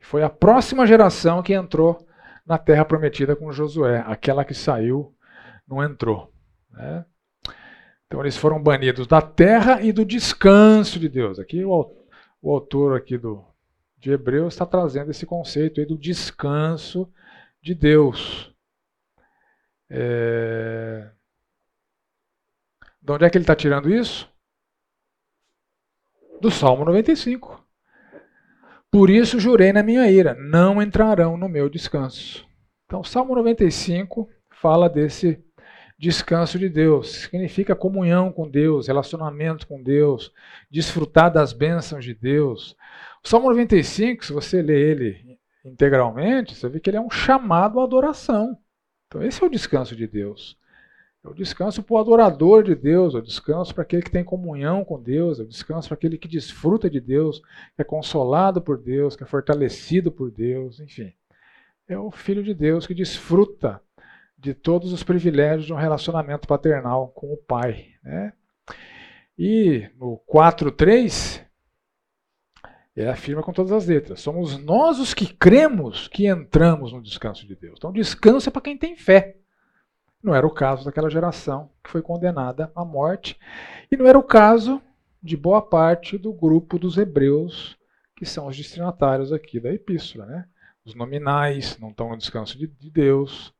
Foi 0.00 0.22
a 0.22 0.30
próxima 0.30 0.86
geração 0.86 1.42
que 1.42 1.54
entrou 1.54 2.06
na 2.44 2.58
terra 2.58 2.84
prometida 2.84 3.36
com 3.36 3.52
Josué. 3.52 4.04
Aquela 4.06 4.44
que 4.44 4.54
saiu 4.54 5.14
não 5.66 5.82
entrou. 5.82 6.32
Né? 6.70 7.04
Então 8.06 8.20
eles 8.20 8.36
foram 8.36 8.62
banidos 8.62 9.06
da 9.06 9.22
terra 9.22 9.80
e 9.80 9.92
do 9.92 10.04
descanso 10.04 10.98
de 10.98 11.08
Deus. 11.08 11.38
Aqui 11.38 11.64
o, 11.64 11.96
o 12.42 12.50
autor 12.50 12.96
aqui 12.96 13.16
do, 13.16 13.44
de 13.96 14.10
Hebreus 14.10 14.54
está 14.54 14.66
trazendo 14.66 15.10
esse 15.10 15.24
conceito 15.24 15.80
aí 15.80 15.86
do 15.86 15.96
descanso 15.96 17.10
de 17.62 17.74
Deus. 17.74 18.52
É... 19.88 21.10
De 23.00 23.12
onde 23.12 23.24
é 23.24 23.30
que 23.30 23.36
ele 23.36 23.44
está 23.44 23.54
tirando 23.54 23.88
isso? 23.88 24.31
Do 26.42 26.50
Salmo 26.50 26.84
95. 26.84 27.64
Por 28.90 29.08
isso 29.08 29.38
jurei 29.38 29.72
na 29.72 29.82
minha 29.82 30.10
ira, 30.10 30.34
não 30.34 30.82
entrarão 30.82 31.36
no 31.36 31.48
meu 31.48 31.70
descanso. 31.70 32.44
Então, 32.84 33.00
o 33.00 33.04
Salmo 33.04 33.34
95 33.36 34.28
fala 34.50 34.88
desse 34.88 35.42
descanso 35.96 36.58
de 36.58 36.68
Deus, 36.68 37.12
significa 37.12 37.76
comunhão 37.76 38.32
com 38.32 38.50
Deus, 38.50 38.88
relacionamento 38.88 39.68
com 39.68 39.80
Deus, 39.80 40.32
desfrutar 40.68 41.32
das 41.32 41.52
bênçãos 41.52 42.04
de 42.04 42.12
Deus. 42.12 42.76
O 43.24 43.28
Salmo 43.28 43.48
95, 43.48 44.26
se 44.26 44.32
você 44.32 44.60
ler 44.60 44.80
ele 44.80 45.38
integralmente, 45.64 46.56
você 46.56 46.68
vê 46.68 46.80
que 46.80 46.90
ele 46.90 46.96
é 46.96 47.00
um 47.00 47.10
chamado 47.10 47.78
à 47.78 47.84
adoração. 47.84 48.58
Então, 49.06 49.22
esse 49.22 49.42
é 49.42 49.46
o 49.46 49.50
descanso 49.50 49.94
de 49.94 50.08
Deus. 50.08 50.58
O 51.24 51.32
descanso 51.32 51.84
para 51.84 51.94
o 51.94 51.98
adorador 51.98 52.64
de 52.64 52.74
Deus, 52.74 53.14
o 53.14 53.22
descanso 53.22 53.72
para 53.72 53.82
aquele 53.82 54.02
que 54.02 54.10
tem 54.10 54.24
comunhão 54.24 54.84
com 54.84 55.00
Deus, 55.00 55.38
o 55.38 55.46
descanso 55.46 55.88
para 55.88 55.94
aquele 55.94 56.18
que 56.18 56.26
desfruta 56.26 56.90
de 56.90 57.00
Deus, 57.00 57.40
que 57.76 57.82
é 57.82 57.84
consolado 57.84 58.60
por 58.60 58.76
Deus, 58.76 59.14
que 59.14 59.22
é 59.22 59.26
fortalecido 59.26 60.10
por 60.10 60.32
Deus, 60.32 60.80
enfim. 60.80 61.12
É 61.86 61.96
o 61.96 62.10
filho 62.10 62.42
de 62.42 62.52
Deus 62.52 62.88
que 62.88 62.94
desfruta 62.94 63.80
de 64.36 64.52
todos 64.52 64.92
os 64.92 65.04
privilégios 65.04 65.66
de 65.66 65.72
um 65.72 65.76
relacionamento 65.76 66.48
paternal 66.48 67.08
com 67.14 67.32
o 67.32 67.36
Pai. 67.36 67.86
Né? 68.02 68.32
E 69.38 69.88
no 69.96 70.20
4.3, 70.28 71.46
ele 72.96 73.08
afirma 73.08 73.44
com 73.44 73.52
todas 73.52 73.70
as 73.70 73.86
letras: 73.86 74.20
somos 74.20 74.58
nós 74.58 74.98
os 74.98 75.14
que 75.14 75.32
cremos 75.32 76.08
que 76.08 76.26
entramos 76.26 76.92
no 76.92 77.00
descanso 77.00 77.46
de 77.46 77.54
Deus. 77.54 77.74
Então, 77.78 77.92
descanso 77.92 78.48
é 78.48 78.52
para 78.52 78.62
quem 78.62 78.76
tem 78.76 78.96
fé. 78.96 79.36
Não 80.22 80.34
era 80.34 80.46
o 80.46 80.50
caso 80.50 80.84
daquela 80.84 81.10
geração 81.10 81.70
que 81.82 81.90
foi 81.90 82.00
condenada 82.00 82.70
à 82.76 82.84
morte. 82.84 83.38
E 83.90 83.96
não 83.96 84.06
era 84.06 84.18
o 84.18 84.22
caso 84.22 84.80
de 85.22 85.36
boa 85.36 85.60
parte 85.60 86.16
do 86.16 86.32
grupo 86.32 86.78
dos 86.78 86.96
hebreus, 86.96 87.76
que 88.16 88.24
são 88.24 88.46
os 88.46 88.56
destinatários 88.56 89.32
aqui 89.32 89.58
da 89.58 89.72
epístola. 89.72 90.26
Né? 90.26 90.48
Os 90.84 90.94
nominais 90.94 91.78
não 91.78 91.90
estão 91.90 92.10
no 92.10 92.18
descanso 92.18 92.56
de, 92.56 92.66
de 92.66 92.90
Deus, 92.90 93.52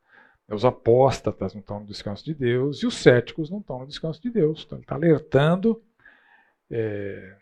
os 0.49 0.65
apóstatas 0.65 1.55
não 1.55 1.61
estão 1.61 1.81
no 1.81 1.87
descanso 1.87 2.25
de 2.25 2.35
Deus, 2.35 2.83
e 2.83 2.87
os 2.87 2.95
céticos 2.95 3.51
não 3.51 3.59
estão 3.59 3.81
no 3.81 3.87
descanso 3.87 4.21
de 4.21 4.31
Deus. 4.31 4.65
Então 4.65 4.77
ele 4.77 4.85
está 4.85 4.95
alertando 4.95 5.83
é, 6.71 7.37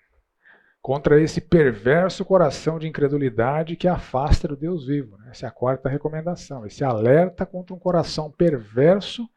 contra 0.83 1.21
esse 1.21 1.41
perverso 1.41 2.25
coração 2.25 2.79
de 2.79 2.89
incredulidade 2.89 3.77
que 3.77 3.87
afasta 3.87 4.49
do 4.49 4.57
Deus 4.57 4.87
vivo. 4.87 5.19
Né? 5.19 5.29
Essa 5.31 5.47
é 5.47 5.49
a 5.49 5.53
quarta 5.53 5.89
recomendação. 5.89 6.65
Esse 6.65 6.83
alerta 6.83 7.45
contra 7.45 7.75
um 7.75 7.79
coração 7.79 8.31
perverso 8.31 9.29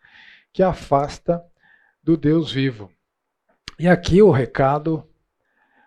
que 0.54 0.64
afasta 0.64 1.44
do 2.02 2.16
Deus 2.16 2.52
vivo. 2.52 2.92
E 3.78 3.88
aqui 3.88 4.22
o 4.22 4.32
recado 4.32 5.08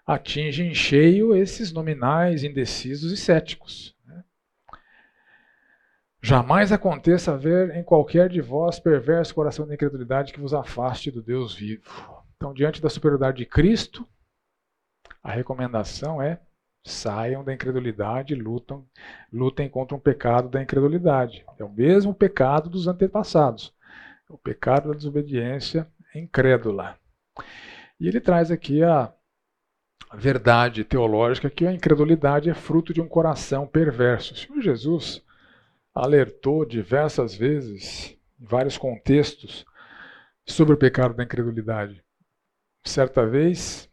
atinge 0.07 0.63
em 0.63 0.75
cheio 0.75 1.35
esses 1.35 1.73
nominais, 1.73 2.45
indecisos 2.45 3.13
e 3.13 3.17
céticos. 3.17 3.97
Né? 4.05 4.23
Jamais 6.23 6.71
aconteça 6.71 7.33
haver 7.33 7.75
em 7.77 7.83
qualquer 7.83 8.29
de 8.29 8.41
vós 8.41 8.79
perverso 8.79 9.35
coração 9.35 9.67
de 9.67 9.75
incredulidade 9.75 10.33
que 10.33 10.41
vos 10.41 10.53
afaste 10.53 11.11
do 11.11 11.23
Deus 11.23 11.55
vivo. 11.55 11.83
Então, 12.37 12.53
diante 12.53 12.83
da 12.83 12.91
superioridade 12.91 13.39
de 13.39 13.47
Cristo, 13.47 14.07
a 15.27 15.33
recomendação 15.33 16.22
é 16.22 16.39
saiam 16.85 17.43
da 17.43 17.53
incredulidade, 17.53 18.33
lutam, 18.33 18.87
lutem 19.33 19.68
contra 19.68 19.97
um 19.97 19.99
pecado 19.99 20.49
da 20.49 20.62
incredulidade. 20.62 21.45
É 21.59 21.64
o 21.64 21.68
mesmo 21.68 22.14
pecado 22.14 22.70
dos 22.70 22.87
antepassados, 22.87 23.74
o 24.29 24.39
pecado 24.39 24.91
da 24.91 24.95
desobediência 24.95 25.85
incrédula. 26.14 26.97
E 27.99 28.07
ele 28.07 28.20
traz 28.20 28.53
aqui 28.53 28.85
a 28.85 29.12
verdade 30.14 30.85
teológica 30.85 31.51
que 31.51 31.66
a 31.66 31.72
incredulidade 31.72 32.49
é 32.49 32.55
fruto 32.55 32.95
de 32.95 33.01
um 33.01 33.09
coração 33.09 33.66
perverso. 33.66 34.33
O 34.33 34.37
Senhor 34.37 34.62
Jesus 34.62 35.24
alertou 35.93 36.64
diversas 36.64 37.35
vezes, 37.35 38.16
em 38.41 38.45
vários 38.45 38.79
contextos, 38.79 39.66
sobre 40.47 40.74
o 40.74 40.79
pecado 40.79 41.14
da 41.14 41.24
incredulidade. 41.24 42.01
Certa 42.85 43.27
vez, 43.27 43.91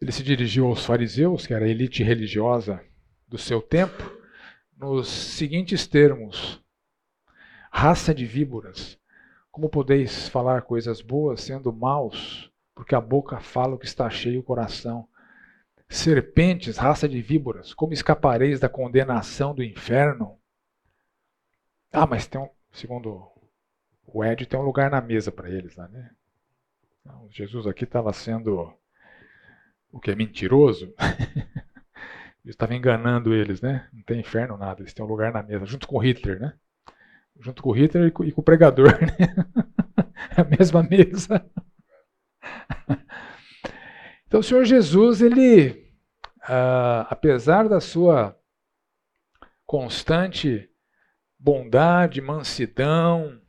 ele 0.00 0.12
se 0.12 0.22
dirigiu 0.22 0.66
aos 0.66 0.84
fariseus, 0.84 1.46
que 1.46 1.52
era 1.52 1.66
a 1.66 1.68
elite 1.68 2.02
religiosa 2.02 2.82
do 3.28 3.36
seu 3.36 3.60
tempo, 3.60 4.18
nos 4.76 5.08
seguintes 5.08 5.86
termos: 5.86 6.62
raça 7.70 8.14
de 8.14 8.24
víboras, 8.24 8.98
como 9.50 9.68
podeis 9.68 10.28
falar 10.28 10.62
coisas 10.62 11.02
boas 11.02 11.42
sendo 11.42 11.72
maus, 11.72 12.50
porque 12.74 12.94
a 12.94 13.00
boca 13.00 13.40
fala 13.40 13.74
o 13.74 13.78
que 13.78 13.86
está 13.86 14.08
cheio 14.08 14.40
o 14.40 14.44
coração? 14.44 15.06
Serpentes, 15.88 16.76
raça 16.76 17.08
de 17.08 17.20
víboras, 17.20 17.74
como 17.74 17.92
escapareis 17.92 18.60
da 18.60 18.68
condenação 18.68 19.54
do 19.54 19.62
inferno? 19.62 20.38
Ah, 21.92 22.06
mas 22.06 22.26
tem 22.26 22.40
um, 22.40 22.48
segundo 22.72 23.28
o 24.06 24.24
Ed, 24.24 24.46
tem 24.46 24.58
um 24.58 24.62
lugar 24.62 24.90
na 24.90 25.00
mesa 25.00 25.32
para 25.32 25.50
eles 25.50 25.74
lá, 25.76 25.88
né? 25.88 26.10
Então, 27.00 27.28
Jesus 27.30 27.66
aqui 27.66 27.84
estava 27.84 28.12
sendo 28.12 28.72
o 29.92 30.00
que 30.00 30.10
é 30.10 30.14
mentiroso, 30.14 30.94
estava 32.44 32.74
enganando 32.74 33.34
eles, 33.34 33.60
né? 33.60 33.88
Não 33.92 34.02
tem 34.02 34.20
inferno 34.20 34.56
nada, 34.56 34.82
eles 34.82 34.92
têm 34.92 35.04
um 35.04 35.08
lugar 35.08 35.32
na 35.32 35.42
mesa, 35.42 35.66
junto 35.66 35.86
com 35.86 35.98
Hitler, 35.98 36.40
né? 36.40 36.54
Junto 37.38 37.62
com 37.62 37.70
Hitler 37.72 38.08
e 38.08 38.10
com, 38.10 38.24
e 38.24 38.32
com 38.32 38.40
o 38.40 38.44
pregador, 38.44 38.92
né? 39.00 39.16
a 40.36 40.44
mesma 40.44 40.82
mesa. 40.82 41.44
Então 44.26 44.38
o 44.38 44.44
Senhor 44.44 44.64
Jesus, 44.64 45.20
ele, 45.20 45.70
uh, 46.44 47.02
apesar 47.10 47.68
da 47.68 47.80
sua 47.80 48.38
constante 49.66 50.70
bondade, 51.36 52.20
mansidão, 52.20 53.40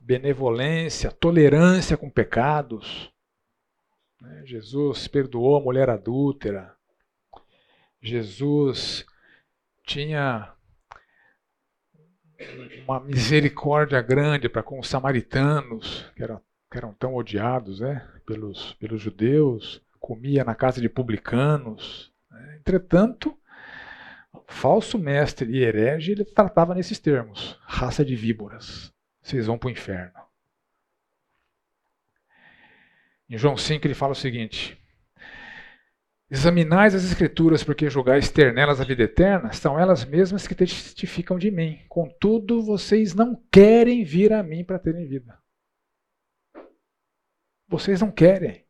benevolência, 0.00 1.10
tolerância 1.10 1.96
com 1.96 2.08
pecados? 2.08 3.12
Jesus 4.44 5.08
perdoou 5.08 5.56
a 5.56 5.60
mulher 5.60 5.90
adúltera. 5.90 6.74
Jesus 8.00 9.04
tinha 9.84 10.52
uma 12.84 13.00
misericórdia 13.00 14.00
grande 14.00 14.48
para 14.48 14.62
com 14.62 14.78
os 14.78 14.88
samaritanos, 14.88 16.10
que 16.14 16.22
eram, 16.22 16.40
que 16.70 16.78
eram 16.78 16.92
tão 16.94 17.14
odiados 17.14 17.80
né, 17.80 18.06
pelos, 18.24 18.74
pelos 18.74 19.00
judeus, 19.00 19.82
comia 19.98 20.44
na 20.44 20.54
casa 20.54 20.80
de 20.80 20.88
publicanos. 20.88 22.12
Né? 22.30 22.56
Entretanto, 22.60 23.36
falso 24.46 24.98
mestre 24.98 25.50
e 25.50 25.62
herege 25.62 26.12
ele 26.12 26.24
tratava 26.24 26.74
nesses 26.74 26.98
termos: 26.98 27.58
raça 27.62 28.04
de 28.04 28.14
víboras, 28.14 28.92
vocês 29.20 29.46
vão 29.46 29.58
para 29.58 29.68
o 29.68 29.72
inferno. 29.72 30.27
Em 33.28 33.36
João 33.36 33.56
5 33.56 33.86
ele 33.86 33.94
fala 33.94 34.12
o 34.12 34.16
seguinte: 34.16 34.78
Examinais 36.30 36.94
as 36.94 37.04
Escrituras, 37.04 37.64
porque 37.64 37.88
julgais 37.88 38.30
ter 38.30 38.52
nelas 38.52 38.80
a 38.80 38.84
vida 38.84 39.02
eterna, 39.02 39.52
são 39.52 39.78
elas 39.78 40.04
mesmas 40.04 40.46
que 40.46 40.54
testificam 40.54 41.38
de 41.38 41.50
mim. 41.50 41.84
Contudo, 41.88 42.62
vocês 42.62 43.14
não 43.14 43.34
querem 43.50 44.04
vir 44.04 44.32
a 44.32 44.42
mim 44.42 44.64
para 44.64 44.78
terem 44.78 45.06
vida. 45.06 45.38
Vocês 47.66 48.00
não 48.00 48.10
querem. 48.10 48.66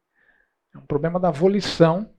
É 0.75 0.79
um 0.79 0.87
problema 0.87 1.19
da 1.19 1.31
volição 1.31 2.13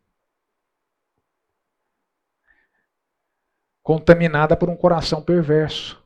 contaminada 3.82 4.56
por 4.56 4.70
um 4.70 4.76
coração 4.78 5.22
perverso. 5.22 6.02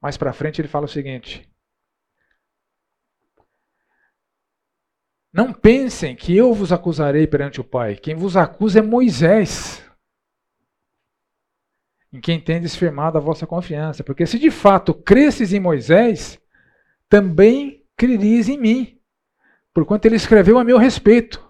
Mais 0.00 0.16
para 0.16 0.32
frente 0.32 0.60
ele 0.60 0.68
fala 0.68 0.84
o 0.84 0.88
seguinte: 0.88 1.50
Não 5.36 5.52
pensem 5.52 6.16
que 6.16 6.34
eu 6.34 6.54
vos 6.54 6.72
acusarei 6.72 7.26
perante 7.26 7.60
o 7.60 7.64
Pai. 7.64 7.94
Quem 7.94 8.14
vos 8.14 8.38
acusa 8.38 8.78
é 8.78 8.82
Moisés, 8.82 9.84
em 12.10 12.18
quem 12.22 12.40
tendes 12.40 12.74
firmado 12.74 13.18
a 13.18 13.20
vossa 13.20 13.46
confiança. 13.46 14.02
Porque 14.02 14.24
se 14.24 14.38
de 14.38 14.50
fato 14.50 14.94
cresces 14.94 15.52
em 15.52 15.60
Moisés, 15.60 16.40
também 17.06 17.84
crereis 17.98 18.48
em 18.48 18.58
mim, 18.58 18.98
porquanto 19.74 20.06
ele 20.06 20.16
escreveu 20.16 20.58
a 20.58 20.64
meu 20.64 20.78
respeito. 20.78 21.46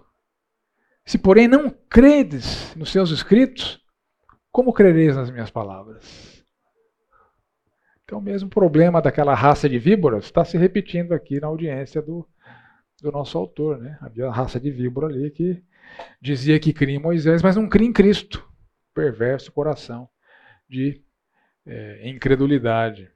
Se, 1.05 1.17
porém, 1.17 1.47
não 1.47 1.69
credes 1.69 2.75
nos 2.75 2.91
seus 2.91 3.09
escritos, 3.09 3.81
como 4.51 4.73
crereis 4.73 5.15
nas 5.15 5.31
minhas 5.31 5.49
palavras? 5.49 6.43
Então, 8.03 8.19
o 8.19 8.21
mesmo 8.21 8.49
problema 8.49 9.01
daquela 9.01 9.33
raça 9.33 9.69
de 9.69 9.79
víboras 9.79 10.25
está 10.25 10.43
se 10.43 10.57
repetindo 10.57 11.13
aqui 11.13 11.39
na 11.39 11.47
audiência 11.47 12.01
do, 12.01 12.27
do 13.01 13.11
nosso 13.11 13.37
autor. 13.37 13.79
Né? 13.79 13.97
Havia 14.01 14.27
a 14.27 14.31
raça 14.31 14.59
de 14.59 14.71
víbora 14.71 15.07
ali 15.07 15.29
que 15.31 15.63
dizia 16.21 16.59
que 16.59 16.73
cria 16.73 16.95
em 16.95 17.01
Moisés, 17.01 17.41
mas 17.41 17.55
não 17.55 17.69
cria 17.69 17.87
em 17.87 17.93
Cristo. 17.93 18.47
Perverso 18.93 19.51
coração 19.51 20.09
de 20.67 21.03
é, 21.65 22.09
incredulidade. 22.09 23.11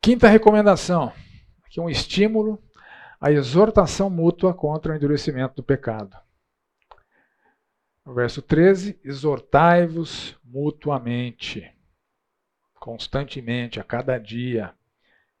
Quinta 0.00 0.26
recomendação, 0.26 1.12
aqui 1.64 1.80
um 1.80 1.88
estímulo 1.88 2.60
à 3.20 3.30
exortação 3.30 4.10
mútua 4.10 4.52
contra 4.52 4.92
o 4.92 4.96
endurecimento 4.96 5.54
do 5.54 5.62
pecado. 5.62 6.16
Verso 8.04 8.42
13, 8.42 8.98
exortai-vos 9.04 10.36
mutuamente 10.42 11.72
constantemente, 12.82 13.78
a 13.78 13.84
cada 13.84 14.18
dia, 14.18 14.74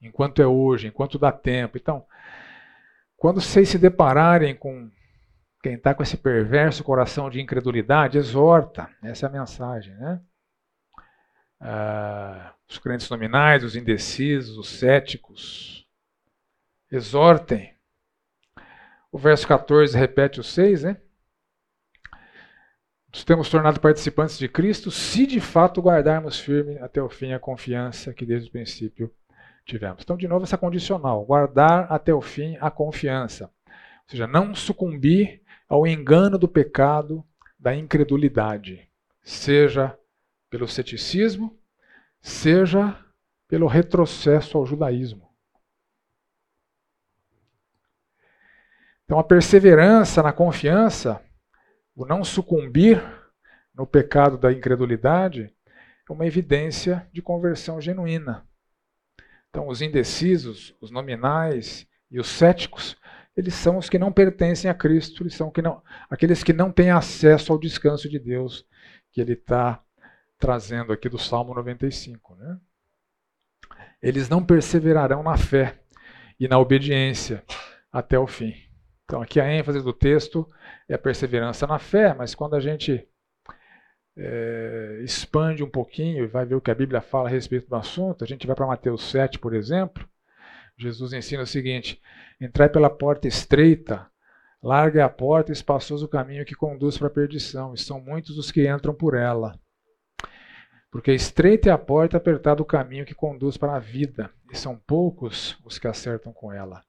enquanto 0.00 0.40
é 0.40 0.46
hoje, 0.46 0.86
enquanto 0.86 1.18
dá 1.18 1.32
tempo. 1.32 1.76
Então, 1.76 2.06
quando 3.16 3.40
vocês 3.40 3.68
se 3.68 3.78
depararem 3.78 4.54
com 4.54 4.88
quem 5.60 5.74
está 5.74 5.92
com 5.92 6.04
esse 6.04 6.16
perverso 6.16 6.84
coração 6.84 7.28
de 7.28 7.40
incredulidade, 7.40 8.16
exorta. 8.16 8.88
Essa 9.02 9.26
é 9.26 9.28
a 9.28 9.32
mensagem, 9.32 9.92
né? 9.94 10.20
Ah, 11.60 12.54
os 12.68 12.78
crentes 12.78 13.10
nominais, 13.10 13.64
os 13.64 13.74
indecisos, 13.74 14.56
os 14.56 14.68
céticos, 14.68 15.84
exortem. 16.92 17.74
O 19.10 19.18
verso 19.18 19.48
14 19.48 19.98
repete 19.98 20.38
o 20.38 20.44
6, 20.44 20.84
né? 20.84 20.96
nos 23.12 23.24
temos 23.24 23.50
tornado 23.50 23.78
participantes 23.78 24.38
de 24.38 24.48
Cristo 24.48 24.90
se 24.90 25.26
de 25.26 25.38
fato 25.38 25.82
guardarmos 25.82 26.40
firme 26.40 26.78
até 26.78 27.02
o 27.02 27.10
fim 27.10 27.32
a 27.32 27.38
confiança 27.38 28.14
que 28.14 28.24
desde 28.24 28.48
o 28.48 28.52
princípio 28.52 29.12
tivemos. 29.66 30.02
Então, 30.02 30.16
de 30.16 30.26
novo, 30.26 30.44
essa 30.44 30.56
condicional: 30.56 31.24
guardar 31.24 31.92
até 31.92 32.14
o 32.14 32.22
fim 32.22 32.56
a 32.58 32.70
confiança. 32.70 33.50
Ou 33.66 34.08
seja, 34.08 34.26
não 34.26 34.54
sucumbir 34.54 35.42
ao 35.68 35.86
engano 35.86 36.38
do 36.38 36.48
pecado, 36.48 37.22
da 37.58 37.76
incredulidade, 37.76 38.88
seja 39.22 39.96
pelo 40.48 40.66
ceticismo, 40.66 41.58
seja 42.20 42.98
pelo 43.46 43.66
retrocesso 43.66 44.56
ao 44.56 44.64
judaísmo. 44.64 45.30
Então, 49.04 49.18
a 49.18 49.24
perseverança 49.24 50.22
na 50.22 50.32
confiança 50.32 51.22
o 51.94 52.06
não 52.06 52.24
sucumbir 52.24 53.02
no 53.74 53.86
pecado 53.86 54.36
da 54.36 54.52
incredulidade, 54.52 55.52
é 56.08 56.12
uma 56.12 56.26
evidência 56.26 57.08
de 57.12 57.22
conversão 57.22 57.80
genuína. 57.80 58.46
Então 59.48 59.68
os 59.68 59.82
indecisos, 59.82 60.74
os 60.80 60.90
nominais 60.90 61.86
e 62.10 62.18
os 62.18 62.28
céticos, 62.28 62.96
eles 63.36 63.54
são 63.54 63.78
os 63.78 63.88
que 63.88 63.98
não 63.98 64.12
pertencem 64.12 64.70
a 64.70 64.74
Cristo, 64.74 65.22
eles 65.22 65.34
são 65.34 65.50
que 65.50 65.62
não, 65.62 65.82
aqueles 66.10 66.42
que 66.42 66.52
não 66.52 66.70
têm 66.70 66.90
acesso 66.90 67.52
ao 67.52 67.58
descanso 67.58 68.08
de 68.08 68.18
Deus 68.18 68.66
que 69.10 69.20
ele 69.20 69.32
está 69.34 69.82
trazendo 70.38 70.92
aqui 70.92 71.08
do 71.08 71.18
Salmo 71.18 71.54
95. 71.54 72.34
Né? 72.34 72.58
Eles 74.02 74.28
não 74.28 74.44
perseverarão 74.44 75.22
na 75.22 75.36
fé 75.36 75.78
e 76.38 76.48
na 76.48 76.58
obediência 76.58 77.44
até 77.92 78.18
o 78.18 78.26
fim. 78.26 78.54
Então, 79.04 79.20
aqui 79.20 79.40
a 79.40 79.52
ênfase 79.52 79.82
do 79.82 79.92
texto 79.92 80.48
é 80.88 80.94
a 80.94 80.98
perseverança 80.98 81.66
na 81.66 81.78
fé, 81.78 82.14
mas 82.14 82.34
quando 82.34 82.54
a 82.54 82.60
gente 82.60 83.06
é, 84.16 85.00
expande 85.02 85.62
um 85.62 85.70
pouquinho 85.70 86.24
e 86.24 86.26
vai 86.26 86.44
ver 86.44 86.54
o 86.54 86.60
que 86.60 86.70
a 86.70 86.74
Bíblia 86.74 87.00
fala 87.00 87.28
a 87.28 87.30
respeito 87.30 87.68
do 87.68 87.76
assunto, 87.76 88.24
a 88.24 88.26
gente 88.26 88.46
vai 88.46 88.54
para 88.54 88.66
Mateus 88.66 89.10
7, 89.10 89.38
por 89.38 89.54
exemplo. 89.54 90.06
Jesus 90.76 91.12
ensina 91.12 91.42
o 91.42 91.46
seguinte: 91.46 92.00
entrai 92.40 92.68
pela 92.68 92.90
porta 92.90 93.28
estreita, 93.28 94.06
larga 94.62 95.04
a 95.04 95.08
porta 95.08 95.52
e 95.52 95.54
espaçoso 95.54 96.06
o 96.06 96.08
caminho 96.08 96.44
que 96.44 96.54
conduz 96.54 96.98
para 96.98 97.08
a 97.08 97.10
perdição, 97.10 97.74
e 97.74 97.78
são 97.78 98.00
muitos 98.00 98.38
os 98.38 98.50
que 98.50 98.68
entram 98.68 98.94
por 98.94 99.14
ela. 99.14 99.58
Porque 100.90 101.12
estreita 101.12 101.70
é 101.70 101.72
a 101.72 101.78
porta, 101.78 102.18
apertado 102.18 102.62
o 102.62 102.66
caminho 102.66 103.06
que 103.06 103.14
conduz 103.14 103.56
para 103.56 103.76
a 103.76 103.78
vida, 103.78 104.30
e 104.50 104.56
são 104.56 104.76
poucos 104.76 105.58
os 105.64 105.78
que 105.78 105.88
acertam 105.88 106.32
com 106.32 106.52
ela. 106.52 106.82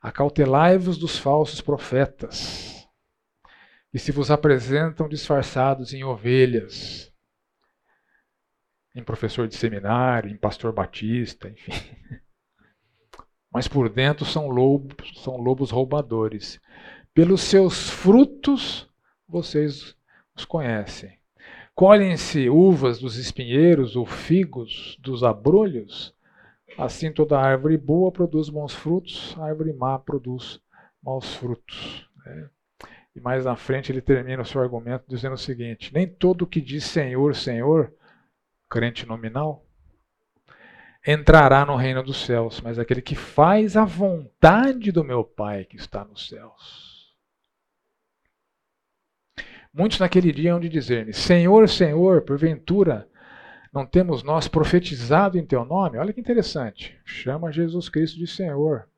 Acautelai-vos 0.00 0.96
dos 0.96 1.18
falsos 1.18 1.60
profetas, 1.60 2.88
que 3.90 3.98
se 3.98 4.12
vos 4.12 4.30
apresentam 4.30 5.08
disfarçados 5.08 5.92
em 5.92 6.04
ovelhas, 6.04 7.12
em 8.94 9.02
professor 9.02 9.48
de 9.48 9.56
seminário, 9.56 10.30
em 10.30 10.36
pastor 10.36 10.72
batista, 10.72 11.48
enfim. 11.48 11.72
Mas 13.50 13.66
por 13.66 13.88
dentro 13.88 14.24
são 14.24 14.48
lobos, 14.48 15.22
são 15.22 15.36
lobos 15.36 15.70
roubadores. 15.70 16.60
Pelos 17.14 17.40
seus 17.40 17.88
frutos 17.88 18.88
vocês 19.26 19.96
os 20.36 20.44
conhecem. 20.44 21.18
Colhem-se 21.74 22.48
uvas 22.48 22.98
dos 22.98 23.16
espinheiros 23.16 23.94
ou 23.94 24.04
figos 24.04 24.96
dos 25.00 25.22
abrolhos? 25.22 26.14
Assim 26.78 27.10
toda 27.10 27.36
árvore 27.36 27.76
boa 27.76 28.12
produz 28.12 28.48
bons 28.48 28.72
frutos, 28.72 29.36
árvore 29.36 29.72
má 29.72 29.98
produz 29.98 30.60
maus 31.02 31.34
frutos. 31.34 32.08
Né? 32.24 32.48
E 33.16 33.20
mais 33.20 33.44
na 33.44 33.56
frente 33.56 33.90
ele 33.90 34.00
termina 34.00 34.42
o 34.42 34.46
seu 34.46 34.60
argumento 34.60 35.04
dizendo 35.08 35.32
o 35.32 35.38
seguinte: 35.38 35.92
Nem 35.92 36.06
todo 36.06 36.46
que 36.46 36.60
diz 36.60 36.84
Senhor, 36.84 37.34
Senhor, 37.34 37.92
crente 38.70 39.04
nominal, 39.04 39.66
entrará 41.04 41.66
no 41.66 41.74
reino 41.74 42.00
dos 42.00 42.24
céus, 42.24 42.60
mas 42.60 42.78
aquele 42.78 43.02
que 43.02 43.16
faz 43.16 43.76
a 43.76 43.84
vontade 43.84 44.92
do 44.92 45.02
meu 45.02 45.24
Pai 45.24 45.64
que 45.64 45.74
está 45.74 46.04
nos 46.04 46.28
céus. 46.28 47.12
Muitos 49.74 49.98
naquele 49.98 50.30
dia 50.30 50.54
hão 50.54 50.60
de 50.60 50.68
dizer-me: 50.68 51.12
Senhor, 51.12 51.68
Senhor, 51.68 52.22
porventura 52.22 53.08
não 53.72 53.86
temos 53.86 54.22
nós 54.22 54.48
profetizado 54.48 55.38
em 55.38 55.44
teu 55.44 55.64
nome? 55.64 55.98
Olha 55.98 56.12
que 56.12 56.20
interessante. 56.20 56.98
Chama 57.04 57.52
Jesus 57.52 57.88
Cristo 57.88 58.18
de 58.18 58.26
Senhor. 58.26 58.88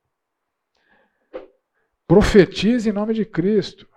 Profetize 2.07 2.89
em 2.89 2.93
nome 2.93 3.15
de 3.15 3.25
Cristo. 3.25 3.89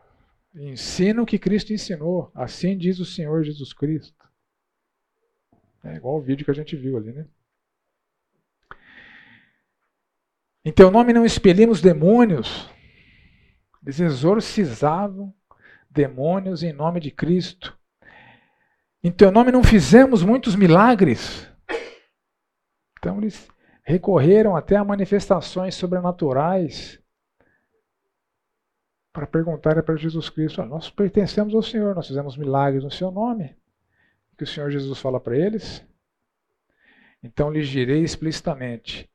Ensina 0.56 1.22
o 1.22 1.26
que 1.26 1.40
Cristo 1.40 1.74
ensinou. 1.74 2.32
Assim 2.34 2.78
diz 2.78 3.00
o 3.00 3.06
Senhor 3.06 3.44
Jesus 3.44 3.74
Cristo. 3.74 4.24
É 5.84 5.96
igual 5.96 6.18
o 6.18 6.22
vídeo 6.22 6.46
que 6.46 6.52
a 6.52 6.56
gente 6.56 6.76
viu 6.76 6.98
ali, 6.98 7.12
né? 7.12 7.28
Em 10.66 10.72
teu 10.72 10.90
nome 10.90 11.12
não 11.12 11.26
expelimos 11.26 11.82
demônios. 11.82 12.70
Eles 13.84 14.00
exorcizavam 14.00 15.34
demônios 15.90 16.64
em 16.64 16.72
nome 16.72 17.02
de 17.02 17.12
Cristo. 17.12 17.78
Em 19.04 19.12
teu 19.12 19.32
nome 19.32 19.52
não 19.52 19.64
fizemos 19.64 20.24
muitos 20.24 20.56
milagres. 20.56 21.48
Então 22.98 23.18
eles 23.18 23.50
recorreram 23.84 24.56
até 24.56 24.78
a 24.78 24.84
manifestações 24.84 25.76
sobrenaturais 25.76 27.02
para 29.12 29.28
perguntar 29.28 29.82
para 29.84 29.96
Jesus 29.98 30.30
Cristo: 30.30 30.64
Nós 30.64 30.90
pertencemos 30.90 31.54
ao 31.54 31.62
Senhor, 31.62 31.94
nós 31.94 32.08
fizemos 32.08 32.38
milagres 32.38 32.84
no 32.84 32.92
seu 32.92 33.12
nome. 33.12 33.56
O 34.32 34.38
que 34.38 34.46
o 34.46 34.48
Senhor 34.48 34.72
Jesus 34.72 34.98
fala 35.00 35.20
para 35.20 35.38
eles? 35.38 35.86
Então 37.22 37.52
lhes 37.52 37.68
direi 37.68 38.04
explicitamente: 38.04 39.10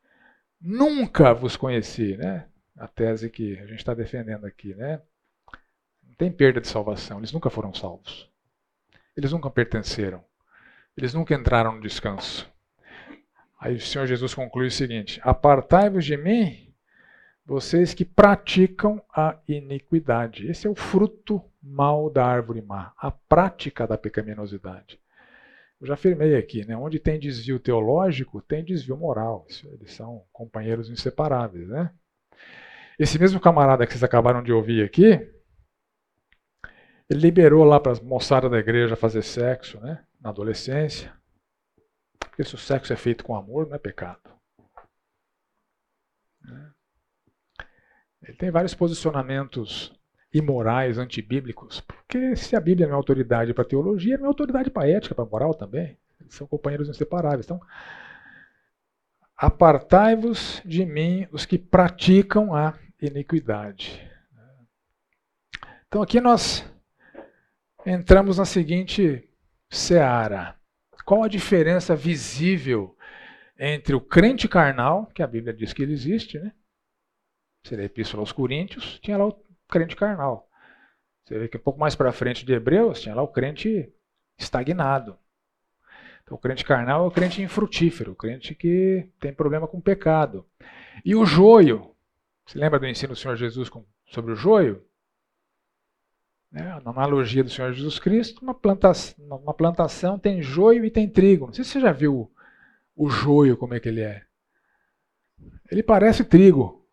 Nunca 0.61 1.33
vos 1.33 1.57
conheci, 1.57 2.17
né? 2.17 2.47
A 2.77 2.87
tese 2.87 3.31
que 3.31 3.59
a 3.59 3.67
gente 3.67 3.79
está 3.79 3.95
defendendo 3.95 4.45
aqui, 4.45 4.75
né? 4.75 5.01
tem 6.19 6.33
perda 6.33 6.61
de 6.61 6.67
salvação, 6.67 7.19
eles 7.19 7.33
nunca 7.33 7.49
foram 7.49 7.73
salvos. 7.73 8.29
Eles 9.19 9.33
nunca 9.33 9.51
pertenceram. 9.51 10.23
Eles 10.97 11.13
nunca 11.13 11.35
entraram 11.35 11.75
no 11.75 11.81
descanso. 11.81 12.49
Aí 13.59 13.75
o 13.75 13.81
Senhor 13.81 14.07
Jesus 14.07 14.33
conclui 14.33 14.69
o 14.69 14.71
seguinte: 14.71 15.21
Apartai-vos 15.25 16.05
de 16.05 16.17
mim, 16.17 16.73
vocês 17.45 17.93
que 17.93 18.05
praticam 18.05 19.03
a 19.13 19.37
iniquidade. 19.49 20.47
Esse 20.47 20.69
é 20.69 20.71
o 20.71 20.75
fruto 20.77 21.43
mal 21.61 22.09
da 22.09 22.25
árvore 22.25 22.63
má, 22.63 22.93
a 22.97 23.11
prática 23.11 23.89
da 23.89 23.99
pecaminosidade. 23.99 25.01
Eu 25.81 25.89
já 25.89 25.95
afirmei 25.95 26.37
aqui, 26.37 26.65
né? 26.65 26.77
onde 26.77 27.01
tem 27.01 27.19
desvio 27.19 27.59
teológico, 27.59 28.41
tem 28.41 28.65
desvio 28.65 28.97
moral. 28.97 29.47
Eles 29.65 29.95
são 29.95 30.23
companheiros 30.33 30.89
inseparáveis. 30.89 31.67
Né? 31.69 31.91
Esse 32.97 33.19
mesmo 33.19 33.41
camarada 33.41 33.85
que 33.85 33.93
vocês 33.93 34.05
acabaram 34.05 34.45
de 34.45 34.53
ouvir 34.53 34.85
aqui, 34.85 35.29
ele 37.09 37.21
liberou 37.21 37.65
lá 37.65 37.81
para 37.81 37.93
as 37.93 38.01
moçadas 38.01 38.51
da 38.51 38.59
igreja 38.59 38.97
fazer 38.97 39.23
sexo, 39.23 39.81
né? 39.81 40.05
Na 40.21 40.31
adolescência. 40.31 41.13
Porque 42.19 42.45
se 42.45 42.55
o 42.55 42.59
sexo 42.59 42.93
é 42.93 42.97
feito 42.97 43.25
com 43.25 43.35
amor, 43.35 43.67
não 43.67 43.75
é 43.75 43.79
pecado. 43.79 44.21
Né? 46.43 46.71
Ele 48.23 48.37
tem 48.37 48.51
vários 48.51 48.75
posicionamentos 48.75 49.93
imorais, 50.33 50.99
antibíblicos, 50.99 51.81
porque 51.81 52.37
se 52.37 52.55
a 52.55 52.61
Bíblia 52.61 52.85
é 52.85 52.89
minha 52.89 52.97
autoridade 52.97 53.55
para 53.55 53.65
teologia, 53.65 54.15
é 54.15 54.17
minha 54.19 54.29
autoridade 54.29 54.71
para 54.71 54.89
ética, 54.89 55.15
para 55.15 55.25
moral 55.25 55.55
também. 55.55 55.97
Eles 56.21 56.35
são 56.35 56.47
companheiros 56.47 56.89
inseparáveis. 56.89 57.47
Então, 57.47 57.61
apartai-vos 59.37 60.61
de 60.65 60.85
mim 60.85 61.27
os 61.31 61.47
que 61.47 61.57
praticam 61.57 62.55
a 62.55 62.75
iniquidade. 63.01 64.05
Então 65.87 66.03
aqui 66.03 66.21
nós 66.21 66.69
entramos 67.89 68.39
na 68.39 68.45
seguinte 68.45 69.29
seara. 69.71 70.57
Qual 71.05 71.23
a 71.23 71.29
diferença 71.29 71.97
visível 71.97 72.97
entre 73.59 73.95
o 73.95 74.01
crente 74.01 74.47
carnal, 74.47 75.07
que 75.07 75.23
a 75.23 75.27
Bíblia 75.27 75.55
diz 75.55 75.73
que 75.73 75.83
ele 75.83 75.93
existe, 75.93 76.39
né? 76.39 76.53
Seria 77.65 77.85
a 77.85 77.87
Epístola 77.87 78.23
aos 78.23 78.31
Coríntios, 78.31 79.01
tinha 79.01 79.17
lá 79.17 79.27
o 79.27 79.43
crente 79.69 79.97
carnal. 79.97 80.49
Você 81.25 81.39
vê 81.39 81.49
que 81.49 81.57
um 81.57 81.61
pouco 81.61 81.81
mais 81.81 81.97
para 81.97 82.13
frente 82.13 82.45
de 82.45 82.53
Hebreus, 82.53 83.01
tinha 83.01 83.15
lá 83.15 83.23
o 83.23 83.29
crente 83.29 83.93
estagnado. 84.39 85.19
Então, 86.23 86.37
o 86.37 86.41
crente 86.41 86.65
carnal 86.65 87.05
é 87.05 87.09
o 87.09 87.11
crente 87.11 87.43
infrutífero, 87.43 88.13
o 88.13 88.17
crente 88.17 88.55
que 88.55 89.11
tem 89.19 89.33
problema 89.33 89.67
com 89.67 89.79
o 89.79 89.83
pecado. 89.83 90.47
E 91.05 91.15
o 91.15 91.25
joio, 91.25 91.95
você 92.47 92.59
lembra 92.59 92.79
do 92.79 92.87
ensino 92.87 93.15
do 93.15 93.19
Senhor 93.19 93.37
Jesus 93.37 93.71
sobre 94.07 94.33
o 94.33 94.37
joio? 94.37 94.87
Né? 96.51 96.81
Na 96.85 96.91
analogia 96.91 97.45
do 97.45 97.51
Senhor 97.51 97.73
Jesus 97.73 97.99
Cristo, 97.99 98.43
uma 98.43 98.55
plantação, 98.55 99.15
uma 99.27 99.55
plantação 99.55 100.19
tem 100.19 100.43
joio 100.43 100.85
e 100.85 100.91
tem 100.91 101.09
trigo. 101.09 101.47
Não 101.47 101.53
sei 101.53 101.65
se 101.65 101.73
você 101.73 101.81
já 101.81 101.93
viu 101.93 102.31
o, 102.97 103.07
o 103.07 103.11
joio, 103.11 103.57
como 103.57 103.75
é 103.75 103.81
que 103.81 103.89
ele 103.89 104.01
é. 104.01 104.25
Ele 105.71 105.83
parece 105.83 106.25
trigo. 106.25 106.87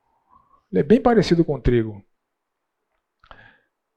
Ele 0.71 0.81
é 0.81 0.83
bem 0.83 1.01
parecido 1.01 1.45
com 1.45 1.59
trigo. 1.59 2.03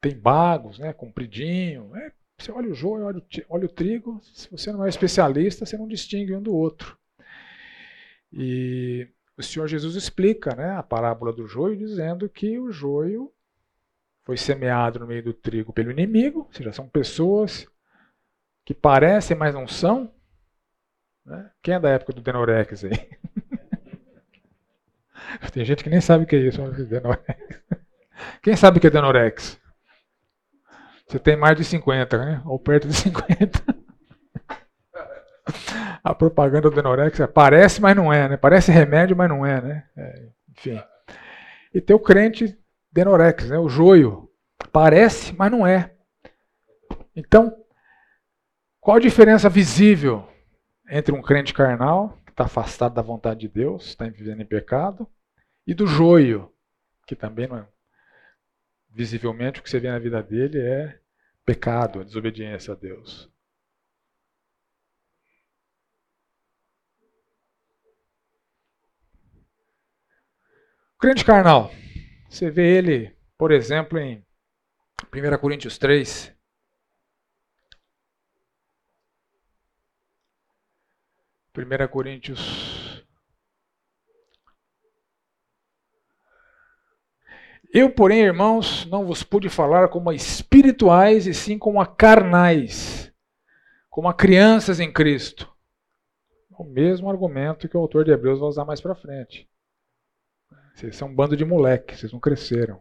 Tem 0.01 0.17
bagos, 0.17 0.79
né, 0.79 0.93
compridinho. 0.93 1.95
É, 1.97 2.13
você 2.39 2.53
olha 2.53 2.71
o 2.71 2.75
joio, 2.75 3.05
olha 3.05 3.19
o, 3.19 3.25
olha 3.49 3.67
o 3.67 3.73
trigo. 3.73 4.21
Se 4.23 4.49
você 4.51 4.71
não 4.71 4.85
é 4.85 4.89
especialista, 4.89 5.67
você 5.67 5.77
não 5.77 5.89
distingue 5.89 6.37
um 6.37 6.43
do 6.43 6.55
outro. 6.55 6.97
E 8.33 9.09
o 9.37 9.43
Senhor 9.43 9.67
Jesus 9.67 9.97
explica 9.97 10.55
né, 10.55 10.71
a 10.71 10.83
parábola 10.83 11.33
do 11.33 11.47
joio, 11.47 11.77
dizendo 11.77 12.29
que 12.29 12.59
o 12.59 12.71
joio 12.71 13.33
foi 14.29 14.37
semeado 14.37 14.99
no 14.99 15.07
meio 15.07 15.23
do 15.23 15.33
trigo 15.33 15.73
pelo 15.73 15.91
inimigo, 15.91 16.41
ou 16.41 16.53
seja, 16.53 16.71
são 16.71 16.87
pessoas 16.87 17.67
que 18.63 18.75
parecem, 18.75 19.35
mas 19.35 19.55
não 19.55 19.67
são. 19.67 20.13
Né? 21.25 21.51
Quem 21.63 21.73
é 21.73 21.81
da 21.81 21.89
época 21.89 22.13
do 22.13 22.21
Denorex 22.21 22.85
aí? 22.85 23.09
Tem 25.51 25.65
gente 25.65 25.83
que 25.83 25.89
nem 25.89 26.03
sabe 26.03 26.25
o 26.25 26.27
que 26.27 26.37
é 26.37 26.41
isso, 26.41 26.61
Denorex. 26.61 27.63
Quem 28.45 28.55
sabe 28.55 28.77
o 28.77 28.81
que 28.83 28.89
é 28.89 28.91
Denorex? 28.91 29.59
Você 31.07 31.19
tem 31.19 31.35
mais 31.35 31.57
de 31.57 31.65
50, 31.65 32.19
né? 32.19 32.43
Ou 32.45 32.59
perto 32.59 32.87
de 32.87 32.93
50. 32.93 33.65
A 36.05 36.15
propaganda 36.15 36.69
do 36.69 36.77
Denorex 36.77 37.19
parece, 37.33 37.81
mas 37.81 37.97
não 37.97 38.13
é, 38.13 38.29
né? 38.29 38.37
Parece 38.37 38.71
remédio, 38.71 39.17
mas 39.17 39.31
não 39.31 39.47
é, 39.47 39.63
né? 39.63 39.89
É, 39.97 40.29
enfim. 40.51 40.79
E 41.73 41.81
tem 41.81 41.97
o 41.97 41.99
crente 41.99 42.59
Denorex, 42.93 43.49
né? 43.49 43.59
O 43.59 43.69
joio. 43.69 44.31
Parece, 44.73 45.33
mas 45.35 45.51
não 45.51 45.67
é. 45.67 45.95
Então, 47.15 47.65
qual 48.81 48.97
a 48.97 49.01
diferença 49.01 49.49
visível 49.49 50.29
entre 50.89 51.15
um 51.15 51.21
crente 51.21 51.53
carnal, 51.53 52.19
que 52.25 52.31
está 52.31 52.45
afastado 52.45 52.95
da 52.95 53.03
vontade 53.03 53.41
de 53.41 53.49
Deus, 53.49 53.87
está 53.87 54.07
vivendo 54.07 54.41
em 54.41 54.47
pecado, 54.47 55.07
e 55.67 55.75
do 55.75 55.87
joio, 55.87 56.53
que 57.07 57.15
também 57.15 57.47
não 57.47 57.59
é. 57.59 57.69
Visivelmente, 58.89 59.61
o 59.61 59.63
que 59.63 59.69
você 59.69 59.79
vê 59.79 59.91
na 59.91 59.99
vida 59.99 60.23
dele 60.23 60.59
é 60.59 60.99
pecado, 61.45 62.01
a 62.01 62.05
desobediência 62.05 62.73
a 62.73 62.77
Deus. 62.77 63.31
O 70.95 71.01
crente 71.01 71.25
carnal, 71.25 71.71
você 72.29 72.51
vê 72.51 72.77
ele, 72.77 73.17
por 73.37 73.51
exemplo, 73.51 73.99
em 73.99 74.25
1 75.13 75.39
Coríntios 75.39 75.79
3. 75.79 76.35
Primeira 81.53 81.89
Coríntios. 81.89 83.05
Eu, 87.73 87.91
porém, 87.93 88.21
irmãos, 88.21 88.87
não 88.87 89.05
vos 89.05 89.23
pude 89.23 89.49
falar 89.49 89.89
como 89.89 90.09
a 90.09 90.15
espirituais, 90.15 91.27
e 91.27 91.35
sim 91.35 91.59
como 91.59 91.81
a 91.81 91.87
carnais, 91.87 93.13
como 93.91 94.09
a 94.09 94.15
crianças 94.15 94.81
em 94.81 94.93
Cristo. 94.93 95.53
O 96.51 96.65
mesmo 96.65 97.11
argumento 97.11 97.69
que 97.69 97.77
o 97.77 97.81
autor 97.81 98.05
de 98.05 98.11
Hebreus 98.11 98.41
vai 98.41 98.49
usar 98.49 98.65
mais 98.65 98.81
para 98.81 98.95
frente. 98.95 99.49
Vocês 100.79 100.95
são 100.95 101.09
um 101.09 101.15
bando 101.15 101.37
de 101.37 101.45
moleques, 101.45 101.99
vocês 101.99 102.13
não 102.13 102.21
cresceram. 102.21 102.81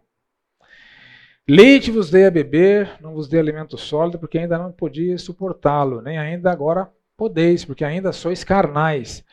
Leite 1.49 1.89
vos 1.89 2.11
dei 2.11 2.27
a 2.27 2.31
beber, 2.31 2.95
não 3.01 3.15
vos 3.15 3.27
dei 3.27 3.39
alimento 3.39 3.75
sólido, 3.75 4.19
porque 4.19 4.37
ainda 4.37 4.55
não 4.55 4.71
podia 4.71 5.17
suportá-lo, 5.17 5.99
nem 5.99 6.15
ainda 6.15 6.51
agora 6.51 6.93
podeis, 7.17 7.65
porque 7.65 7.83
ainda 7.83 8.11
sois 8.11 8.43
carnais. 8.43 9.25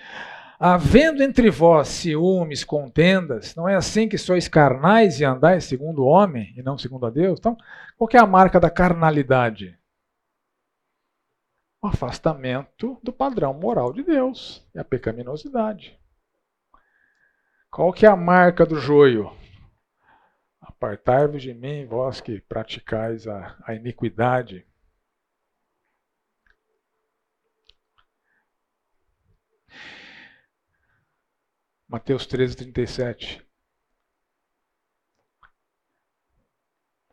Havendo 0.59 1.23
entre 1.23 1.51
vós 1.51 1.89
ciúmes, 1.89 2.65
contendas, 2.65 3.55
não 3.55 3.69
é 3.69 3.75
assim 3.75 4.09
que 4.09 4.17
sois 4.17 4.49
carnais 4.49 5.21
e 5.21 5.27
andais 5.27 5.65
segundo 5.65 6.03
o 6.03 6.07
homem 6.07 6.55
e 6.57 6.63
não 6.63 6.79
segundo 6.79 7.05
a 7.05 7.11
Deus? 7.11 7.39
Então, 7.39 7.59
qual 7.99 8.09
é 8.15 8.19
a 8.19 8.27
marca 8.27 8.59
da 8.59 8.71
carnalidade? 8.71 9.79
O 11.83 11.89
afastamento 11.89 12.99
do 13.03 13.13
padrão 13.13 13.53
moral 13.53 13.93
de 13.93 14.03
Deus 14.03 14.67
e 14.75 14.79
a 14.79 14.85
pecaminosidade. 14.85 15.99
Qual 17.75 17.93
que 17.93 18.07
é 18.07 18.09
a 18.09 18.15
marca 18.15 18.65
do 18.65 18.77
joio? 18.77 19.37
Apartai-vos 20.61 21.43
de 21.43 21.53
mim, 21.53 21.85
vós 21.85 22.21
que 22.21 22.41
praticais 22.43 23.27
a, 23.27 23.57
a 23.65 23.75
iniquidade. 23.75 24.65
Mateus 31.89 32.27
13, 32.27 32.59
37. 32.59 33.45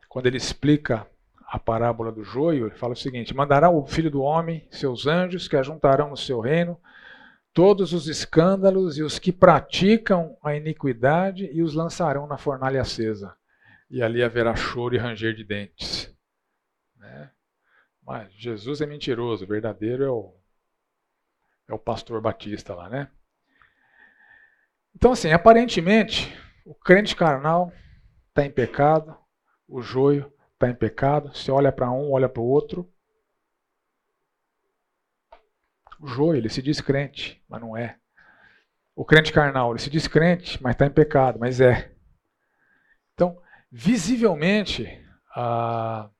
Quando 0.08 0.26
ele 0.26 0.36
explica 0.36 1.10
a 1.44 1.58
parábola 1.58 2.12
do 2.12 2.22
joio, 2.22 2.68
ele 2.68 2.76
fala 2.76 2.92
o 2.92 2.96
seguinte: 2.96 3.34
Mandará 3.34 3.68
o 3.68 3.84
filho 3.84 4.12
do 4.12 4.22
homem 4.22 4.64
seus 4.70 5.08
anjos 5.08 5.48
que 5.48 5.56
ajuntarão 5.56 6.10
no 6.10 6.16
seu 6.16 6.38
reino 6.38 6.80
todos 7.52 7.92
os 7.92 8.08
escândalos 8.08 8.96
e 8.96 9.02
os 9.02 9.18
que 9.18 9.32
praticam 9.32 10.36
a 10.42 10.54
iniquidade 10.54 11.50
e 11.52 11.62
os 11.62 11.74
lançarão 11.74 12.26
na 12.26 12.38
fornalha 12.38 12.80
acesa. 12.80 13.36
E 13.90 14.02
ali 14.02 14.22
haverá 14.22 14.54
choro 14.56 14.94
e 14.94 14.98
ranger 14.98 15.34
de 15.34 15.44
dentes. 15.44 16.14
Né? 16.96 17.30
Mas 18.02 18.32
Jesus 18.34 18.80
é 18.80 18.86
mentiroso, 18.86 19.44
o 19.44 19.48
verdadeiro 19.48 20.02
é 20.02 20.10
o, 20.10 20.34
é 21.68 21.74
o 21.74 21.78
pastor 21.78 22.20
Batista 22.20 22.74
lá, 22.74 22.88
né? 22.88 23.10
Então, 24.94 25.12
assim, 25.12 25.32
aparentemente, 25.32 26.34
o 26.64 26.74
crente 26.74 27.16
carnal 27.16 27.72
está 28.28 28.44
em 28.44 28.50
pecado, 28.50 29.16
o 29.66 29.80
joio 29.80 30.32
está 30.52 30.68
em 30.68 30.74
pecado. 30.74 31.34
Você 31.34 31.50
olha 31.50 31.72
para 31.72 31.90
um, 31.90 32.12
olha 32.12 32.28
para 32.28 32.42
o 32.42 32.46
outro, 32.46 32.91
O 36.02 36.06
joio, 36.08 36.38
ele 36.38 36.48
se 36.48 36.60
diz 36.60 36.80
crente, 36.80 37.40
mas 37.48 37.60
não 37.60 37.76
é. 37.76 37.96
O 38.96 39.04
crente 39.04 39.32
carnal, 39.32 39.70
ele 39.70 39.78
se 39.78 39.88
diz 39.88 40.08
crente, 40.08 40.60
mas 40.60 40.72
está 40.74 40.84
em 40.84 40.90
pecado, 40.90 41.38
mas 41.38 41.60
é. 41.60 41.92
Então, 43.14 43.40
visivelmente, 43.70 45.00
a, 45.32 46.10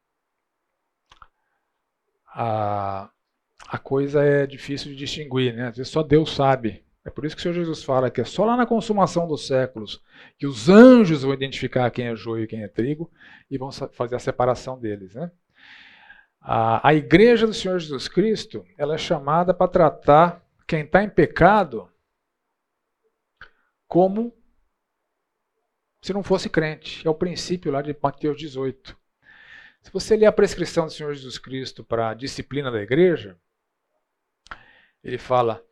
a, 2.28 3.10
a 3.66 3.78
coisa 3.78 4.22
é 4.22 4.46
difícil 4.46 4.92
de 4.92 4.96
distinguir, 4.96 5.52
né? 5.52 5.66
Às 5.66 5.76
vezes 5.76 5.92
só 5.92 6.04
Deus 6.04 6.32
sabe. 6.32 6.84
É 7.04 7.10
por 7.10 7.24
isso 7.24 7.34
que 7.34 7.40
o 7.40 7.42
Senhor 7.42 7.54
Jesus 7.54 7.82
fala 7.82 8.08
que 8.08 8.20
é 8.20 8.24
só 8.24 8.44
lá 8.44 8.56
na 8.56 8.64
consumação 8.64 9.26
dos 9.26 9.48
séculos 9.48 10.00
que 10.38 10.46
os 10.46 10.68
anjos 10.68 11.22
vão 11.24 11.34
identificar 11.34 11.90
quem 11.90 12.06
é 12.06 12.14
joio 12.14 12.44
e 12.44 12.46
quem 12.46 12.62
é 12.62 12.68
trigo 12.68 13.10
e 13.50 13.58
vão 13.58 13.72
fazer 13.72 14.14
a 14.14 14.20
separação 14.20 14.78
deles, 14.78 15.12
né? 15.12 15.32
A, 16.42 16.88
a 16.88 16.92
igreja 16.94 17.46
do 17.46 17.54
Senhor 17.54 17.78
Jesus 17.78 18.08
Cristo, 18.08 18.66
ela 18.76 18.94
é 18.96 18.98
chamada 18.98 19.54
para 19.54 19.70
tratar 19.70 20.44
quem 20.66 20.82
está 20.82 21.02
em 21.02 21.08
pecado 21.08 21.88
como 23.86 24.34
se 26.00 26.12
não 26.12 26.22
fosse 26.22 26.50
crente. 26.50 27.06
É 27.06 27.10
o 27.10 27.14
princípio 27.14 27.70
lá 27.70 27.80
de 27.80 27.96
Mateus 28.02 28.36
18. 28.36 28.98
Se 29.82 29.92
você 29.92 30.16
ler 30.16 30.26
a 30.26 30.32
prescrição 30.32 30.86
do 30.86 30.92
Senhor 30.92 31.14
Jesus 31.14 31.38
Cristo 31.38 31.84
para 31.84 32.10
a 32.10 32.14
disciplina 32.14 32.70
da 32.70 32.82
igreja, 32.82 33.38
ele 35.02 35.18
fala. 35.18 35.64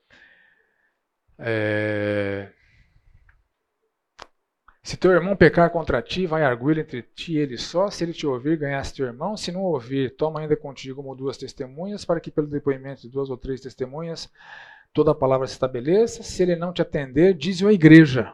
É, 1.39 2.53
se 4.83 4.97
teu 4.97 5.11
irmão 5.13 5.37
pecar 5.37 5.71
contra 5.71 6.01
ti, 6.01 6.27
vai 6.27 6.43
arguir 6.43 6.79
entre 6.79 7.03
ti 7.03 7.35
e 7.35 7.39
ele 7.39 7.59
só. 7.59 7.91
Se 7.91 8.03
ele 8.03 8.15
te 8.15 8.27
ouvir, 8.27 8.57
ganhaste 8.57 8.97
teu 8.97 9.07
irmão. 9.07 9.37
Se 9.37 9.53
não 9.53 9.63
ouvir, 9.63 10.17
toma 10.17 10.41
ainda 10.41 10.57
contigo 10.57 11.03
como 11.03 11.15
duas 11.15 11.37
testemunhas, 11.37 12.05
para 12.05 12.19
que 12.19 12.31
pelo 12.31 12.47
depoimento 12.47 13.03
de 13.03 13.11
duas 13.11 13.29
ou 13.29 13.37
três 13.37 13.61
testemunhas 13.61 14.31
toda 14.93 15.11
a 15.11 15.15
palavra 15.15 15.47
se 15.47 15.53
estabeleça. 15.53 16.23
Se 16.23 16.43
ele 16.43 16.57
não 16.57 16.73
te 16.73 16.81
atender, 16.81 17.35
diz-o 17.35 17.69
à 17.69 17.73
igreja. 17.73 18.33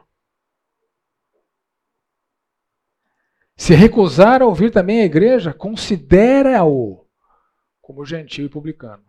Se 3.57 3.73
recusar 3.73 4.41
a 4.41 4.45
ouvir 4.45 4.71
também 4.71 5.01
a 5.01 5.05
igreja, 5.05 5.53
considera-o 5.53 7.05
como 7.81 8.05
gentil 8.05 8.45
e 8.45 8.49
publicano. 8.49 9.03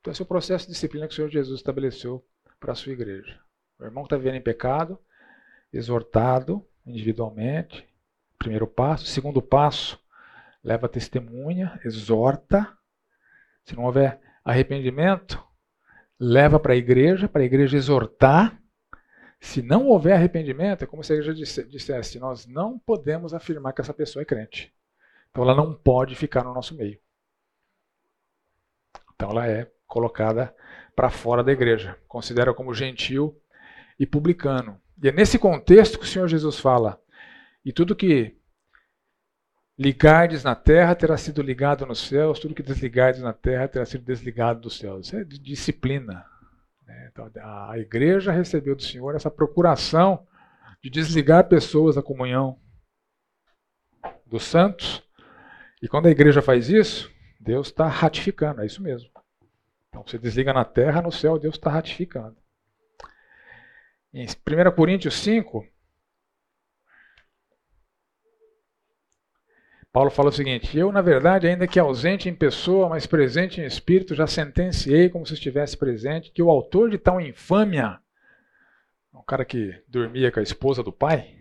Então, 0.00 0.10
esse 0.10 0.22
é 0.22 0.24
o 0.24 0.28
processo 0.28 0.66
de 0.66 0.72
disciplina 0.72 1.06
que 1.06 1.12
o 1.12 1.16
Senhor 1.16 1.28
Jesus 1.28 1.60
estabeleceu 1.60 2.24
para 2.58 2.72
a 2.72 2.74
sua 2.74 2.92
igreja. 2.92 3.38
O 3.78 3.84
irmão 3.84 4.02
que 4.02 4.06
está 4.06 4.16
vivendo 4.16 4.36
em 4.36 4.42
pecado, 4.42 4.98
exortado 5.72 6.66
individualmente. 6.86 7.86
Primeiro 8.38 8.66
passo. 8.66 9.06
Segundo 9.06 9.42
passo, 9.42 9.98
leva 10.62 10.88
testemunha, 10.88 11.78
exorta. 11.84 12.72
Se 13.64 13.76
não 13.76 13.84
houver 13.84 14.20
arrependimento, 14.44 15.42
leva 16.18 16.58
para 16.58 16.72
a 16.72 16.76
igreja, 16.76 17.28
para 17.28 17.42
a 17.42 17.44
igreja 17.44 17.76
exortar. 17.76 18.60
Se 19.40 19.62
não 19.62 19.86
houver 19.86 20.14
arrependimento, 20.14 20.82
é 20.82 20.86
como 20.86 21.04
se 21.04 21.12
a 21.12 21.16
igreja 21.16 21.34
dissesse: 21.34 22.18
nós 22.18 22.46
não 22.46 22.78
podemos 22.78 23.34
afirmar 23.34 23.72
que 23.72 23.80
essa 23.80 23.94
pessoa 23.94 24.22
é 24.22 24.26
crente. 24.26 24.74
Então 25.30 25.42
ela 25.44 25.54
não 25.54 25.74
pode 25.74 26.14
ficar 26.16 26.42
no 26.42 26.54
nosso 26.54 26.74
meio. 26.74 26.98
Então 29.14 29.30
ela 29.30 29.46
é 29.46 29.70
colocada 29.86 30.54
para 30.94 31.10
fora 31.10 31.44
da 31.44 31.52
igreja. 31.52 31.98
Considera 32.08 32.52
como 32.54 32.74
gentil 32.74 33.40
e 33.98 34.06
publicano. 34.06 34.80
E 35.02 35.08
é 35.08 35.12
nesse 35.12 35.38
contexto 35.38 35.98
que 35.98 36.04
o 36.04 36.08
Senhor 36.08 36.28
Jesus 36.28 36.58
fala: 36.58 37.00
e 37.64 37.72
tudo 37.72 37.96
que 37.96 38.36
ligardes 39.78 40.42
na 40.42 40.54
terra 40.54 40.94
terá 40.94 41.16
sido 41.16 41.40
ligado 41.40 41.86
nos 41.86 42.00
céus, 42.00 42.40
tudo 42.40 42.54
que 42.54 42.62
desligardes 42.62 43.22
na 43.22 43.32
terra 43.32 43.68
terá 43.68 43.84
sido 43.84 44.04
desligado 44.04 44.60
dos 44.60 44.76
céus. 44.76 45.06
Isso 45.06 45.16
é 45.16 45.24
de 45.24 45.38
disciplina. 45.38 46.26
Né? 46.84 47.10
Então, 47.12 47.30
a 47.68 47.78
igreja 47.78 48.32
recebeu 48.32 48.74
do 48.74 48.82
Senhor 48.82 49.14
essa 49.14 49.30
procuração 49.30 50.26
de 50.82 50.90
desligar 50.90 51.48
pessoas 51.48 51.94
da 51.94 52.02
comunhão 52.02 52.58
dos 54.26 54.44
santos. 54.44 55.02
E 55.80 55.88
quando 55.88 56.06
a 56.06 56.10
igreja 56.10 56.42
faz 56.42 56.68
isso, 56.68 57.10
Deus 57.38 57.68
está 57.68 57.86
ratificando, 57.86 58.62
é 58.62 58.66
isso 58.66 58.82
mesmo. 58.82 59.10
Então 59.88 60.04
você 60.06 60.18
desliga 60.18 60.52
na 60.52 60.64
terra, 60.64 61.00
no 61.00 61.12
céu 61.12 61.38
Deus 61.38 61.54
está 61.54 61.70
ratificando. 61.70 62.36
Em 64.18 64.26
1 64.26 64.74
Coríntios 64.74 65.14
5, 65.14 65.64
Paulo 69.92 70.10
fala 70.10 70.30
o 70.30 70.32
seguinte: 70.32 70.76
Eu, 70.76 70.90
na 70.90 71.00
verdade, 71.00 71.46
ainda 71.46 71.68
que 71.68 71.78
ausente 71.78 72.28
em 72.28 72.34
pessoa, 72.34 72.88
mas 72.88 73.06
presente 73.06 73.60
em 73.60 73.64
espírito, 73.64 74.16
já 74.16 74.26
sentenciei 74.26 75.08
como 75.08 75.24
se 75.24 75.34
estivesse 75.34 75.76
presente 75.76 76.32
que 76.32 76.42
o 76.42 76.50
autor 76.50 76.90
de 76.90 76.98
tal 76.98 77.20
infâmia, 77.20 78.00
um 79.14 79.22
cara 79.22 79.44
que 79.44 79.80
dormia 79.86 80.32
com 80.32 80.40
a 80.40 80.42
esposa 80.42 80.82
do 80.82 80.92
pai, 80.92 81.38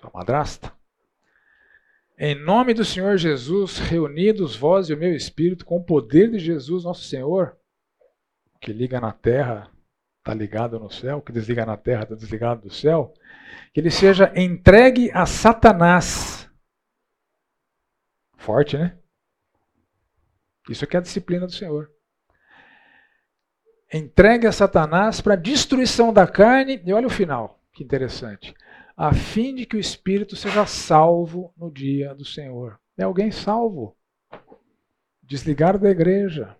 sua 0.00 0.10
madrasta, 0.12 0.72
em 2.18 2.34
nome 2.34 2.74
do 2.74 2.84
Senhor 2.84 3.16
Jesus, 3.16 3.78
reunidos 3.78 4.56
vós 4.56 4.88
e 4.88 4.94
o 4.94 4.98
meu 4.98 5.14
espírito, 5.14 5.64
com 5.64 5.76
o 5.76 5.84
poder 5.84 6.28
de 6.28 6.40
Jesus, 6.40 6.82
nosso 6.82 7.04
Senhor, 7.04 7.56
que 8.60 8.72
liga 8.72 9.00
na 9.00 9.12
terra, 9.12 9.70
está 10.28 10.34
ligado 10.34 10.78
no 10.78 10.90
céu, 10.90 11.22
que 11.22 11.32
desliga 11.32 11.64
na 11.64 11.78
terra, 11.78 12.02
está 12.02 12.14
desligado 12.14 12.60
do 12.60 12.70
céu, 12.70 13.14
que 13.72 13.80
ele 13.80 13.90
seja 13.90 14.30
entregue 14.36 15.10
a 15.14 15.24
Satanás. 15.24 16.50
Forte, 18.36 18.76
né? 18.76 18.98
Isso 20.68 20.84
aqui 20.84 20.96
é 20.96 20.98
a 20.98 21.02
disciplina 21.02 21.46
do 21.46 21.52
Senhor. 21.52 21.90
Entregue 23.92 24.46
a 24.46 24.52
Satanás 24.52 25.22
para 25.22 25.34
destruição 25.34 26.12
da 26.12 26.26
carne, 26.26 26.82
e 26.84 26.92
olha 26.92 27.06
o 27.06 27.10
final, 27.10 27.58
que 27.72 27.82
interessante. 27.82 28.54
A 28.94 29.14
fim 29.14 29.54
de 29.54 29.64
que 29.64 29.76
o 29.76 29.80
espírito 29.80 30.36
seja 30.36 30.66
salvo 30.66 31.54
no 31.56 31.72
dia 31.72 32.14
do 32.14 32.24
Senhor. 32.24 32.78
É 32.98 33.04
alguém 33.04 33.30
salvo. 33.30 33.96
Desligar 35.22 35.78
da 35.78 35.88
igreja. 35.88 36.54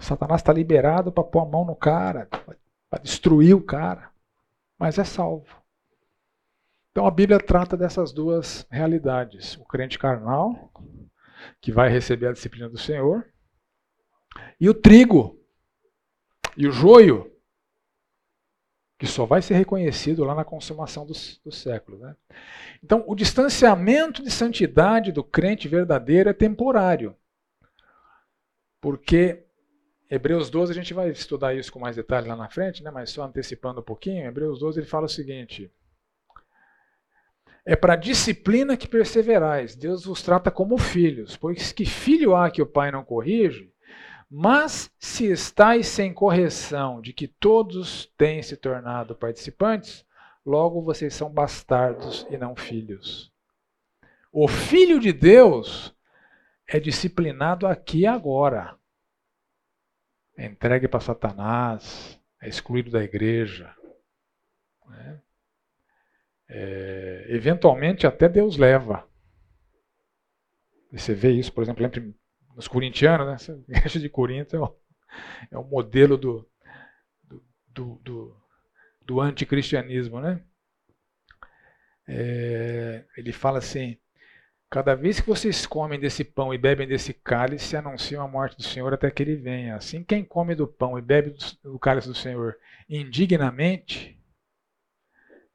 Satanás 0.00 0.40
está 0.40 0.52
liberado 0.52 1.12
para 1.12 1.24
pôr 1.24 1.40
a 1.40 1.44
mão 1.44 1.64
no 1.64 1.76
cara, 1.76 2.28
para 2.90 3.02
destruir 3.02 3.54
o 3.54 3.62
cara, 3.62 4.10
mas 4.76 4.98
é 4.98 5.04
salvo. 5.04 5.60
Então 6.90 7.06
a 7.06 7.10
Bíblia 7.10 7.38
trata 7.38 7.76
dessas 7.76 8.12
duas 8.12 8.66
realidades: 8.68 9.56
o 9.56 9.64
crente 9.64 9.98
carnal, 9.98 10.72
que 11.60 11.70
vai 11.70 11.88
receber 11.88 12.26
a 12.26 12.32
disciplina 12.32 12.68
do 12.68 12.76
Senhor, 12.76 13.32
e 14.60 14.68
o 14.68 14.74
trigo, 14.74 15.40
e 16.56 16.66
o 16.66 16.72
joio, 16.72 17.30
que 18.98 19.06
só 19.06 19.24
vai 19.24 19.40
ser 19.40 19.54
reconhecido 19.54 20.24
lá 20.24 20.34
na 20.34 20.44
consumação 20.44 21.06
dos, 21.06 21.40
dos 21.42 21.56
séculos. 21.56 22.00
Né? 22.00 22.14
Então, 22.82 23.02
o 23.06 23.14
distanciamento 23.14 24.22
de 24.22 24.30
santidade 24.30 25.10
do 25.10 25.24
crente 25.24 25.68
verdadeiro 25.68 26.28
é 26.28 26.34
temporário. 26.34 27.16
Porque 28.78 29.46
Hebreus 30.10 30.50
12, 30.50 30.72
a 30.72 30.74
gente 30.74 30.92
vai 30.92 31.08
estudar 31.08 31.54
isso 31.54 31.72
com 31.72 31.78
mais 31.78 31.94
detalhe 31.94 32.26
lá 32.26 32.34
na 32.34 32.48
frente, 32.48 32.82
né? 32.82 32.90
mas 32.90 33.10
só 33.10 33.22
antecipando 33.22 33.80
um 33.80 33.84
pouquinho, 33.84 34.26
Hebreus 34.26 34.58
12 34.58 34.80
ele 34.80 34.86
fala 34.86 35.06
o 35.06 35.08
seguinte: 35.08 35.70
É 37.64 37.76
para 37.76 37.94
disciplina 37.94 38.76
que 38.76 38.88
perseverais, 38.88 39.76
Deus 39.76 40.04
vos 40.04 40.20
trata 40.20 40.50
como 40.50 40.76
filhos, 40.76 41.36
pois 41.36 41.70
que 41.70 41.86
filho 41.86 42.34
há 42.34 42.50
que 42.50 42.60
o 42.60 42.66
pai 42.66 42.90
não 42.90 43.04
corrige? 43.04 43.72
Mas 44.28 44.90
se 44.98 45.26
estáis 45.26 45.86
sem 45.86 46.12
correção 46.12 47.00
de 47.00 47.12
que 47.12 47.28
todos 47.28 48.06
têm 48.16 48.42
se 48.42 48.56
tornado 48.56 49.14
participantes, 49.14 50.04
logo 50.44 50.82
vocês 50.82 51.14
são 51.14 51.30
bastardos 51.30 52.26
e 52.30 52.36
não 52.36 52.56
filhos. 52.56 53.32
O 54.32 54.48
filho 54.48 54.98
de 54.98 55.12
Deus 55.12 55.94
é 56.66 56.78
disciplinado 56.78 57.66
aqui 57.66 58.00
e 58.00 58.06
agora 58.06 58.78
é 60.36 60.46
entregue 60.46 60.88
para 60.88 61.00
Satanás, 61.00 62.18
é 62.40 62.48
excluído 62.48 62.90
da 62.90 63.02
igreja. 63.02 63.74
Né? 64.86 65.20
É, 66.48 67.26
eventualmente 67.28 68.06
até 68.06 68.28
Deus 68.28 68.56
leva. 68.56 69.08
E 70.92 70.98
você 70.98 71.14
vê 71.14 71.30
isso, 71.30 71.52
por 71.52 71.62
exemplo, 71.62 71.84
entre 71.84 72.14
nos 72.56 72.66
corintianos, 72.66 73.26
né? 73.26 73.34
Essa 73.34 73.52
igreja 73.68 74.00
de 74.00 74.08
Corinto 74.08 74.56
é 74.56 74.60
o, 74.60 74.76
é 75.52 75.58
o 75.58 75.64
modelo 75.64 76.16
do, 76.16 76.48
do, 77.22 77.44
do, 77.68 77.94
do, 78.02 78.36
do 79.06 79.20
anticristianismo. 79.20 80.20
Né? 80.20 80.42
É, 82.08 83.04
ele 83.16 83.32
fala 83.32 83.58
assim: 83.58 83.96
Cada 84.70 84.94
vez 84.94 85.18
que 85.18 85.26
vocês 85.26 85.66
comem 85.66 85.98
desse 85.98 86.22
pão 86.22 86.54
e 86.54 86.58
bebem 86.58 86.86
desse 86.86 87.12
cálice, 87.12 87.76
anunciam 87.76 88.22
a 88.22 88.28
morte 88.28 88.56
do 88.56 88.62
Senhor 88.62 88.94
até 88.94 89.10
que 89.10 89.20
ele 89.20 89.34
venha. 89.34 89.74
Assim, 89.74 90.04
quem 90.04 90.24
come 90.24 90.54
do 90.54 90.64
pão 90.64 90.96
e 90.96 91.02
bebe 91.02 91.34
do 91.64 91.76
cálice 91.76 92.06
do 92.06 92.14
Senhor 92.14 92.56
indignamente 92.88 94.16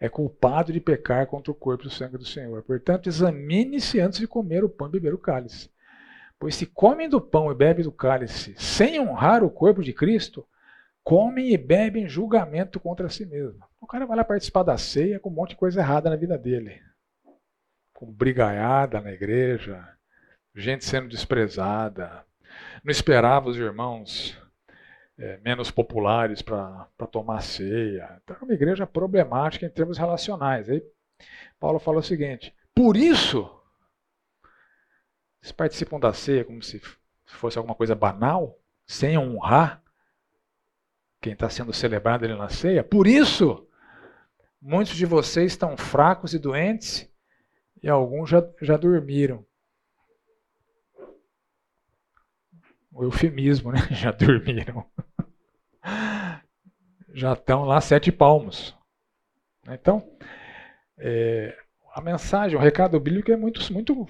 é 0.02 0.10
culpado 0.10 0.74
de 0.74 0.82
pecar 0.82 1.28
contra 1.28 1.50
o 1.50 1.56
corpo 1.56 1.86
e 1.86 1.88
o 1.88 1.90
sangue 1.90 2.18
do 2.18 2.26
Senhor. 2.26 2.62
Portanto, 2.64 3.08
examine-se 3.08 4.02
antes 4.02 4.20
de 4.20 4.28
comer 4.28 4.66
o 4.66 4.70
pão 4.70 4.90
e 4.90 4.92
beber 4.92 5.14
o 5.14 5.18
cálice. 5.18 5.70
Pois 6.38 6.54
se 6.54 6.66
comem 6.66 7.08
do 7.08 7.22
pão 7.22 7.50
e 7.50 7.56
bebem 7.56 7.86
do 7.86 7.94
cálice 7.94 8.54
sem 8.58 9.00
honrar 9.00 9.46
o 9.46 9.50
corpo 9.50 9.82
de 9.82 9.94
Cristo, 9.94 10.46
comem 11.06 11.54
e 11.54 11.58
bebem 11.58 12.10
julgamento 12.10 12.82
contra 12.82 13.08
si 13.08 13.26
mesmo. 13.26 13.64
O 13.80 13.88
cara 13.88 14.06
vai 14.06 14.18
lá 14.18 14.26
participar 14.26 14.64
da 14.64 14.78
ceia 14.78 15.22
com 15.22 15.30
um 15.30 15.34
monte 15.34 15.52
de 15.52 15.56
coisa 15.56 15.80
errada 15.80 16.10
na 16.10 16.18
vida 16.18 16.38
dele 16.38 16.82
com 17.96 18.12
brigaiada 18.12 19.00
na 19.00 19.12
igreja, 19.12 19.88
gente 20.54 20.86
sendo 20.86 21.08
desprezada. 21.08 22.24
Não 22.84 22.92
esperava 22.92 23.50
os 23.50 23.58
irmãos 23.58 24.38
é, 25.18 25.38
menos 25.38 25.72
populares 25.72 26.42
para 26.42 26.88
tomar 27.10 27.42
ceia. 27.42 28.22
Então, 28.22 28.36
é 28.40 28.44
uma 28.44 28.54
igreja 28.54 28.86
problemática 28.86 29.66
em 29.66 29.70
termos 29.70 29.98
relacionais. 29.98 30.70
Aí 30.70 30.84
Paulo 31.58 31.80
fala 31.80 32.00
o 32.00 32.04
seguinte: 32.04 32.54
por 32.76 32.98
isso, 32.98 33.50
eles 35.42 35.54
participam 35.54 35.98
da 35.98 36.14
ceia 36.14 36.44
como 36.44 36.62
se 36.62 36.82
fosse 37.26 37.58
alguma 37.58 37.76
coisa 37.76 37.96
banal, 37.96 38.60
sem 38.86 39.18
honrar 39.18 39.82
quem 41.22 41.32
está 41.32 41.50
sendo 41.50 41.72
celebrado 41.72 42.26
ali 42.26 42.38
na 42.38 42.50
ceia. 42.50 42.84
Por 42.84 43.08
isso, 43.08 43.66
muitos 44.62 44.96
de 44.96 45.06
vocês 45.06 45.54
estão 45.54 45.78
fracos 45.78 46.34
e 46.34 46.40
doentes 46.40 47.10
e 47.86 47.90
alguns 47.90 48.32
já, 48.32 48.44
já 48.64 48.76
dormiram. 48.78 49.46
O 52.92 53.04
eufemismo, 53.04 53.72
né? 53.72 53.78
Já 53.94 54.12
dormiram. 54.12 54.90
Já 57.14 57.34
estão 57.34 57.64
lá 57.64 57.80
sete 57.80 58.12
palmos. 58.12 58.76
Então, 59.68 60.18
é, 60.98 61.56
a 61.94 62.02
mensagem, 62.02 62.58
o 62.58 62.62
recado 62.62 63.00
bíblico 63.00 63.32
é 63.32 63.38
muito, 63.38 63.62
muito, 63.72 64.08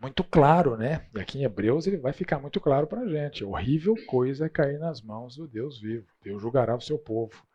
muito 0.00 0.24
claro, 0.24 0.76
né? 0.76 1.06
E 1.14 1.20
aqui 1.20 1.38
em 1.38 1.44
Hebreus 1.44 1.86
ele 1.86 1.98
vai 1.98 2.12
ficar 2.12 2.40
muito 2.40 2.60
claro 2.60 2.88
para 2.88 3.02
a 3.02 3.08
gente. 3.08 3.44
Horrível 3.44 3.94
coisa 4.06 4.46
é 4.46 4.48
cair 4.48 4.80
nas 4.80 5.00
mãos 5.00 5.36
do 5.36 5.46
Deus 5.46 5.80
vivo. 5.80 6.08
Deus 6.24 6.42
julgará 6.42 6.74
o 6.74 6.80
seu 6.80 6.98
povo. 6.98 7.46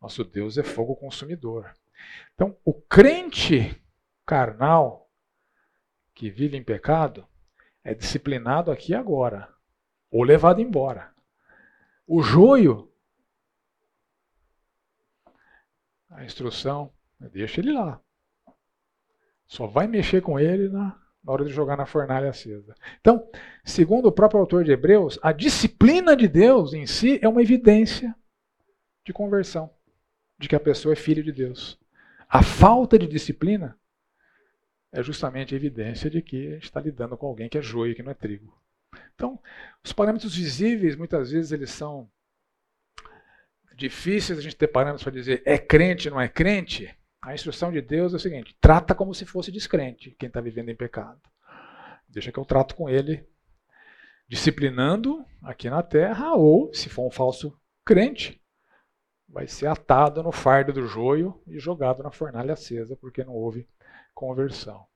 Nosso 0.00 0.24
Deus 0.24 0.56
é 0.56 0.62
fogo 0.62 0.96
consumidor. 0.96 1.70
Então, 2.34 2.56
o 2.64 2.72
crente 2.72 3.78
carnal 4.30 5.10
que 6.14 6.30
vive 6.30 6.56
em 6.56 6.62
pecado 6.62 7.26
é 7.82 7.92
disciplinado 7.92 8.70
aqui 8.70 8.94
agora 8.94 9.52
ou 10.08 10.22
levado 10.22 10.60
embora. 10.60 11.12
O 12.06 12.22
joio, 12.22 12.92
a 16.10 16.24
instrução, 16.24 16.92
deixa 17.32 17.60
ele 17.60 17.72
lá. 17.72 18.00
Só 19.48 19.66
vai 19.66 19.88
mexer 19.88 20.22
com 20.22 20.38
ele 20.38 20.68
na, 20.68 20.96
na 21.24 21.32
hora 21.32 21.44
de 21.44 21.50
jogar 21.50 21.76
na 21.76 21.84
fornalha 21.84 22.30
acesa. 22.30 22.72
Então, 23.00 23.28
segundo 23.64 24.06
o 24.06 24.12
próprio 24.12 24.40
autor 24.40 24.62
de 24.62 24.70
Hebreus, 24.70 25.18
a 25.24 25.32
disciplina 25.32 26.14
de 26.14 26.28
Deus 26.28 26.72
em 26.72 26.86
si 26.86 27.18
é 27.20 27.28
uma 27.28 27.42
evidência 27.42 28.14
de 29.04 29.12
conversão, 29.12 29.74
de 30.38 30.48
que 30.48 30.54
a 30.54 30.60
pessoa 30.60 30.92
é 30.92 30.96
filho 30.96 31.24
de 31.24 31.32
Deus. 31.32 31.76
A 32.28 32.44
falta 32.44 32.96
de 32.96 33.08
disciplina 33.08 33.76
é 34.92 35.02
justamente 35.02 35.54
a 35.54 35.56
evidência 35.56 36.10
de 36.10 36.20
que 36.20 36.48
a 36.48 36.54
gente 36.54 36.64
está 36.64 36.80
lidando 36.80 37.16
com 37.16 37.26
alguém 37.26 37.48
que 37.48 37.58
é 37.58 37.62
joio, 37.62 37.94
que 37.94 38.02
não 38.02 38.10
é 38.10 38.14
trigo. 38.14 38.52
Então, 39.14 39.38
os 39.84 39.92
parâmetros 39.92 40.34
visíveis, 40.34 40.96
muitas 40.96 41.30
vezes, 41.30 41.52
eles 41.52 41.70
são 41.70 42.10
difíceis 43.74 44.38
a 44.38 44.42
gente 44.42 44.56
ter 44.56 44.68
parâmetros 44.68 45.02
para 45.02 45.12
dizer 45.12 45.42
é 45.44 45.58
crente, 45.58 46.10
não 46.10 46.20
é 46.20 46.28
crente. 46.28 46.94
A 47.22 47.34
instrução 47.34 47.70
de 47.70 47.80
Deus 47.80 48.12
é 48.12 48.16
o 48.16 48.20
seguinte: 48.20 48.56
trata 48.60 48.94
como 48.94 49.14
se 49.14 49.24
fosse 49.24 49.52
descrente 49.52 50.14
quem 50.18 50.26
está 50.26 50.40
vivendo 50.40 50.70
em 50.70 50.76
pecado. 50.76 51.20
Deixa 52.08 52.32
que 52.32 52.38
eu 52.38 52.44
trato 52.44 52.74
com 52.74 52.88
ele 52.88 53.26
disciplinando 54.28 55.24
aqui 55.42 55.68
na 55.68 55.82
terra, 55.82 56.34
ou, 56.34 56.72
se 56.72 56.88
for 56.88 57.06
um 57.06 57.10
falso 57.10 57.56
crente, 57.84 58.40
vai 59.28 59.46
ser 59.46 59.66
atado 59.66 60.22
no 60.22 60.30
fardo 60.30 60.72
do 60.72 60.86
joio 60.86 61.40
e 61.46 61.58
jogado 61.58 62.02
na 62.02 62.10
fornalha 62.10 62.52
acesa, 62.52 62.96
porque 62.96 63.24
não 63.24 63.32
houve 63.32 63.68
conversão. 64.20 64.86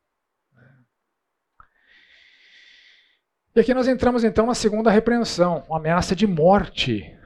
E 3.56 3.60
aqui 3.60 3.72
nós 3.72 3.88
entramos 3.88 4.22
então 4.22 4.44
na 4.44 4.54
segunda 4.54 4.90
repreensão, 4.90 5.64
uma 5.66 5.78
ameaça 5.78 6.14
de 6.14 6.26
morte 6.26 7.18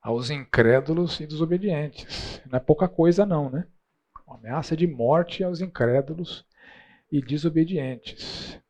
aos 0.00 0.30
incrédulos 0.30 1.18
e 1.18 1.26
desobedientes. 1.26 2.40
Não 2.46 2.58
é 2.58 2.60
pouca 2.60 2.86
coisa 2.86 3.26
não, 3.26 3.50
né? 3.50 3.66
Uma 4.24 4.36
ameaça 4.36 4.76
de 4.76 4.86
morte 4.86 5.42
aos 5.42 5.60
incrédulos 5.60 6.46
e 7.10 7.20
desobedientes. 7.20 8.60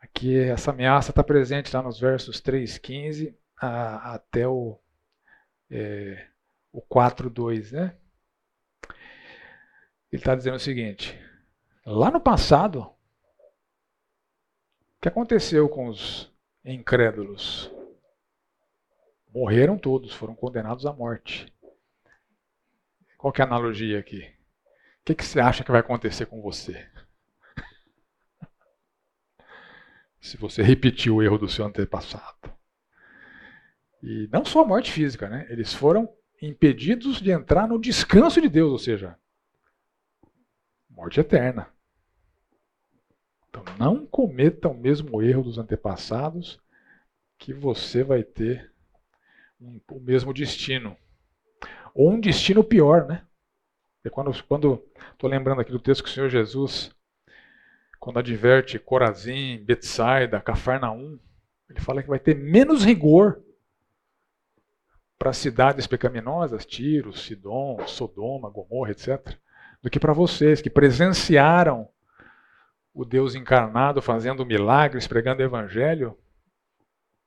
Aqui 0.00 0.38
essa 0.38 0.70
ameaça 0.70 1.10
está 1.10 1.24
presente 1.24 1.74
lá 1.74 1.82
nos 1.82 1.98
versos 1.98 2.40
3,15 2.40 3.34
até 3.56 4.46
o, 4.46 4.78
é, 5.68 6.28
o 6.70 6.80
4,2, 6.80 7.72
né? 7.72 7.96
Ele 10.12 10.20
está 10.20 10.34
dizendo 10.34 10.56
o 10.56 10.60
seguinte: 10.60 11.18
lá 11.86 12.10
no 12.10 12.20
passado, 12.20 12.80
o 12.80 12.94
que 15.00 15.08
aconteceu 15.08 15.68
com 15.68 15.88
os 15.88 16.32
incrédulos? 16.64 17.70
Morreram 19.32 19.78
todos, 19.78 20.12
foram 20.12 20.34
condenados 20.34 20.84
à 20.84 20.92
morte. 20.92 21.46
Qual 23.16 23.32
é 23.38 23.42
a 23.42 23.44
analogia 23.44 23.98
aqui? 23.98 24.22
O 24.22 25.04
que, 25.04 25.14
que 25.14 25.24
você 25.24 25.38
acha 25.38 25.62
que 25.62 25.70
vai 25.70 25.80
acontecer 25.80 26.26
com 26.26 26.42
você? 26.42 26.88
Se 30.20 30.36
você 30.36 30.62
repetir 30.62 31.12
o 31.12 31.22
erro 31.22 31.38
do 31.38 31.48
seu 31.48 31.64
antepassado. 31.64 32.52
E 34.02 34.28
não 34.32 34.44
só 34.44 34.62
a 34.62 34.66
morte 34.66 34.90
física, 34.90 35.28
né? 35.28 35.46
Eles 35.50 35.72
foram 35.72 36.12
impedidos 36.42 37.20
de 37.20 37.30
entrar 37.30 37.68
no 37.68 37.78
descanso 37.78 38.40
de 38.40 38.48
Deus, 38.48 38.72
ou 38.72 38.78
seja, 38.78 39.19
morte 41.00 41.18
eterna. 41.18 41.66
Então 43.48 43.64
não 43.78 44.06
cometa 44.06 44.68
o 44.68 44.74
mesmo 44.74 45.22
erro 45.22 45.42
dos 45.42 45.56
antepassados, 45.56 46.60
que 47.38 47.54
você 47.54 48.04
vai 48.04 48.22
ter 48.22 48.70
um, 49.58 49.80
o 49.90 49.98
mesmo 49.98 50.34
destino 50.34 50.94
ou 51.94 52.10
um 52.10 52.20
destino 52.20 52.62
pior, 52.62 53.06
né? 53.06 53.26
E 54.04 54.10
quando 54.10 54.30
estou 54.30 54.84
lembrando 55.22 55.62
aqui 55.62 55.72
do 55.72 55.80
texto 55.80 56.04
que 56.04 56.10
o 56.10 56.12
Senhor 56.12 56.28
Jesus, 56.28 56.94
quando 57.98 58.18
adverte 58.18 58.78
Corazim, 58.78 59.56
Betsaida, 59.64 60.40
Cafarnaum, 60.40 61.18
ele 61.68 61.80
fala 61.80 62.02
que 62.02 62.08
vai 62.08 62.18
ter 62.18 62.34
menos 62.36 62.84
rigor 62.84 63.42
para 65.18 65.32
cidades 65.32 65.86
pecaminosas, 65.86 66.64
Tiro, 66.64 67.12
Sidom, 67.12 67.86
Sodoma, 67.86 68.50
Gomorra, 68.50 68.90
etc., 68.90 69.38
do 69.82 69.90
que 69.90 70.00
para 70.00 70.12
vocês 70.12 70.60
que 70.60 70.70
presenciaram 70.70 71.88
o 72.92 73.04
Deus 73.04 73.34
encarnado 73.34 74.02
fazendo 74.02 74.44
milagres, 74.44 75.06
pregando 75.06 75.42
o 75.42 75.44
evangelho 75.44 76.16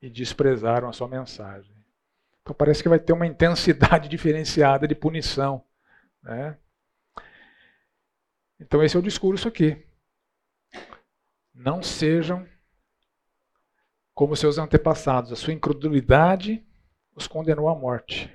e 0.01 0.09
desprezaram 0.09 0.89
a 0.89 0.93
sua 0.93 1.07
mensagem. 1.07 1.73
Então 2.41 2.53
parece 2.53 2.83
que 2.83 2.89
vai 2.89 2.99
ter 2.99 3.13
uma 3.13 3.25
intensidade 3.25 4.07
diferenciada 4.09 4.87
de 4.87 4.93
punição. 4.93 5.63
Né? 6.21 6.57
Então 8.59 8.83
esse 8.83 8.95
é 8.95 8.99
o 8.99 9.03
discurso 9.03 9.47
aqui. 9.47 9.85
Não 11.53 11.81
sejam 11.81 12.47
como 14.13 14.35
seus 14.35 14.57
antepassados. 14.57 15.31
A 15.31 15.35
sua 15.35 15.53
incredulidade 15.53 16.63
os 17.15 17.27
condenou 17.27 17.69
à 17.69 17.75
morte. 17.75 18.31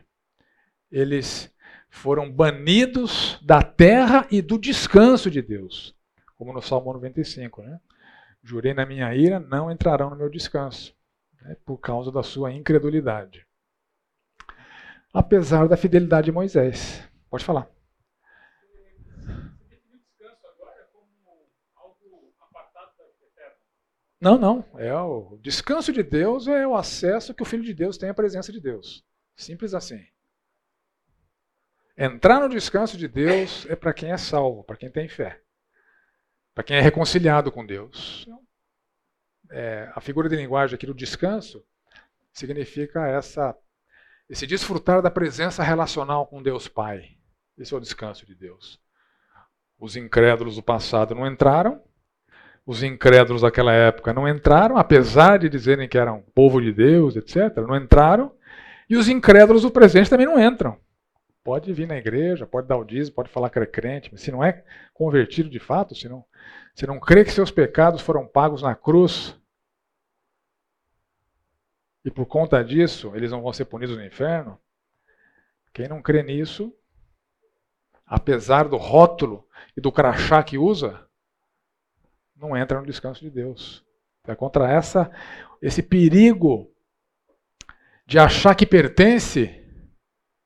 Eles 0.91 1.55
foram 1.89 2.31
banidos 2.31 3.39
da 3.43 3.63
terra 3.63 4.27
e 4.31 4.43
do 4.43 4.59
descanso 4.59 5.31
de 5.31 5.43
Deus. 5.43 5.95
Como 6.37 6.53
no 6.53 6.63
Salmo 6.63 6.93
95. 6.93 7.63
Né? 7.63 7.81
Jurei 8.43 8.75
na 8.75 8.87
minha 8.87 9.15
ira, 9.15 9.41
não 9.41 9.71
entrarão 9.71 10.11
no 10.11 10.17
meu 10.17 10.29
descanso. 10.29 10.95
Né? 11.43 11.57
Por 11.65 11.79
causa 11.79 12.13
da 12.13 12.23
sua 12.23 12.53
incredulidade 12.53 13.49
apesar 15.13 15.69
da 15.69 15.77
fidelidade 15.77 16.27
de 16.27 16.33
Moisés. 16.33 17.03
Pode 17.31 17.45
falar. 17.45 17.69
Não, 24.21 24.37
não. 24.37 24.65
É 24.77 24.93
o 24.95 25.39
descanso 25.41 25.93
de 25.93 26.03
Deus 26.03 26.49
é 26.49 26.67
o 26.67 26.75
acesso 26.75 27.33
que 27.33 27.43
o 27.43 27.47
Filho 27.47 27.63
de 27.63 27.73
Deus 27.73 27.97
tem 27.97 28.09
à 28.09 28.15
presença 28.15 28.53
de 28.53 28.61
Deus. 28.61 29.05
Simples 29.37 29.75
assim. 29.75 30.05
Entrar 32.01 32.39
no 32.39 32.49
descanso 32.49 32.97
de 32.97 33.09
Deus 33.09 33.67
é 33.69 33.75
para 33.75 33.93
quem 33.93 34.13
é 34.13 34.17
salvo, 34.17 34.63
para 34.63 34.77
quem 34.77 34.89
tem 34.89 35.09
fé, 35.09 35.41
para 36.55 36.63
quem 36.63 36.77
é 36.77 36.81
reconciliado 36.81 37.51
com 37.51 37.67
Deus. 37.67 38.25
É, 39.51 39.91
a 39.93 40.01
figura 40.01 40.29
de 40.29 40.37
linguagem 40.37 40.77
aqui 40.77 40.87
do 40.87 40.95
descanso 40.95 41.61
significa 42.33 43.05
essa 43.09 43.53
esse 44.31 44.47
desfrutar 44.47 45.03
da 45.03 45.11
presença 45.11 45.63
relacional 45.65 46.25
com 46.27 46.41
Deus 46.41 46.69
Pai. 46.69 47.17
Esse 47.57 47.75
é 47.75 47.77
o 47.77 47.81
descanso 47.81 48.25
de 48.25 48.35
Deus. 48.35 48.79
Os 49.77 49.97
incrédulos 49.97 50.55
do 50.55 50.63
passado 50.63 51.17
não 51.17 51.27
entraram, 51.27 51.83
os 52.65 52.83
incrédulos 52.85 53.43
daquela 53.43 53.73
época 53.73 54.13
não 54.13 54.29
entraram, 54.29 54.77
apesar 54.77 55.39
de 55.39 55.49
dizerem 55.49 55.89
que 55.89 55.99
eram 55.99 56.23
povo 56.33 56.61
de 56.61 56.73
Deus, 56.73 57.17
etc., 57.17 57.57
não 57.67 57.75
entraram, 57.75 58.33
e 58.89 58.97
os 58.97 59.09
incrédulos 59.09 59.63
do 59.63 59.71
presente 59.71 60.11
também 60.11 60.27
não 60.27 60.39
entram. 60.39 60.79
Pode 61.45 61.73
vir 61.73 61.87
na 61.87 61.97
igreja, 61.97 62.47
pode 62.47 62.69
dar 62.69 62.77
o 62.77 62.85
dízimo, 62.85 63.17
pode 63.17 63.31
falar 63.31 63.49
que 63.51 63.59
é 63.59 63.67
crente, 63.67 64.11
mas 64.13 64.21
se 64.21 64.31
não 64.31 64.45
é 64.45 64.65
convertido 64.93 65.49
de 65.49 65.59
fato, 65.59 65.95
se 65.95 66.09
não, 66.09 66.25
se 66.75 66.87
não 66.87 67.01
crê 67.01 67.25
que 67.25 67.31
seus 67.31 67.51
pecados 67.51 68.03
foram 68.03 68.27
pagos 68.27 68.63
na 68.63 68.75
cruz, 68.75 69.39
e 72.05 72.11
por 72.11 72.27
conta 72.27 72.63
disso 72.63 73.13
eles 73.15 73.31
não 73.31 73.43
vão 73.43 73.53
ser 73.53 73.65
punidos 73.65 73.97
no 73.97 74.05
inferno, 74.05 74.61
quem 75.73 75.89
não 75.89 76.03
crê 76.03 76.23
nisso, 76.23 76.75
apesar 78.05 78.69
do 78.69 78.77
rótulo 78.77 79.47
e 79.77 79.81
do 79.81 79.93
crachá 79.93 80.43
que 80.43 80.59
usa, 80.59 81.07
não 82.35 82.57
entra 82.57 82.81
no 82.81 82.87
descanso 82.87 83.21
de 83.21 83.31
Deus. 83.31 83.85
É 84.27 84.35
contra 84.35 84.71
essa 84.71 85.11
esse 85.61 85.83
perigo 85.83 86.73
de 88.07 88.19
achar 88.19 88.55
que 88.55 88.67
pertence, 88.67 89.58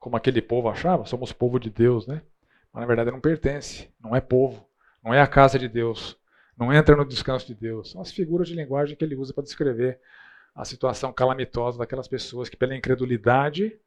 como 0.03 0.17
aquele 0.17 0.43
povo 0.43 0.69
achava, 0.69 1.05
somos 1.05 1.33
povo 1.33 1.61
de 1.61 1.71
Deus, 1.71 2.09
né? 2.09 2.23
Mas 2.73 2.81
na 2.81 2.87
verdade 2.89 3.13
não 3.13 3.21
pertence, 3.21 3.89
não 4.01 4.17
é 4.17 4.21
povo, 4.21 4.67
não 5.01 5.15
é 5.15 5.21
a 5.21 5.29
casa 5.29 5.61
de 5.61 5.69
Deus, 5.69 6.19
não 6.59 6.73
entra 6.73 6.97
no 6.97 7.05
descanso 7.05 7.47
de 7.47 7.55
Deus. 7.55 7.93
São 7.93 8.01
as 8.01 8.11
figuras 8.11 8.49
de 8.49 8.55
linguagem 8.57 8.97
que 8.97 9.05
ele 9.05 9.15
usa 9.15 9.33
para 9.33 9.45
descrever 9.45 10.01
a 10.57 10.65
situação 10.65 11.13
calamitosa 11.13 11.79
daquelas 11.79 12.09
pessoas 12.09 12.49
que, 12.49 12.57
pela 12.57 12.75
incredulidade, 12.75 13.79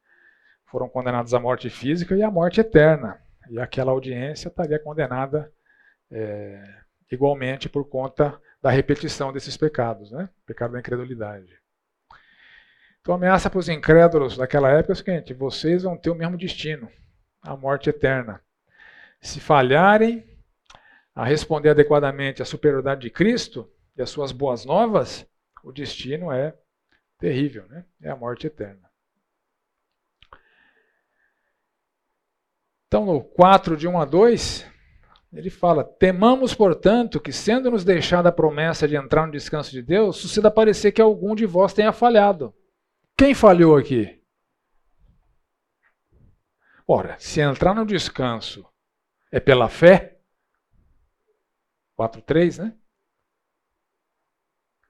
foram 0.67 0.87
condenadas 0.87 1.33
à 1.33 1.39
morte 1.39 1.69
física 1.69 2.15
e 2.15 2.23
à 2.23 2.31
morte 2.31 2.61
eterna. 2.61 3.19
E 3.49 3.59
aquela 3.59 3.91
audiência 3.91 4.47
estaria 4.47 4.79
condenada 4.79 5.51
é, 6.09 6.63
igualmente 7.11 7.67
por 7.67 7.89
conta 7.89 8.39
da 8.61 8.69
repetição 8.69 9.33
desses 9.33 9.57
pecados, 9.57 10.11
né? 10.11 10.29
pecado 10.45 10.71
da 10.71 10.79
incredulidade. 10.79 11.59
Então, 13.05 13.13
a 13.13 13.17
ameaça 13.17 13.51
para 13.51 13.59
os 13.59 13.69
incrédulos 13.69 14.35
daquela 14.35 14.71
época 14.71 14.93
é 14.93 14.95
o 14.95 14.95
seguinte: 14.95 15.31
vocês 15.31 15.83
vão 15.83 15.95
ter 15.95 16.09
o 16.09 16.15
mesmo 16.15 16.35
destino, 16.35 16.91
a 17.39 17.55
morte 17.55 17.87
eterna. 17.87 18.41
Se 19.21 19.39
falharem 19.39 20.25
a 21.13 21.23
responder 21.23 21.69
adequadamente 21.69 22.41
à 22.41 22.45
superioridade 22.45 23.01
de 23.01 23.11
Cristo 23.11 23.71
e 23.95 24.01
às 24.01 24.09
suas 24.09 24.31
boas 24.31 24.65
novas, 24.65 25.23
o 25.63 25.71
destino 25.71 26.31
é 26.31 26.57
terrível, 27.19 27.67
né? 27.67 27.85
É 28.01 28.09
a 28.09 28.15
morte 28.15 28.47
eterna. 28.47 28.89
Então, 32.87 33.05
no 33.05 33.23
4, 33.23 33.77
de 33.77 33.87
1 33.87 34.01
a 34.01 34.05
2, 34.05 34.65
ele 35.31 35.51
fala: 35.51 35.83
Temamos, 35.83 36.55
portanto, 36.55 37.19
que, 37.19 37.31
sendo-nos 37.31 37.83
deixada 37.83 38.29
a 38.29 38.31
promessa 38.31 38.87
de 38.87 38.95
entrar 38.95 39.27
no 39.27 39.31
descanso 39.31 39.69
de 39.69 39.83
Deus, 39.83 40.17
suceda 40.17 40.49
parecer 40.49 40.91
que 40.91 41.03
algum 41.03 41.35
de 41.35 41.45
vós 41.45 41.71
tenha 41.71 41.93
falhado. 41.93 42.51
Quem 43.17 43.33
falhou 43.33 43.77
aqui? 43.77 44.21
Ora, 46.87 47.17
se 47.17 47.39
entrar 47.39 47.73
no 47.73 47.85
descanso 47.85 48.67
é 49.31 49.39
pela 49.39 49.69
fé, 49.69 50.19
4.3, 51.97 52.63
né? 52.63 52.77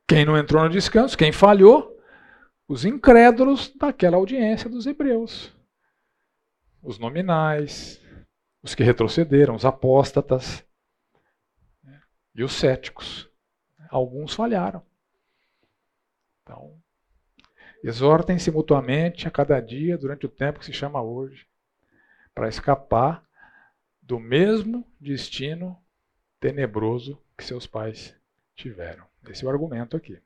Quem 0.07 0.25
não 0.25 0.37
entrou 0.37 0.63
no 0.63 0.69
descanso, 0.69 1.17
quem 1.17 1.31
falhou, 1.31 1.99
os 2.67 2.83
incrédulos 2.83 3.71
daquela 3.75 4.17
audiência 4.17 4.69
dos 4.69 4.85
hebreus. 4.85 5.55
Os 6.81 6.99
nominais, 6.99 8.01
os 8.61 8.75
que 8.75 8.83
retrocederam, 8.83 9.55
os 9.55 9.65
apóstatas 9.65 10.65
né, 11.83 12.01
e 12.35 12.43
os 12.43 12.53
céticos. 12.53 13.29
Alguns 13.89 14.33
falharam. 14.33 14.83
Então, 16.41 16.79
exortem-se 17.87 18.49
mutuamente 18.49 19.27
a 19.27 19.31
cada 19.31 19.59
dia 19.59 19.97
durante 19.97 20.25
o 20.25 20.29
tempo 20.29 20.59
que 20.59 20.65
se 20.65 20.73
chama 20.73 21.01
hoje, 21.01 21.47
para 22.33 22.49
escapar 22.49 23.23
do 24.01 24.19
mesmo 24.19 24.85
destino 24.99 25.77
tenebroso 26.39 27.21
que 27.37 27.43
seus 27.43 27.67
pais 27.67 28.15
tiveram. 28.55 29.05
Esse 29.29 29.43
é 29.43 29.47
o 29.47 29.51
argumento 29.51 29.95
aqui. 29.95 30.19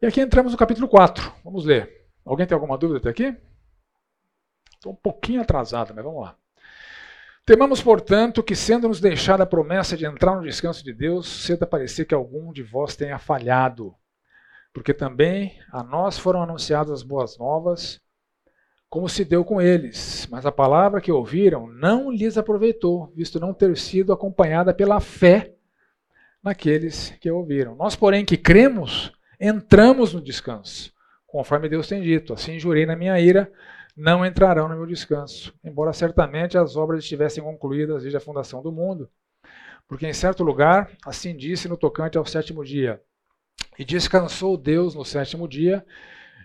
E 0.00 0.06
aqui 0.06 0.20
entramos 0.20 0.52
no 0.52 0.58
capítulo 0.58 0.88
4. 0.88 1.34
Vamos 1.44 1.64
ler. 1.64 2.08
Alguém 2.24 2.46
tem 2.46 2.54
alguma 2.54 2.78
dúvida 2.78 2.98
até 2.98 3.10
aqui? 3.10 3.36
Estou 4.74 4.92
um 4.92 4.96
pouquinho 4.96 5.42
atrasado, 5.42 5.92
mas 5.94 6.04
vamos 6.04 6.22
lá. 6.22 6.38
Temamos, 7.48 7.80
portanto, 7.80 8.42
que, 8.42 8.54
sendo-nos 8.54 9.00
deixada 9.00 9.42
a 9.42 9.46
promessa 9.46 9.96
de 9.96 10.04
entrar 10.04 10.36
no 10.36 10.42
descanso 10.42 10.84
de 10.84 10.92
Deus, 10.92 11.26
cedo 11.26 11.66
parecer 11.66 12.04
que 12.04 12.14
algum 12.14 12.52
de 12.52 12.62
vós 12.62 12.94
tenha 12.94 13.18
falhado. 13.18 13.94
Porque 14.70 14.92
também 14.92 15.58
a 15.72 15.82
nós 15.82 16.18
foram 16.18 16.42
anunciadas 16.42 16.92
as 16.92 17.02
boas 17.02 17.38
novas, 17.38 18.02
como 18.90 19.08
se 19.08 19.24
deu 19.24 19.46
com 19.46 19.62
eles. 19.62 20.28
Mas 20.30 20.44
a 20.44 20.52
palavra 20.52 21.00
que 21.00 21.10
ouviram 21.10 21.66
não 21.68 22.10
lhes 22.10 22.36
aproveitou, 22.36 23.10
visto 23.16 23.40
não 23.40 23.54
ter 23.54 23.74
sido 23.78 24.12
acompanhada 24.12 24.74
pela 24.74 25.00
fé 25.00 25.54
naqueles 26.44 27.14
que 27.18 27.30
ouviram. 27.30 27.74
Nós, 27.74 27.96
porém, 27.96 28.26
que 28.26 28.36
cremos, 28.36 29.10
entramos 29.40 30.12
no 30.12 30.20
descanso, 30.20 30.92
conforme 31.26 31.70
Deus 31.70 31.88
tem 31.88 32.02
dito. 32.02 32.34
Assim 32.34 32.58
jurei 32.58 32.84
na 32.84 32.94
minha 32.94 33.18
ira 33.18 33.50
não 33.98 34.24
entrarão 34.24 34.68
no 34.68 34.76
meu 34.76 34.86
descanso, 34.86 35.52
embora 35.62 35.92
certamente 35.92 36.56
as 36.56 36.76
obras 36.76 37.02
estivessem 37.02 37.42
concluídas 37.42 38.02
desde 38.02 38.16
a 38.16 38.20
fundação 38.20 38.62
do 38.62 38.70
mundo. 38.70 39.10
Porque 39.88 40.06
em 40.06 40.12
certo 40.12 40.44
lugar, 40.44 40.88
assim 41.04 41.36
disse 41.36 41.68
no 41.68 41.76
tocante 41.76 42.16
ao 42.16 42.24
sétimo 42.24 42.64
dia: 42.64 43.02
E 43.76 43.84
descansou 43.84 44.56
Deus 44.56 44.94
no 44.94 45.04
sétimo 45.04 45.48
dia 45.48 45.84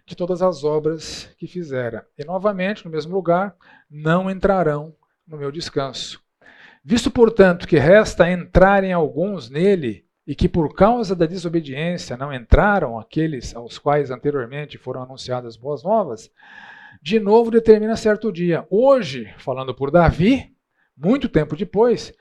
de 0.04 0.16
todas 0.16 0.42
as 0.42 0.64
obras 0.64 1.30
que 1.38 1.46
fizera. 1.46 2.08
E 2.18 2.26
novamente, 2.26 2.84
no 2.84 2.90
mesmo 2.90 3.14
lugar, 3.14 3.56
não 3.88 4.32
entrarão 4.32 4.96
no 5.28 5.38
meu 5.38 5.52
descanso. 5.52 6.20
Visto, 6.84 7.12
portanto, 7.12 7.68
que 7.68 7.78
resta 7.78 8.32
entrarem 8.32 8.92
alguns 8.92 9.50
nele, 9.50 10.06
e 10.26 10.34
que 10.34 10.50
por 10.50 10.74
causa 10.74 11.16
da 11.16 11.26
desobediência 11.26 12.18
não 12.18 12.34
entraram 12.34 12.98
aqueles 12.98 13.56
aos 13.56 13.78
quais 13.78 14.10
anteriormente 14.10 14.78
foram 14.78 15.04
anunciadas 15.04 15.56
boas 15.56 15.84
novas, 15.84 16.32
de 17.04 17.20
novo 17.20 17.52
determina 17.52 17.98
certo 17.98 18.32
dia. 18.32 18.66
Hoje, 18.70 19.36
falando 19.38 19.76
por 19.76 19.92
Davi, 19.92 20.56
muito 20.96 21.28
tempo 21.28 21.54
depois, 21.54 22.14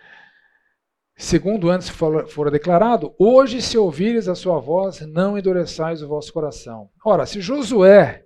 segundo 1.14 1.70
antes 1.70 1.88
fora 1.88 2.50
declarado, 2.50 3.14
hoje 3.16 3.62
se 3.62 3.78
ouvires 3.78 4.26
a 4.26 4.34
sua 4.34 4.58
voz, 4.58 5.00
não 5.02 5.38
endureçais 5.38 6.02
o 6.02 6.08
vosso 6.08 6.32
coração. 6.32 6.90
Ora, 7.04 7.24
se 7.26 7.40
Josué 7.40 8.24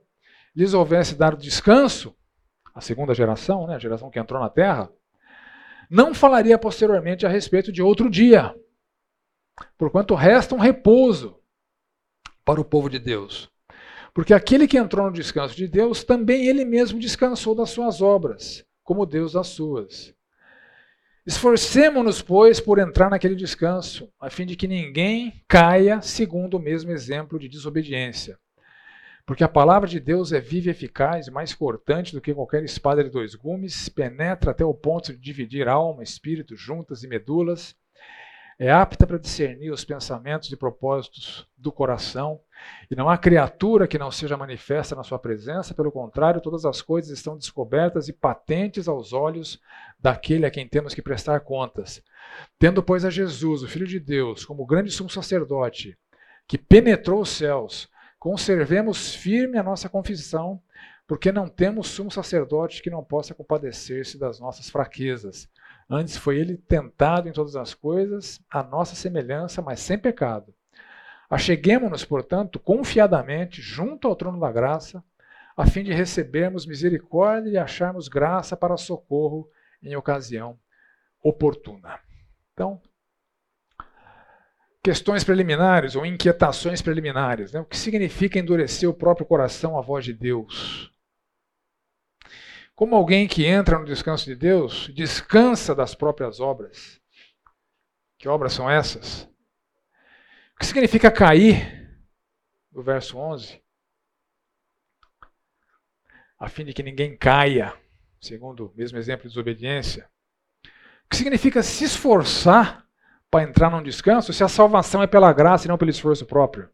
lhes 0.55 0.73
houvesse 0.73 1.15
dado 1.15 1.37
descanso, 1.37 2.17
a 2.75 2.81
segunda 2.81 3.13
geração, 3.13 3.67
né, 3.67 3.75
a 3.75 3.79
geração 3.79 4.09
que 4.09 4.19
entrou 4.19 4.41
na 4.41 4.49
terra, 4.49 4.91
não 5.91 6.15
falaria 6.15 6.59
posteriormente 6.59 7.27
a 7.27 7.29
respeito 7.29 7.71
de 7.71 7.83
outro 7.83 8.09
dia, 8.09 8.55
porquanto 9.77 10.15
resta 10.15 10.55
um 10.55 10.59
repouso 10.59 11.39
para 12.47 12.59
o 12.59 12.65
povo 12.65 12.89
de 12.89 12.99
Deus. 12.99 13.55
Porque 14.17 14.33
aquele 14.33 14.67
que 14.67 14.79
entrou 14.79 15.05
no 15.05 15.13
descanso 15.13 15.55
de 15.55 15.69
Deus, 15.69 16.03
também 16.03 16.47
ele 16.47 16.65
mesmo 16.65 16.99
descansou 16.99 17.55
das 17.55 17.69
suas 17.69 18.01
obras, 18.01 18.65
como 18.83 19.05
Deus 19.05 19.35
das 19.35 19.49
suas. 19.49 20.15
Esforcemo-nos, 21.27 22.23
pois, 22.23 22.59
por 22.59 22.79
entrar 22.79 23.11
naquele 23.11 23.35
descanso, 23.35 24.11
a 24.19 24.31
fim 24.31 24.47
de 24.47 24.57
que 24.57 24.67
ninguém 24.67 25.45
caia 25.47 26.01
segundo 26.01 26.55
o 26.55 26.59
mesmo 26.59 26.93
exemplo 26.93 27.39
de 27.39 27.47
desobediência. 27.47 28.39
Porque 29.27 29.45
a 29.45 29.49
palavra 29.49 29.87
de 29.87 30.01
Deus 30.01 30.33
é 30.33 30.41
viva 30.41 30.69
e 30.69 30.71
eficaz, 30.71 31.29
mais 31.29 31.53
cortante 31.53 32.15
do 32.15 32.21
que 32.23 32.33
qualquer 32.33 32.65
espada 32.65 33.05
de 33.05 33.11
dois 33.11 33.35
gumes, 33.35 33.91
penetra 33.91 34.53
até 34.53 34.65
o 34.65 34.73
ponto 34.73 35.13
de 35.13 35.19
dividir 35.19 35.69
alma, 35.69 36.03
espírito, 36.03 36.57
juntas 36.57 37.03
e 37.03 37.07
medulas, 37.07 37.77
é 38.59 38.71
apta 38.71 39.07
para 39.07 39.19
discernir 39.19 39.71
os 39.71 39.85
pensamentos 39.85 40.51
e 40.51 40.57
propósitos 40.57 41.47
do 41.69 41.73
coração, 41.73 42.41
e 42.91 42.97
não 42.97 43.09
há 43.09 43.19
criatura 43.19 43.87
que 43.87 43.99
não 43.99 44.11
seja 44.11 44.37
manifesta 44.37 44.95
na 44.95 45.03
sua 45.03 45.19
presença, 45.19 45.75
pelo 45.75 45.93
contrário, 45.93 46.41
todas 46.41 46.65
as 46.65 46.81
coisas 46.81 47.11
estão 47.11 47.37
descobertas 47.37 48.09
e 48.09 48.13
patentes 48.13 48.89
aos 48.89 49.13
olhos 49.13 49.61
daquele 49.99 50.47
a 50.47 50.51
quem 50.51 50.67
temos 50.67 50.95
que 50.95 51.03
prestar 51.03 51.41
contas. 51.41 52.03
Tendo, 52.59 52.83
pois, 52.83 53.05
a 53.05 53.11
Jesus, 53.11 53.63
o 53.63 53.69
Filho 53.69 53.87
de 53.87 54.01
Deus, 54.01 54.45
como 54.45 54.67
grande 54.67 54.91
sumo 54.91 55.11
sacerdote, 55.11 55.99
que 56.47 56.57
penetrou 56.57 57.21
os 57.21 57.31
céus, 57.31 57.89
conservemos 58.19 59.15
firme 59.15 59.59
a 59.59 59.63
nossa 59.63 59.89
confissão, 59.89 60.63
porque 61.07 61.31
não 61.31 61.49
temos 61.49 61.89
sumo 61.89 62.11
sacerdote 62.11 62.83
que 62.83 62.91
não 62.91 63.03
possa 63.05 63.35
compadecer-se 63.35 64.19
das 64.19 64.41
nossas 64.41 64.71
fraquezas 64.71 65.49
Antes 65.89 66.17
foi 66.17 66.39
ele 66.39 66.57
tentado 66.57 67.29
em 67.29 67.33
todas 67.33 67.55
as 67.55 67.73
coisas, 67.73 68.41
a 68.51 68.63
nossa 68.63 68.97
semelhança, 68.97 69.63
mas 69.63 69.79
sem 69.79 69.97
pecado. 69.97 70.53
Acheguemos-nos, 71.29 72.05
portanto, 72.05 72.59
confiadamente 72.59 73.61
junto 73.61 74.07
ao 74.07 74.17
trono 74.17 74.39
da 74.39 74.53
graça, 74.53 75.03
a 75.57 75.67
fim 75.67 75.83
de 75.83 75.93
recebermos 75.93 76.67
misericórdia 76.67 77.51
e 77.51 77.59
acharmos 77.59 78.09
graça 78.09 78.57
para 78.57 78.77
socorro 78.77 79.51
em 79.83 79.97
ocasião 79.97 80.59
oportuna. 81.23 81.99
Então, 82.53 82.81
questões 84.83 85.25
preliminares 85.25 85.97
ou 85.97 86.07
inquietações 86.07 86.81
preliminares. 86.81 87.53
Né? 87.53 87.61
O 87.61 87.65
que 87.65 87.77
significa 87.77 88.39
endurecer 88.39 88.89
o 88.89 88.95
próprio 88.95 89.27
coração 89.27 89.77
à 89.77 89.81
voz 89.81 90.05
de 90.05 90.13
Deus? 90.13 90.93
Como 92.75 92.95
alguém 92.95 93.27
que 93.27 93.45
entra 93.45 93.79
no 93.79 93.87
descanso 93.87 94.27
de 94.27 94.37
Deus, 94.37 94.89
descansa 94.95 95.75
das 95.75 95.95
próprias 95.95 96.39
obras. 96.39 97.01
Que 98.19 98.29
obras 98.29 98.53
são 98.53 98.71
essas? 98.71 99.29
O 100.57 100.59
que 100.59 100.67
significa 100.67 101.11
cair? 101.11 102.01
No 102.73 102.83
verso 102.83 103.19
11. 103.19 103.63
A 106.39 106.49
fim 106.49 106.65
de 106.65 106.73
que 106.73 106.83
ninguém 106.83 107.17
caia, 107.17 107.75
segundo 108.21 108.67
o 108.67 108.75
mesmo 108.75 108.99
exemplo 108.99 109.23
de 109.23 109.29
desobediência. 109.29 110.09
O 111.05 111.09
que 111.11 111.17
significa 111.17 111.63
se 111.63 111.85
esforçar 111.85 112.87
para 113.31 113.45
entrar 113.45 113.71
num 113.71 113.83
descanso 113.83 114.33
se 114.33 114.43
a 114.43 114.49
salvação 114.49 115.03
é 115.03 115.07
pela 115.07 115.33
graça 115.33 115.67
e 115.67 115.69
não 115.69 115.79
pelo 115.79 115.91
esforço 115.91 116.25
próprio? 116.25 116.71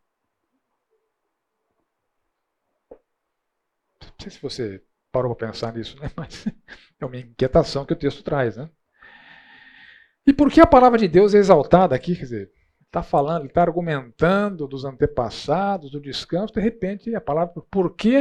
Não 4.01 4.15
sei 4.21 4.31
se 4.31 4.41
você 4.41 4.83
parou 5.11 5.35
para 5.35 5.49
pensar 5.49 5.73
nisso, 5.75 6.01
né? 6.01 6.11
mas 6.17 6.47
é 7.01 7.05
uma 7.05 7.17
inquietação 7.17 7.85
que 7.85 7.93
o 7.93 7.99
texto 7.99 8.23
traz. 8.23 8.57
Né? 8.57 8.71
E 10.27 10.33
por 10.33 10.51
que 10.51 10.61
a 10.61 10.67
palavra 10.67 10.99
de 10.99 11.09
Deus 11.09 11.35
é 11.35 11.39
exaltada 11.39 11.95
aqui? 11.95 12.15
Quer 12.15 12.23
dizer, 12.23 12.53
está 12.93 13.03
falando, 13.03 13.47
está 13.47 13.63
argumentando 13.63 14.69
dos 14.69 14.85
antepassados, 14.85 15.91
do 15.91 15.99
descanso, 15.99 16.53
de 16.53 16.61
repente 16.61 17.15
a 17.15 17.23
palavra, 17.23 17.55
por 17.71 17.97
que 17.97 18.19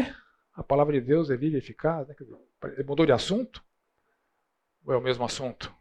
a 0.53 0.63
palavra 0.63 0.93
de 0.93 1.01
Deus 1.01 1.29
é 1.29 1.35
viva 1.35 1.57
e 1.57 1.59
eficaz? 1.59 2.07
Né? 2.07 2.15
Ele 2.63 2.83
mudou 2.85 3.05
de 3.05 3.11
assunto? 3.11 3.61
Ou 4.85 4.93
é 4.93 4.97
o 4.97 5.01
mesmo 5.01 5.25
assunto? 5.25 5.75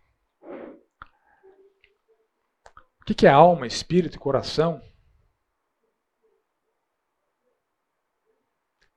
O 3.01 3.05
que 3.05 3.27
é 3.27 3.31
alma, 3.31 3.65
espírito 3.65 4.17
e 4.17 4.19
coração? 4.19 4.83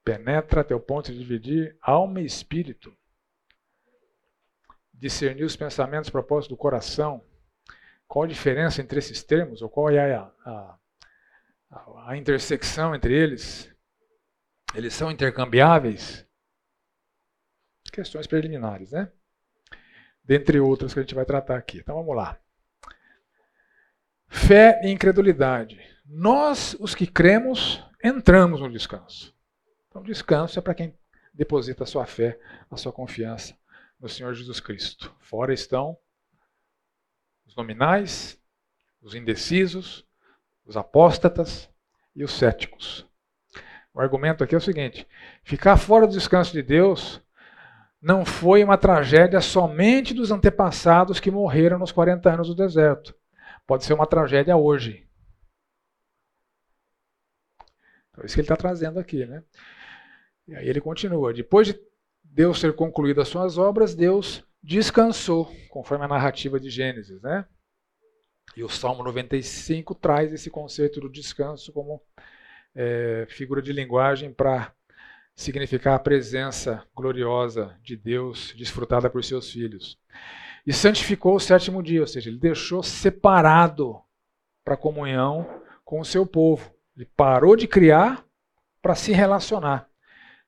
Penetra 0.03 0.61
até 0.61 0.74
o 0.74 0.80
ponto 0.80 1.11
de 1.11 1.20
dividir 1.20 1.78
alma 1.80 2.20
e 2.20 2.26
espírito. 2.26 2.95
Discernir 4.91 5.44
os 5.44 5.56
pensamentos 5.56 6.10
propósitos 6.10 6.49
do 6.49 6.57
coração. 6.57 7.24
Qual 8.07 8.25
a 8.25 8.27
diferença 8.27 8.81
entre 8.81 8.99
esses 8.99 9.23
termos? 9.23 9.61
Ou 9.61 9.69
qual 9.69 9.89
é 9.89 10.15
a, 10.15 10.31
a, 10.45 10.77
a 12.07 12.17
intersecção 12.17 12.93
entre 12.93 13.13
eles? 13.13 13.73
Eles 14.75 14.93
são 14.93 15.11
intercambiáveis? 15.11 16.25
Questões 17.91 18.27
preliminares, 18.27 18.91
né? 18.91 19.11
Dentre 20.23 20.59
outras 20.59 20.93
que 20.93 20.99
a 20.99 21.03
gente 21.03 21.15
vai 21.15 21.25
tratar 21.25 21.57
aqui. 21.57 21.80
Então 21.80 21.95
vamos 21.95 22.15
lá. 22.15 22.39
Fé 24.27 24.81
e 24.84 24.89
incredulidade. 24.89 25.80
Nós, 26.05 26.75
os 26.80 26.95
que 26.95 27.05
cremos, 27.05 27.84
entramos 28.03 28.59
no 28.59 28.69
descanso. 28.69 29.34
Então, 29.88 30.01
descanso 30.01 30.57
é 30.57 30.61
para 30.61 30.73
quem 30.73 30.97
deposita 31.34 31.84
a 31.84 31.88
sua 31.88 32.05
fé, 32.05 32.39
a 32.69 32.75
sua 32.75 32.91
confiança 32.91 33.55
no 33.99 34.09
Senhor 34.09 34.34
Jesus 34.34 34.59
Cristo. 34.59 35.15
Fora 35.19 35.53
estão 35.53 35.97
os 37.53 37.55
nominais, 37.55 38.39
os 38.99 39.13
indecisos, 39.13 40.05
os 40.65 40.75
apóstatas 40.75 41.69
e 42.15 42.23
os 42.23 42.31
céticos. 42.31 43.07
O 43.93 44.01
argumento 44.01 44.43
aqui 44.43 44.55
é 44.55 44.57
o 44.57 44.61
seguinte: 44.61 45.07
ficar 45.43 45.77
fora 45.77 46.07
do 46.07 46.13
descanso 46.13 46.51
de 46.51 46.63
Deus 46.63 47.21
não 48.01 48.25
foi 48.25 48.63
uma 48.63 48.77
tragédia 48.77 49.39
somente 49.39 50.13
dos 50.13 50.31
antepassados 50.31 51.19
que 51.19 51.31
morreram 51.31 51.77
nos 51.77 51.91
40 51.91 52.34
anos 52.34 52.47
do 52.47 52.55
deserto. 52.55 53.15
Pode 53.67 53.85
ser 53.85 53.93
uma 53.93 54.07
tragédia 54.07 54.57
hoje. 54.57 55.07
Então, 58.09 58.23
é 58.23 58.25
isso 58.25 58.35
que 58.35 58.41
ele 58.41 58.45
está 58.45 58.57
trazendo 58.57 58.99
aqui. 58.99 59.25
Né? 59.25 59.43
E 60.47 60.55
aí 60.55 60.67
ele 60.67 60.81
continua: 60.81 61.31
depois 61.31 61.67
de 61.67 61.80
Deus 62.23 62.59
ter 62.59 62.73
concluído 62.75 63.21
as 63.21 63.27
suas 63.27 63.59
obras, 63.59 63.93
Deus 63.93 64.43
descansou, 64.64 65.53
conforme 65.69 66.06
a 66.06 66.07
narrativa 66.07 66.57
de 66.57 66.69
Gênesis, 66.69 67.22
né? 67.22 67.45
E 68.56 68.64
o 68.64 68.69
Salmo 68.69 69.03
95 69.03 69.94
traz 69.95 70.31
esse 70.31 70.49
conceito 70.49 71.02
do 71.02 71.10
descanso 71.10 71.73
como 71.73 72.02
é, 72.73 73.26
figura 73.30 73.61
de 73.61 73.73
linguagem 73.73 74.31
para 74.31 74.73
significar 75.35 75.95
a 75.95 75.99
presença 75.99 76.85
gloriosa 76.95 77.76
de 77.81 77.98
Deus 77.98 78.53
desfrutada 78.56 79.10
por 79.10 79.23
seus 79.23 79.52
filhos. 79.52 79.99
e 80.65 80.72
santificou 80.72 81.35
o 81.35 81.40
sétimo 81.41 81.84
dia, 81.84 81.99
ou 81.99 82.07
seja, 82.07 82.30
ele 82.30 82.40
deixou 82.40 82.81
separado 82.81 83.99
para 84.64 84.77
comunhão 84.77 85.45
com 85.84 85.99
o 85.99 86.06
seu 86.06 86.26
povo. 86.26 86.73
Ele 86.95 87.06
parou 87.18 87.57
de 87.57 87.68
criar 87.68 88.26
para 88.81 88.95
se 88.95 89.11
relacionar. 89.11 89.90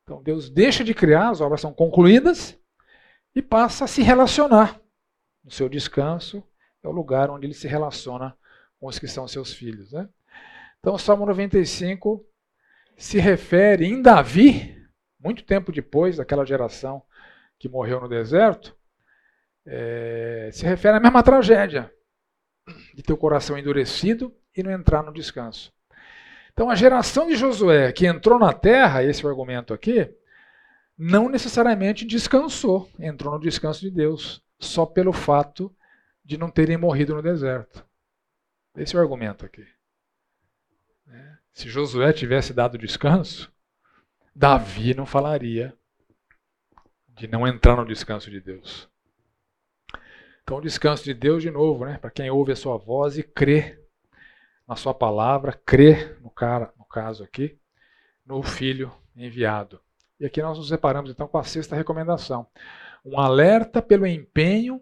Então 0.04 0.24
Deus 0.24 0.50
deixa 0.50 0.86
de 0.86 0.94
criar, 0.94 1.32
as 1.32 1.42
obras 1.42 1.60
são 1.60 1.74
concluídas 1.74 2.58
e 3.36 3.41
passa 3.41 3.86
a 3.86 3.88
se 3.88 4.02
relacionar. 4.02 4.80
No 5.44 5.52
seu 5.52 5.68
descanso 5.68 6.44
é 6.82 6.88
o 6.88 6.91
lugar 6.91 7.30
onde 7.30 7.45
ele 7.45 7.53
se 7.53 7.68
relaciona 7.68 8.36
com 8.80 8.88
os 8.88 8.98
que 8.98 9.07
são 9.07 9.28
seus 9.28 9.53
filhos. 9.53 9.91
Né? 9.91 10.07
Então 10.80 10.94
o 10.94 10.99
Salmo 10.99 11.26
95 11.26 12.26
se 12.98 13.20
refere 13.20 13.86
em 13.86 14.02
Davi, 14.02 14.76
muito 15.20 15.44
tempo 15.44 15.72
depois 15.72 16.18
daquela 16.18 16.45
geração 16.45 17.03
que 17.60 17.68
morreu 17.68 17.99
no 17.99 18.07
deserto, 18.07 18.76
é, 19.66 20.49
se 20.53 20.66
refere 20.66 20.98
à 20.98 20.99
mesma 20.99 21.24
tragédia 21.24 21.91
de 22.94 23.03
ter 23.03 23.14
o 23.14 23.18
coração 23.18 23.57
endurecido 23.57 24.36
e 24.56 24.64
não 24.64 24.72
entrar 24.72 25.03
no 25.03 25.14
descanso. 25.14 25.74
Então, 26.53 26.70
a 26.70 26.76
geração 26.76 27.28
de 27.28 27.36
Josué 27.36 27.91
que 27.91 28.06
entrou 28.06 28.40
na 28.40 28.53
terra, 28.53 29.03
esse 29.03 29.24
é 29.24 29.28
o 29.28 29.30
argumento 29.30 29.74
aqui, 29.74 30.10
não 30.98 31.30
necessariamente 31.30 32.06
descansou, 32.06 32.90
entrou 33.00 33.34
no 33.34 33.40
descanso 33.40 33.82
de 33.82 33.92
Deus, 33.92 34.42
só 34.60 34.86
pelo 34.86 35.12
fato 35.12 35.76
de 36.24 36.38
não 36.38 36.50
terem 36.50 36.78
morrido 36.78 37.14
no 37.14 37.22
deserto. 37.22 37.86
Esse 38.76 38.96
é 38.96 39.00
o 39.00 39.02
argumento 39.02 39.46
aqui. 39.46 39.66
É. 41.08 41.38
Se 41.54 41.70
Josué 41.70 42.12
tivesse 42.14 42.54
dado 42.54 42.78
descanso, 42.78 43.52
Davi 44.36 44.94
não 44.94 45.06
falaria 45.06 45.74
de 47.10 47.28
não 47.28 47.48
entrar 47.48 47.78
no 47.78 47.86
descanso 47.86 48.30
de 48.30 48.42
Deus. 48.42 48.90
Então, 50.44 50.58
o 50.58 50.62
descanso 50.62 51.04
de 51.04 51.14
Deus, 51.14 51.42
de 51.42 51.50
novo, 51.50 51.86
né, 51.86 51.98
para 51.98 52.12
quem 52.12 52.30
ouve 52.30 52.52
a 52.52 52.56
sua 52.56 52.78
voz 52.78 53.18
e 53.18 53.24
crê 53.24 53.82
na 54.68 54.76
sua 54.76 54.94
palavra, 54.94 55.54
crê, 55.66 56.18
no, 56.22 56.30
cara, 56.30 56.74
no 56.78 56.86
caso 56.86 57.24
aqui, 57.24 57.58
no 58.26 58.44
Filho 58.44 58.92
enviado. 59.16 59.80
E 60.20 60.26
aqui 60.26 60.42
nós 60.42 60.58
nos 60.58 60.70
separamos 60.70 61.12
então 61.12 61.28
com 61.28 61.38
a 61.38 61.44
sexta 61.44 61.76
recomendação. 61.76 62.48
Um 63.06 63.20
alerta 63.20 63.82
pelo 63.82 64.08
empenho 64.08 64.82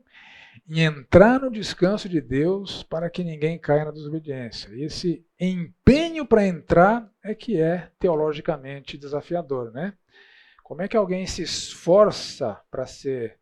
em 0.70 0.82
entrar 0.82 1.42
no 1.42 1.52
descanso 1.52 2.08
de 2.08 2.22
Deus 2.22 2.84
para 2.84 3.10
que 3.10 3.24
ninguém 3.24 3.58
caia 3.58 3.86
na 3.86 3.92
desobediência. 3.92 4.70
E 4.74 4.84
esse 4.84 5.26
empenho 5.40 6.26
para 6.26 6.46
entrar 6.46 7.10
é 7.24 7.36
que 7.36 7.60
é 7.60 7.92
teologicamente 8.00 8.98
desafiador, 8.98 9.72
né? 9.72 9.94
Como 10.64 10.82
é 10.82 10.88
que 10.88 10.96
alguém 10.96 11.26
se 11.28 11.42
esforça 11.42 12.60
para 12.72 12.86
ser 12.86 13.38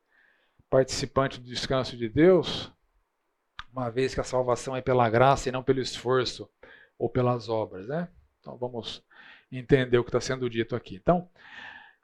participante 0.70 1.40
do 1.40 1.46
descanso 1.46 1.96
de 1.98 2.10
Deus 2.10 2.74
uma 3.72 3.90
vez 3.90 4.14
que 4.14 4.20
a 4.20 4.24
salvação 4.24 4.76
é 4.76 4.82
pela 4.82 5.10
graça 5.10 5.48
e 5.48 5.52
não 5.52 5.64
pelo 5.64 5.82
esforço 5.82 6.50
ou 6.98 7.10
pelas 7.10 7.50
obras. 7.50 7.88
Né? 7.88 8.08
Então 8.40 8.58
vamos 8.58 9.04
entender 9.52 9.98
o 9.98 10.04
que 10.04 10.10
está 10.10 10.22
sendo 10.22 10.50
dito 10.50 10.76
aqui. 10.76 10.96
Então, 10.96 11.30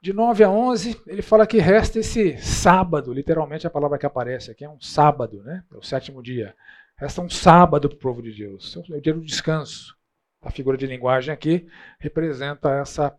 de 0.00 0.12
9 0.12 0.44
a 0.44 0.50
11, 0.50 1.00
ele 1.06 1.22
fala 1.22 1.46
que 1.46 1.58
resta 1.58 1.98
esse 1.98 2.38
sábado, 2.38 3.12
literalmente 3.12 3.66
a 3.66 3.70
palavra 3.70 3.98
que 3.98 4.06
aparece 4.06 4.50
aqui 4.50 4.64
é 4.64 4.70
um 4.70 4.80
sábado, 4.80 5.42
né? 5.42 5.64
é 5.72 5.76
o 5.76 5.82
sétimo 5.82 6.22
dia. 6.22 6.54
Resta 6.96 7.20
um 7.20 7.28
sábado 7.28 7.88
para 7.88 7.96
o 7.96 8.00
povo 8.00 8.22
de 8.22 8.32
Deus, 8.32 8.76
é 8.76 8.96
o 8.96 9.00
dia 9.00 9.14
do 9.14 9.24
descanso. 9.24 9.96
A 10.40 10.50
figura 10.50 10.76
de 10.76 10.86
linguagem 10.86 11.34
aqui 11.34 11.66
representa 11.98 12.70
essa, 12.70 13.16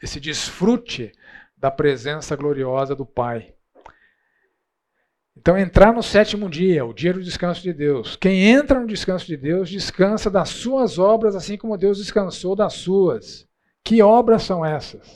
esse 0.00 0.20
desfrute 0.20 1.10
da 1.56 1.70
presença 1.70 2.36
gloriosa 2.36 2.94
do 2.94 3.04
Pai. 3.04 3.54
Então, 5.36 5.58
entrar 5.58 5.92
no 5.92 6.02
sétimo 6.02 6.48
dia, 6.48 6.84
o 6.84 6.94
dia 6.94 7.12
do 7.12 7.22
descanso 7.22 7.60
de 7.60 7.72
Deus. 7.72 8.14
Quem 8.14 8.46
entra 8.46 8.78
no 8.78 8.86
descanso 8.86 9.26
de 9.26 9.36
Deus, 9.36 9.68
descansa 9.68 10.30
das 10.30 10.50
suas 10.50 10.98
obras, 10.98 11.34
assim 11.34 11.56
como 11.56 11.76
Deus 11.76 11.98
descansou 11.98 12.54
das 12.54 12.74
suas. 12.74 13.48
Que 13.82 14.00
obras 14.00 14.44
são 14.44 14.64
essas? 14.64 15.12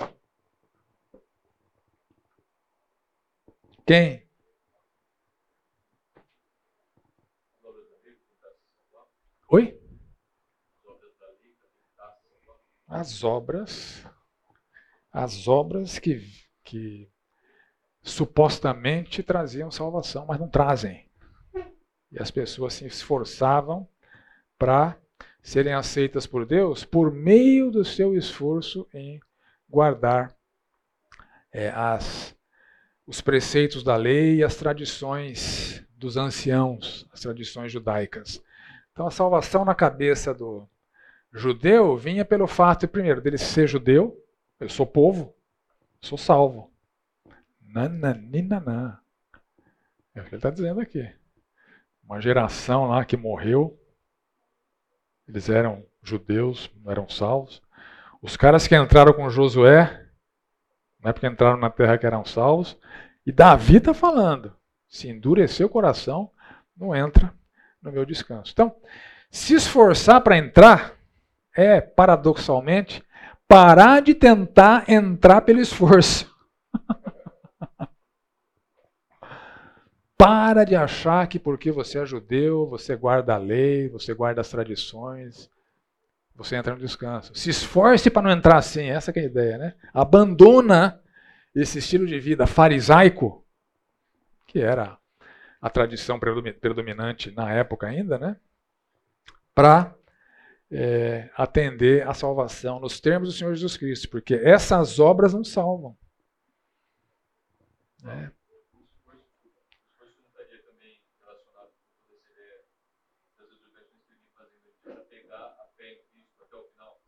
Quem? 3.89 4.23
Oi? 9.49 9.81
As 12.87 13.25
obras. 13.25 14.05
As 15.11 15.49
obras 15.49 15.99
que, 15.99 16.21
que 16.63 17.11
supostamente 18.03 19.23
traziam 19.23 19.71
salvação, 19.71 20.27
mas 20.27 20.39
não 20.39 20.51
trazem. 20.51 21.11
E 22.13 22.21
as 22.21 22.31
pessoas 22.31 22.75
se 22.75 22.85
esforçavam 22.85 23.89
para 24.59 25.01
serem 25.43 25.73
aceitas 25.73 26.27
por 26.27 26.45
Deus 26.45 26.85
por 26.85 27.11
meio 27.11 27.71
do 27.71 27.83
seu 27.87 28.15
esforço 28.15 28.87
em 28.93 29.19
guardar 29.67 30.37
é, 31.51 31.71
as, 31.71 32.38
os 33.09 33.23
preceitos 33.23 33.83
da 33.83 33.97
lei 33.97 34.37
e 34.37 34.45
as 34.45 34.55
tradições 34.57 35.83
dos 35.97 36.19
anciãos, 36.19 37.09
as 37.11 37.21
tradições 37.21 37.73
judaicas. 37.73 38.45
Então 38.93 39.07
a 39.07 39.11
salvação 39.11 39.65
na 39.65 39.75
cabeça 39.75 40.35
do 40.35 40.69
judeu 41.33 41.97
vinha 41.97 42.23
pelo 42.23 42.47
fato, 42.47 42.87
primeiro, 42.87 43.23
dele 43.23 43.39
ser 43.39 43.67
judeu, 43.67 44.23
eu 44.61 44.69
sou 44.69 44.87
povo, 44.87 45.35
sou 46.03 46.19
salvo. 46.19 46.71
Nananinaná. 47.63 49.01
É 50.15 50.21
o 50.21 50.25
que 50.25 50.31
ele 50.31 50.37
está 50.37 50.51
dizendo 50.51 50.81
aqui. 50.81 51.11
Uma 52.05 52.21
geração 52.21 52.89
lá 52.89 53.07
que 53.07 53.17
morreu. 53.17 53.81
Eles 55.27 55.49
eram 55.49 55.83
judeus, 56.03 56.71
não 56.77 56.93
eram 56.93 57.09
salvos. 57.09 57.63
Os 58.21 58.37
caras 58.37 58.69
que 58.69 58.77
entraram 58.77 59.15
com 59.15 59.31
Josué, 59.31 60.08
não 61.09 61.11
é 61.11 61.13
porque 61.15 61.27
entraram 61.27 61.57
na 61.57 61.71
terra 61.71 61.97
que 61.97 62.05
eram 62.05 62.25
salvos. 62.25 62.77
E 63.25 63.33
Davi 63.33 63.79
está 63.79 63.95
falando: 63.95 64.55
se 64.87 65.09
endurecer 65.09 65.65
o 65.65 65.71
coração, 65.71 66.31
não 66.77 66.95
entra 66.95 67.33
no 67.83 67.91
meu 67.91 68.05
descanso. 68.05 68.53
Então, 68.53 68.77
se 69.31 69.55
esforçar 69.55 70.21
para 70.21 70.37
entrar 70.37 70.93
é, 71.57 71.81
paradoxalmente, 71.81 73.03
parar 73.47 74.03
de 74.03 74.15
tentar 74.15 74.85
entrar 74.89 75.41
pelo 75.41 75.61
esforço. 75.61 76.31
Para 80.17 80.65
de 80.65 80.75
achar 80.75 81.27
que 81.29 81.39
porque 81.39 81.71
você 81.71 82.01
é 82.01 82.05
judeu, 82.05 82.67
você 82.69 82.97
guarda 82.97 83.35
a 83.35 83.39
lei, 83.39 83.89
você 83.89 84.13
guarda 84.13 84.41
as 84.41 84.49
tradições, 84.49 85.49
você 86.39 86.55
entra 86.55 86.73
no 86.73 86.81
descanso. 86.81 87.35
Se 87.35 87.51
esforce 87.51 88.09
para 88.09 88.23
não 88.23 88.31
entrar 88.31 88.59
assim, 88.59 88.85
essa 88.85 89.11
é 89.11 89.21
a 89.21 89.25
ideia, 89.25 89.59
né? 89.59 89.75
Abandona 89.93 91.03
esse 91.53 91.81
estilo 91.81 92.07
de 92.07 92.21
vida 92.21 92.47
farisaico, 92.47 93.45
que 94.47 94.61
era 94.61 94.97
a 95.61 95.69
tradição 95.69 96.21
predominante 96.21 97.33
na 97.33 97.53
época 97.53 97.89
ainda, 97.89 98.19
né? 98.19 98.37
Para 99.53 99.93
é, 100.71 101.29
atender 101.37 102.07
à 102.07 102.15
salvação 102.15 102.79
nos 102.79 103.01
termos 103.01 103.31
do 103.31 103.35
Senhor 103.35 103.53
Jesus 103.53 103.77
Cristo, 103.77 104.09
porque 104.09 104.35
essas 104.35 105.01
obras 105.01 105.35
não 105.35 105.43
salvam. 105.43 105.99
É. 108.07 108.31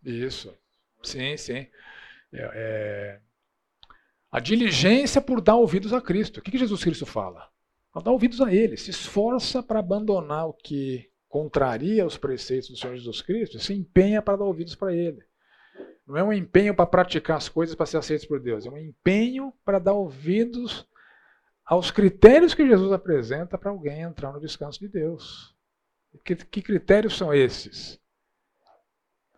Isso. 0.05 0.57
Sim, 1.03 1.37
sim. 1.37 1.67
É, 2.33 2.51
é... 2.55 3.21
A 4.31 4.41
diligência 4.41 5.21
por 5.21 5.41
dar 5.41 5.57
ouvidos 5.57 5.93
a 5.93 6.01
Cristo. 6.01 6.39
O 6.39 6.43
que, 6.43 6.51
que 6.51 6.59
Jesus 6.59 6.83
Cristo 6.83 7.05
fala? 7.05 7.49
Para 7.93 8.03
dar 8.03 8.13
ouvidos 8.13 8.41
a 8.41 8.53
Ele. 8.53 8.77
Se 8.77 8.91
esforça 8.91 9.63
para 9.63 9.81
abandonar 9.81 10.47
o 10.47 10.53
que 10.53 11.11
contraria 11.29 12.05
os 12.05 12.19
preceitos 12.19 12.69
do 12.71 12.77
Senhor 12.77 12.97
Jesus 12.97 13.23
Cristo, 13.23 13.59
se 13.59 13.73
empenha 13.73 14.21
para 14.21 14.37
dar 14.37 14.45
ouvidos 14.45 14.75
para 14.75 14.95
Ele. 14.95 15.23
Não 16.07 16.17
é 16.17 16.25
um 16.25 16.33
empenho 16.33 16.75
para 16.75 16.87
praticar 16.87 17.37
as 17.37 17.49
coisas 17.49 17.77
para 17.77 17.87
ser 17.87 17.99
aceito 17.99 18.27
por 18.27 18.41
Deus, 18.41 18.67
é 18.67 18.71
um 18.71 18.77
empenho 18.77 19.53
para 19.65 19.79
dar 19.79 19.93
ouvidos 19.93 20.85
aos 21.65 21.93
critérios 21.93 22.53
que 22.53 22.67
Jesus 22.67 22.91
apresenta 22.91 23.57
para 23.57 23.71
alguém 23.71 24.01
entrar 24.01 24.33
no 24.33 24.41
descanso 24.41 24.81
de 24.81 24.89
Deus. 24.89 25.55
Que, 26.25 26.35
que 26.35 26.63
critérios 26.63 27.17
são 27.17 27.33
esses? 27.33 28.01
as 28.01 28.09
tradições. 28.11 28.19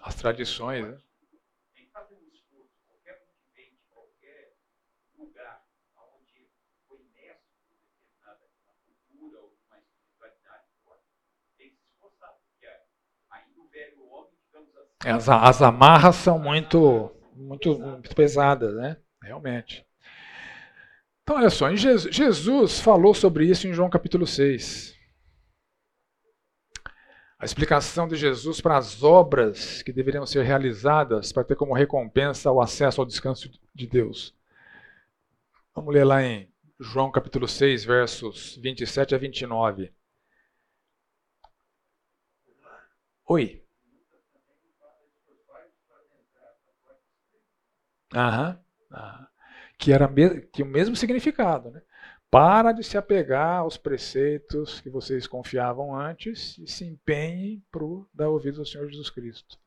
homem, 14.12 14.32
digamos 14.46 14.76
assim. 14.76 15.08
As, 15.08 15.28
as 15.28 15.62
amarras 15.62 16.16
são 16.16 16.38
muito 16.38 17.12
muito, 17.34 17.78
muito 17.78 18.14
pesadas, 18.14 18.74
né? 18.74 18.96
Realmente. 19.22 19.84
Então, 21.22 21.36
olha 21.36 21.50
só, 21.50 21.74
Jesus, 21.74 22.14
Jesus 22.14 22.80
falou 22.80 23.12
sobre 23.12 23.46
isso 23.46 23.66
em 23.66 23.72
João 23.72 23.90
capítulo 23.90 24.26
6. 24.26 24.95
A 27.38 27.44
explicação 27.44 28.08
de 28.08 28.16
Jesus 28.16 28.62
para 28.62 28.78
as 28.78 29.02
obras 29.02 29.82
que 29.82 29.92
deveriam 29.92 30.24
ser 30.26 30.42
realizadas 30.42 31.32
para 31.32 31.44
ter 31.44 31.54
como 31.54 31.74
recompensa 31.74 32.50
o 32.50 32.62
acesso 32.62 33.00
ao 33.00 33.06
descanso 33.06 33.50
de 33.74 33.86
Deus. 33.86 34.34
Vamos 35.74 35.92
ler 35.94 36.04
lá 36.04 36.22
em 36.22 36.48
João 36.80 37.10
capítulo 37.10 37.46
6, 37.46 37.84
versos 37.84 38.56
27 38.56 39.14
a 39.14 39.18
29. 39.18 39.92
Oi. 43.28 43.62
Aham. 48.14 48.58
aham. 48.90 49.26
Que 49.78 49.92
era 49.92 50.08
que 50.52 50.62
o 50.62 50.66
mesmo 50.66 50.96
significado, 50.96 51.70
né? 51.70 51.82
Para 52.30 52.72
de 52.72 52.82
se 52.82 52.98
apegar 52.98 53.60
aos 53.60 53.76
preceitos 53.76 54.80
que 54.80 54.90
vocês 54.90 55.26
confiavam 55.26 55.94
antes 55.94 56.58
e 56.58 56.66
se 56.66 56.84
empenhe 56.84 57.64
para 57.70 57.82
dar 58.12 58.28
ouvidos 58.28 58.58
ao 58.58 58.66
Senhor 58.66 58.88
Jesus 58.88 59.10
Cristo. 59.10 59.58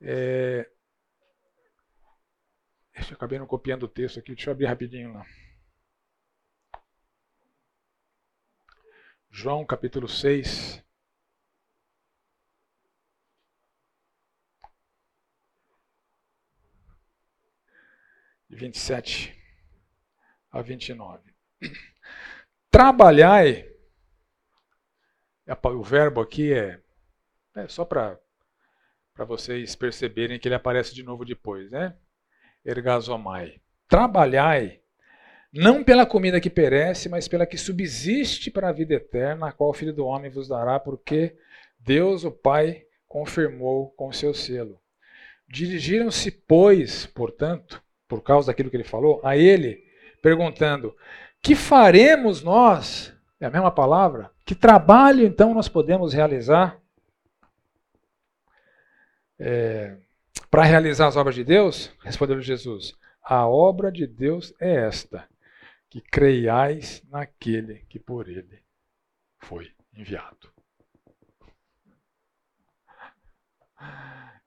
É... 0.00 0.70
Eu 2.94 3.14
acabei 3.14 3.38
não 3.38 3.46
copiando 3.46 3.82
o 3.82 3.88
texto 3.88 4.18
aqui, 4.18 4.34
deixa 4.34 4.48
eu 4.48 4.52
abrir 4.52 4.66
rapidinho 4.66 5.12
lá. 5.12 5.26
João 9.30 9.66
capítulo 9.66 10.08
6. 10.08 10.82
De 18.48 18.56
27 18.56 19.36
a 20.50 20.62
29. 20.62 21.35
Trabalhai, 22.70 23.68
o 25.64 25.82
verbo 25.82 26.20
aqui 26.20 26.52
é, 26.52 26.80
é 27.54 27.68
só 27.68 27.84
para 27.84 28.18
vocês 29.26 29.74
perceberem 29.74 30.38
que 30.38 30.48
ele 30.48 30.54
aparece 30.54 30.94
de 30.94 31.02
novo 31.02 31.24
depois, 31.24 31.70
né? 31.70 31.96
Ergazomai. 32.64 33.60
Trabalhai, 33.88 34.80
não 35.52 35.82
pela 35.82 36.04
comida 36.04 36.40
que 36.40 36.50
perece, 36.50 37.08
mas 37.08 37.28
pela 37.28 37.46
que 37.46 37.56
subsiste 37.56 38.50
para 38.50 38.68
a 38.68 38.72
vida 38.72 38.94
eterna, 38.94 39.48
a 39.48 39.52
qual 39.52 39.70
o 39.70 39.74
Filho 39.74 39.92
do 39.92 40.04
Homem 40.04 40.30
vos 40.30 40.48
dará, 40.48 40.78
porque 40.78 41.36
Deus, 41.78 42.24
o 42.24 42.30
Pai, 42.30 42.84
confirmou 43.06 43.90
com 43.92 44.12
seu 44.12 44.34
selo. 44.34 44.78
Dirigiram-se, 45.48 46.30
pois, 46.30 47.06
portanto, 47.06 47.82
por 48.08 48.22
causa 48.22 48.48
daquilo 48.48 48.68
que 48.68 48.76
ele 48.76 48.84
falou, 48.84 49.20
a 49.24 49.36
ele, 49.36 49.84
perguntando: 50.20 50.94
Que 51.46 51.54
faremos 51.54 52.42
nós? 52.42 53.14
É 53.38 53.46
a 53.46 53.50
mesma 53.50 53.70
palavra? 53.70 54.32
Que 54.44 54.52
trabalho 54.52 55.24
então 55.24 55.54
nós 55.54 55.68
podemos 55.68 56.12
realizar 56.12 56.76
é, 59.38 59.96
para 60.50 60.64
realizar 60.64 61.06
as 61.06 61.14
obras 61.14 61.36
de 61.36 61.44
Deus? 61.44 61.92
Respondeu 62.02 62.40
Jesus: 62.40 62.96
A 63.22 63.46
obra 63.46 63.92
de 63.92 64.08
Deus 64.08 64.52
é 64.58 64.74
esta, 64.74 65.28
que 65.88 66.00
creiais 66.00 67.00
naquele 67.08 67.86
que 67.88 68.00
por 68.00 68.26
ele 68.26 68.60
foi 69.38 69.70
enviado. 69.94 70.52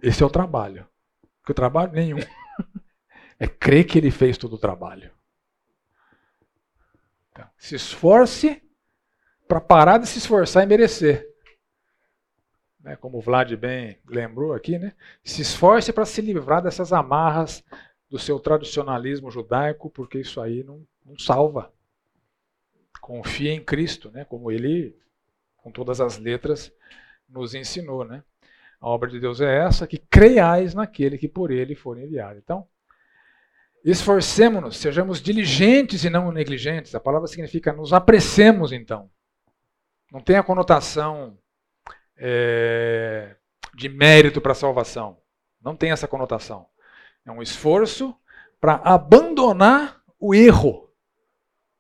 Esse 0.03 0.21
é 0.21 0.25
o 0.25 0.29
trabalho. 0.29 0.85
Que 1.45 1.53
o 1.53 1.55
trabalho 1.55 1.93
nenhum 1.93 2.19
é 3.39 3.47
crer 3.47 3.85
que 3.85 3.97
ele 3.97 4.11
fez 4.11 4.37
todo 4.37 4.57
o 4.57 4.59
trabalho. 4.59 5.17
Se 7.57 7.75
esforce 7.75 8.61
para 9.47 9.59
parar 9.59 9.97
de 9.97 10.07
se 10.07 10.19
esforçar 10.19 10.63
e 10.63 10.67
merecer. 10.67 11.27
Né, 12.79 12.95
como 12.95 13.17
o 13.17 13.21
Vlad 13.21 13.51
bem 13.55 13.99
lembrou 14.07 14.53
aqui, 14.53 14.77
né? 14.77 14.93
se 15.23 15.41
esforce 15.41 15.91
para 15.91 16.05
se 16.05 16.21
livrar 16.21 16.61
dessas 16.61 16.93
amarras 16.93 17.63
do 18.09 18.17
seu 18.17 18.39
tradicionalismo 18.39 19.29
judaico, 19.29 19.89
porque 19.89 20.19
isso 20.19 20.39
aí 20.39 20.63
não, 20.63 20.85
não 21.05 21.17
salva. 21.17 21.73
Confie 23.01 23.49
em 23.49 23.63
Cristo, 23.63 24.09
né? 24.11 24.23
como 24.23 24.51
ele, 24.51 24.97
com 25.57 25.71
todas 25.71 25.99
as 25.99 26.17
letras, 26.17 26.71
nos 27.27 27.53
ensinou. 27.53 28.05
Né? 28.05 28.23
A 28.79 28.87
obra 28.87 29.09
de 29.09 29.19
Deus 29.19 29.41
é 29.41 29.65
essa, 29.65 29.85
que 29.85 29.97
creiais 29.97 30.73
naquele 30.73 31.17
que 31.17 31.27
por 31.27 31.51
ele 31.51 31.75
for 31.75 31.99
enviado. 31.99 32.39
Então, 32.39 32.67
Esforcemos-nos, 33.83 34.77
sejamos 34.77 35.21
diligentes 35.21 36.03
e 36.03 36.09
não 36.09 36.31
negligentes. 36.31 36.93
A 36.93 36.99
palavra 36.99 37.27
significa 37.27 37.71
nos 37.71 37.93
apressemos, 37.93 38.71
então. 38.71 39.09
Não 40.11 40.19
tem 40.19 40.35
a 40.35 40.43
conotação 40.43 41.37
é, 42.17 43.35
de 43.73 43.87
mérito 43.87 44.41
para 44.41 44.51
a 44.51 44.55
salvação. 44.55 45.21
Não 45.61 45.75
tem 45.75 45.91
essa 45.91 46.07
conotação. 46.07 46.67
É 47.25 47.31
um 47.31 47.41
esforço 47.41 48.15
para 48.59 48.75
abandonar 48.75 50.03
o 50.19 50.35
erro 50.35 50.93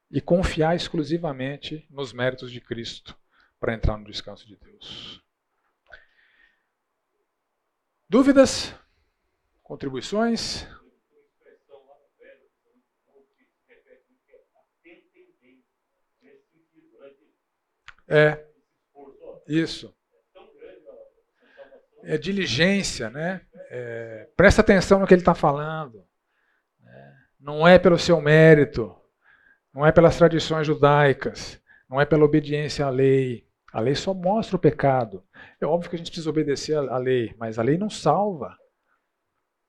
e 0.09 0.21
confiar 0.21 0.75
exclusivamente 0.75 1.85
nos 1.89 2.13
méritos 2.13 2.51
de 2.51 2.61
Cristo 2.61 3.17
para 3.59 3.73
entrar 3.73 3.97
no 3.97 4.05
descanso 4.05 4.47
de 4.47 4.55
Deus. 4.55 5.21
Dúvidas? 8.07 8.73
Contribuições? 9.61 10.65
É. 18.09 18.43
Isso. 19.47 19.95
É 22.03 22.17
diligência, 22.17 23.09
né? 23.09 23.41
É, 23.69 24.27
presta 24.35 24.61
atenção 24.61 24.99
no 24.99 25.07
que 25.07 25.13
ele 25.13 25.21
está 25.21 25.35
falando. 25.35 26.03
Né? 26.81 27.15
Não 27.39 27.67
é 27.67 27.77
pelo 27.77 27.99
seu 27.99 28.19
mérito, 28.19 28.95
não 29.73 29.85
é 29.85 29.91
pelas 29.91 30.17
tradições 30.17 30.65
judaicas, 30.65 31.61
não 31.89 32.01
é 32.01 32.05
pela 32.05 32.25
obediência 32.25 32.85
à 32.85 32.89
lei. 32.89 33.47
A 33.71 33.79
lei 33.79 33.93
só 33.93 34.13
mostra 34.13 34.55
o 34.55 34.59
pecado. 34.59 35.23
É 35.61 35.65
óbvio 35.65 35.89
que 35.89 35.95
a 35.95 35.99
gente 35.99 36.09
precisa 36.09 36.29
obedecer 36.29 36.75
à 36.75 36.97
lei, 36.97 37.35
mas 37.37 37.59
a 37.59 37.61
lei 37.61 37.77
não 37.77 37.89
salva. 37.89 38.57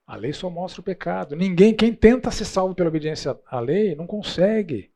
A 0.07 0.17
lei 0.17 0.33
só 0.33 0.49
mostra 0.49 0.81
o 0.81 0.85
pecado. 0.85 1.37
Ninguém, 1.37 1.75
quem 1.75 1.95
tenta 1.95 2.31
ser 2.31 2.47
salvo 2.47 2.75
pela 2.75 2.89
obediência 2.89 3.39
à 3.47 3.61
lei, 3.61 3.95
não 3.95 4.07
consegue. 4.07 4.90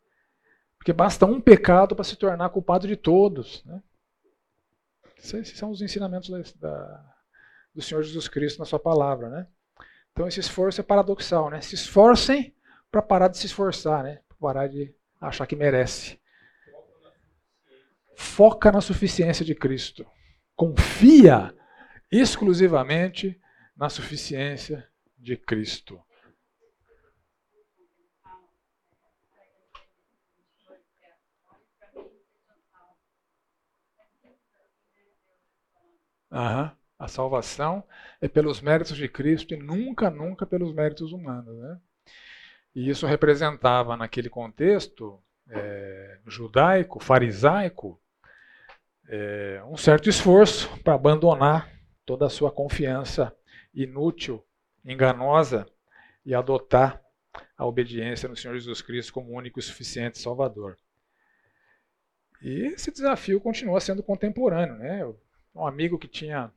Porque 0.84 0.92
basta 0.92 1.24
um 1.24 1.40
pecado 1.40 1.96
para 1.96 2.04
se 2.04 2.14
tornar 2.14 2.50
culpado 2.50 2.86
de 2.86 2.94
todos. 2.94 3.64
Né? 3.64 3.82
Esses 5.16 5.56
são 5.56 5.70
os 5.70 5.80
ensinamentos 5.80 6.28
da, 6.28 6.42
da, 6.60 7.14
do 7.74 7.80
Senhor 7.80 8.02
Jesus 8.02 8.28
Cristo 8.28 8.58
na 8.58 8.66
sua 8.66 8.78
palavra. 8.78 9.30
Né? 9.30 9.46
Então 10.12 10.28
esse 10.28 10.40
esforço 10.40 10.82
é 10.82 10.84
paradoxal. 10.84 11.48
Né? 11.48 11.62
Se 11.62 11.74
esforcem 11.74 12.54
para 12.92 13.00
parar 13.00 13.28
de 13.28 13.38
se 13.38 13.46
esforçar, 13.46 14.04
né? 14.04 14.20
para 14.28 14.36
parar 14.36 14.66
de 14.66 14.94
achar 15.18 15.46
que 15.46 15.56
merece. 15.56 16.20
Foca 18.14 18.70
na 18.70 18.82
suficiência 18.82 19.42
de 19.42 19.54
Cristo. 19.54 20.04
Confia 20.54 21.54
exclusivamente 22.12 23.40
na 23.74 23.88
suficiência 23.88 24.86
de 25.16 25.34
Cristo. 25.34 25.98
Uhum. 36.34 36.70
A 36.98 37.08
salvação 37.08 37.84
é 38.20 38.28
pelos 38.28 38.60
méritos 38.60 38.96
de 38.96 39.08
Cristo 39.08 39.54
e 39.54 39.56
nunca, 39.56 40.10
nunca 40.10 40.44
pelos 40.44 40.74
méritos 40.74 41.12
humanos. 41.12 41.56
Né? 41.56 41.78
E 42.74 42.90
isso 42.90 43.06
representava, 43.06 43.96
naquele 43.96 44.28
contexto 44.28 45.22
é, 45.48 46.18
judaico, 46.26 46.98
farisaico, 46.98 48.00
é, 49.08 49.62
um 49.66 49.76
certo 49.76 50.08
esforço 50.08 50.68
para 50.82 50.94
abandonar 50.94 51.70
toda 52.04 52.26
a 52.26 52.30
sua 52.30 52.50
confiança 52.50 53.34
inútil, 53.72 54.44
enganosa 54.84 55.66
e 56.24 56.34
adotar 56.34 57.00
a 57.56 57.66
obediência 57.66 58.28
no 58.28 58.36
Senhor 58.36 58.54
Jesus 58.54 58.80
Cristo 58.82 59.12
como 59.12 59.36
único 59.36 59.58
e 59.58 59.62
suficiente 59.62 60.18
Salvador. 60.18 60.76
E 62.42 62.66
esse 62.66 62.90
desafio 62.90 63.40
continua 63.40 63.80
sendo 63.80 64.02
contemporâneo. 64.02 64.76
Né? 64.76 65.14
Um 65.54 65.66
amigo 65.66 65.98
que 65.98 66.08
tinha 66.08 66.50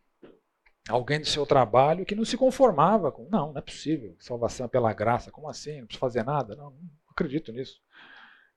alguém 0.89 1.19
do 1.19 1.27
seu 1.27 1.45
trabalho 1.45 2.05
que 2.05 2.15
não 2.15 2.25
se 2.25 2.37
conformava 2.37 3.11
com, 3.11 3.27
não, 3.29 3.51
não 3.51 3.57
é 3.57 3.61
possível, 3.61 4.15
salvação 4.19 4.65
é 4.65 4.69
pela 4.69 4.93
graça, 4.93 5.31
como 5.31 5.49
assim? 5.49 5.79
Não 5.79 5.87
precisa 5.87 5.99
fazer 5.99 6.23
nada? 6.23 6.55
Não, 6.55 6.71
não 6.71 6.89
acredito 7.09 7.51
nisso. 7.51 7.81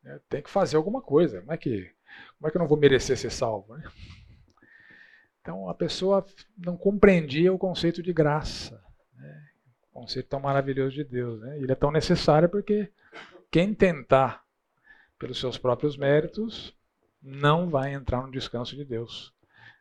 É, 0.04 0.20
tem 0.28 0.42
que 0.42 0.50
fazer 0.50 0.76
alguma 0.76 1.02
coisa. 1.02 1.40
Como 1.40 1.52
é 1.52 1.56
que, 1.56 1.90
como 2.38 2.48
é 2.48 2.50
que 2.50 2.56
eu 2.56 2.60
não 2.60 2.68
vou 2.68 2.78
merecer 2.78 3.16
ser 3.18 3.30
salvo? 3.30 3.76
Né? 3.76 3.84
Então 5.40 5.68
a 5.68 5.74
pessoa 5.74 6.24
não 6.56 6.76
compreendia 6.76 7.52
o 7.52 7.58
conceito 7.58 8.02
de 8.02 8.12
graça. 8.12 8.82
Né? 9.16 9.48
Conceito 9.92 10.28
tão 10.28 10.40
maravilhoso 10.40 10.94
de 10.94 11.04
Deus, 11.04 11.40
né? 11.40 11.58
Ele 11.58 11.72
é 11.72 11.74
tão 11.74 11.90
necessário 11.90 12.48
porque 12.48 12.90
quem 13.50 13.74
tentar 13.74 14.44
pelos 15.18 15.38
seus 15.38 15.58
próprios 15.58 15.96
méritos 15.96 16.74
não 17.22 17.68
vai 17.68 17.92
entrar 17.92 18.22
no 18.22 18.30
descanso 18.30 18.74
de 18.74 18.84
Deus. 18.84 19.34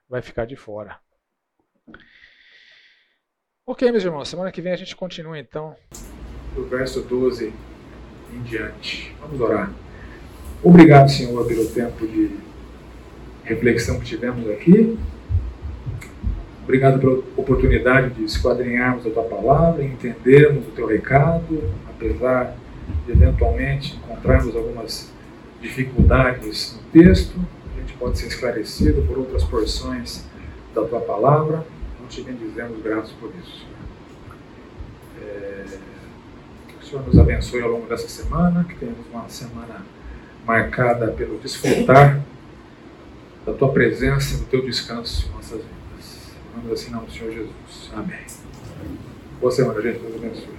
Vai 0.09 0.21
ficar 0.21 0.45
de 0.45 0.55
fora. 0.55 0.97
Ok, 3.65 3.91
meus 3.91 4.03
irmãos, 4.03 4.27
semana 4.27 4.51
que 4.51 4.61
vem 4.61 4.73
a 4.73 4.75
gente 4.75 4.95
continua 4.95 5.37
então 5.37 5.75
do 6.55 6.65
verso 6.65 7.01
12 7.01 7.53
em 8.33 8.41
diante. 8.41 9.15
Vamos 9.19 9.39
orar. 9.39 9.71
Obrigado, 10.63 11.09
Senhor, 11.09 11.47
pelo 11.47 11.69
tempo 11.69 12.07
de 12.07 12.31
reflexão 13.43 13.99
que 13.99 14.05
tivemos 14.05 14.49
aqui. 14.49 14.97
Obrigado 16.63 16.99
pela 16.99 17.19
oportunidade 17.37 18.13
de 18.13 18.23
esquadrinharmos 18.23 19.05
a 19.05 19.09
tua 19.09 19.23
palavra, 19.23 19.83
entendermos 19.83 20.67
o 20.67 20.71
teu 20.71 20.85
recado, 20.85 21.73
apesar 21.87 22.55
de 23.05 23.11
eventualmente 23.11 23.95
encontrarmos 23.95 24.55
algumas 24.55 25.11
dificuldades 25.61 26.75
no 26.77 27.01
texto, 27.01 27.39
pode 27.99 28.17
ser 28.17 28.27
esclarecido 28.27 29.01
por 29.03 29.17
outras 29.17 29.43
porções 29.43 30.23
da 30.73 30.83
tua 30.83 31.01
palavra. 31.01 31.65
Nós 32.01 32.13
te 32.13 32.21
bendizemos 32.21 32.81
graças 32.81 33.11
por 33.11 33.31
isso. 33.43 33.67
É... 35.21 35.65
Que 36.67 36.75
o 36.81 36.87
Senhor 36.87 37.05
nos 37.05 37.19
abençoe 37.19 37.61
ao 37.61 37.69
longo 37.69 37.87
dessa 37.87 38.07
semana, 38.07 38.63
que 38.63 38.75
tenhamos 38.75 39.05
uma 39.11 39.27
semana 39.27 39.85
marcada 40.45 41.11
pelo 41.11 41.37
desfrutar 41.37 42.21
da 43.45 43.53
tua 43.53 43.71
presença, 43.71 44.37
do 44.37 44.45
teu 44.45 44.63
descanso 44.63 45.27
em 45.27 45.35
nossas 45.35 45.61
vidas. 45.61 46.31
Vamos 46.55 46.71
assim, 46.71 46.91
do 46.91 47.11
Senhor 47.11 47.31
Jesus. 47.31 47.91
Amém. 47.93 48.25
Boa 49.39 49.51
semana, 49.51 49.81
gente. 49.81 49.99
Deus 49.99 50.15
abençoe. 50.15 50.49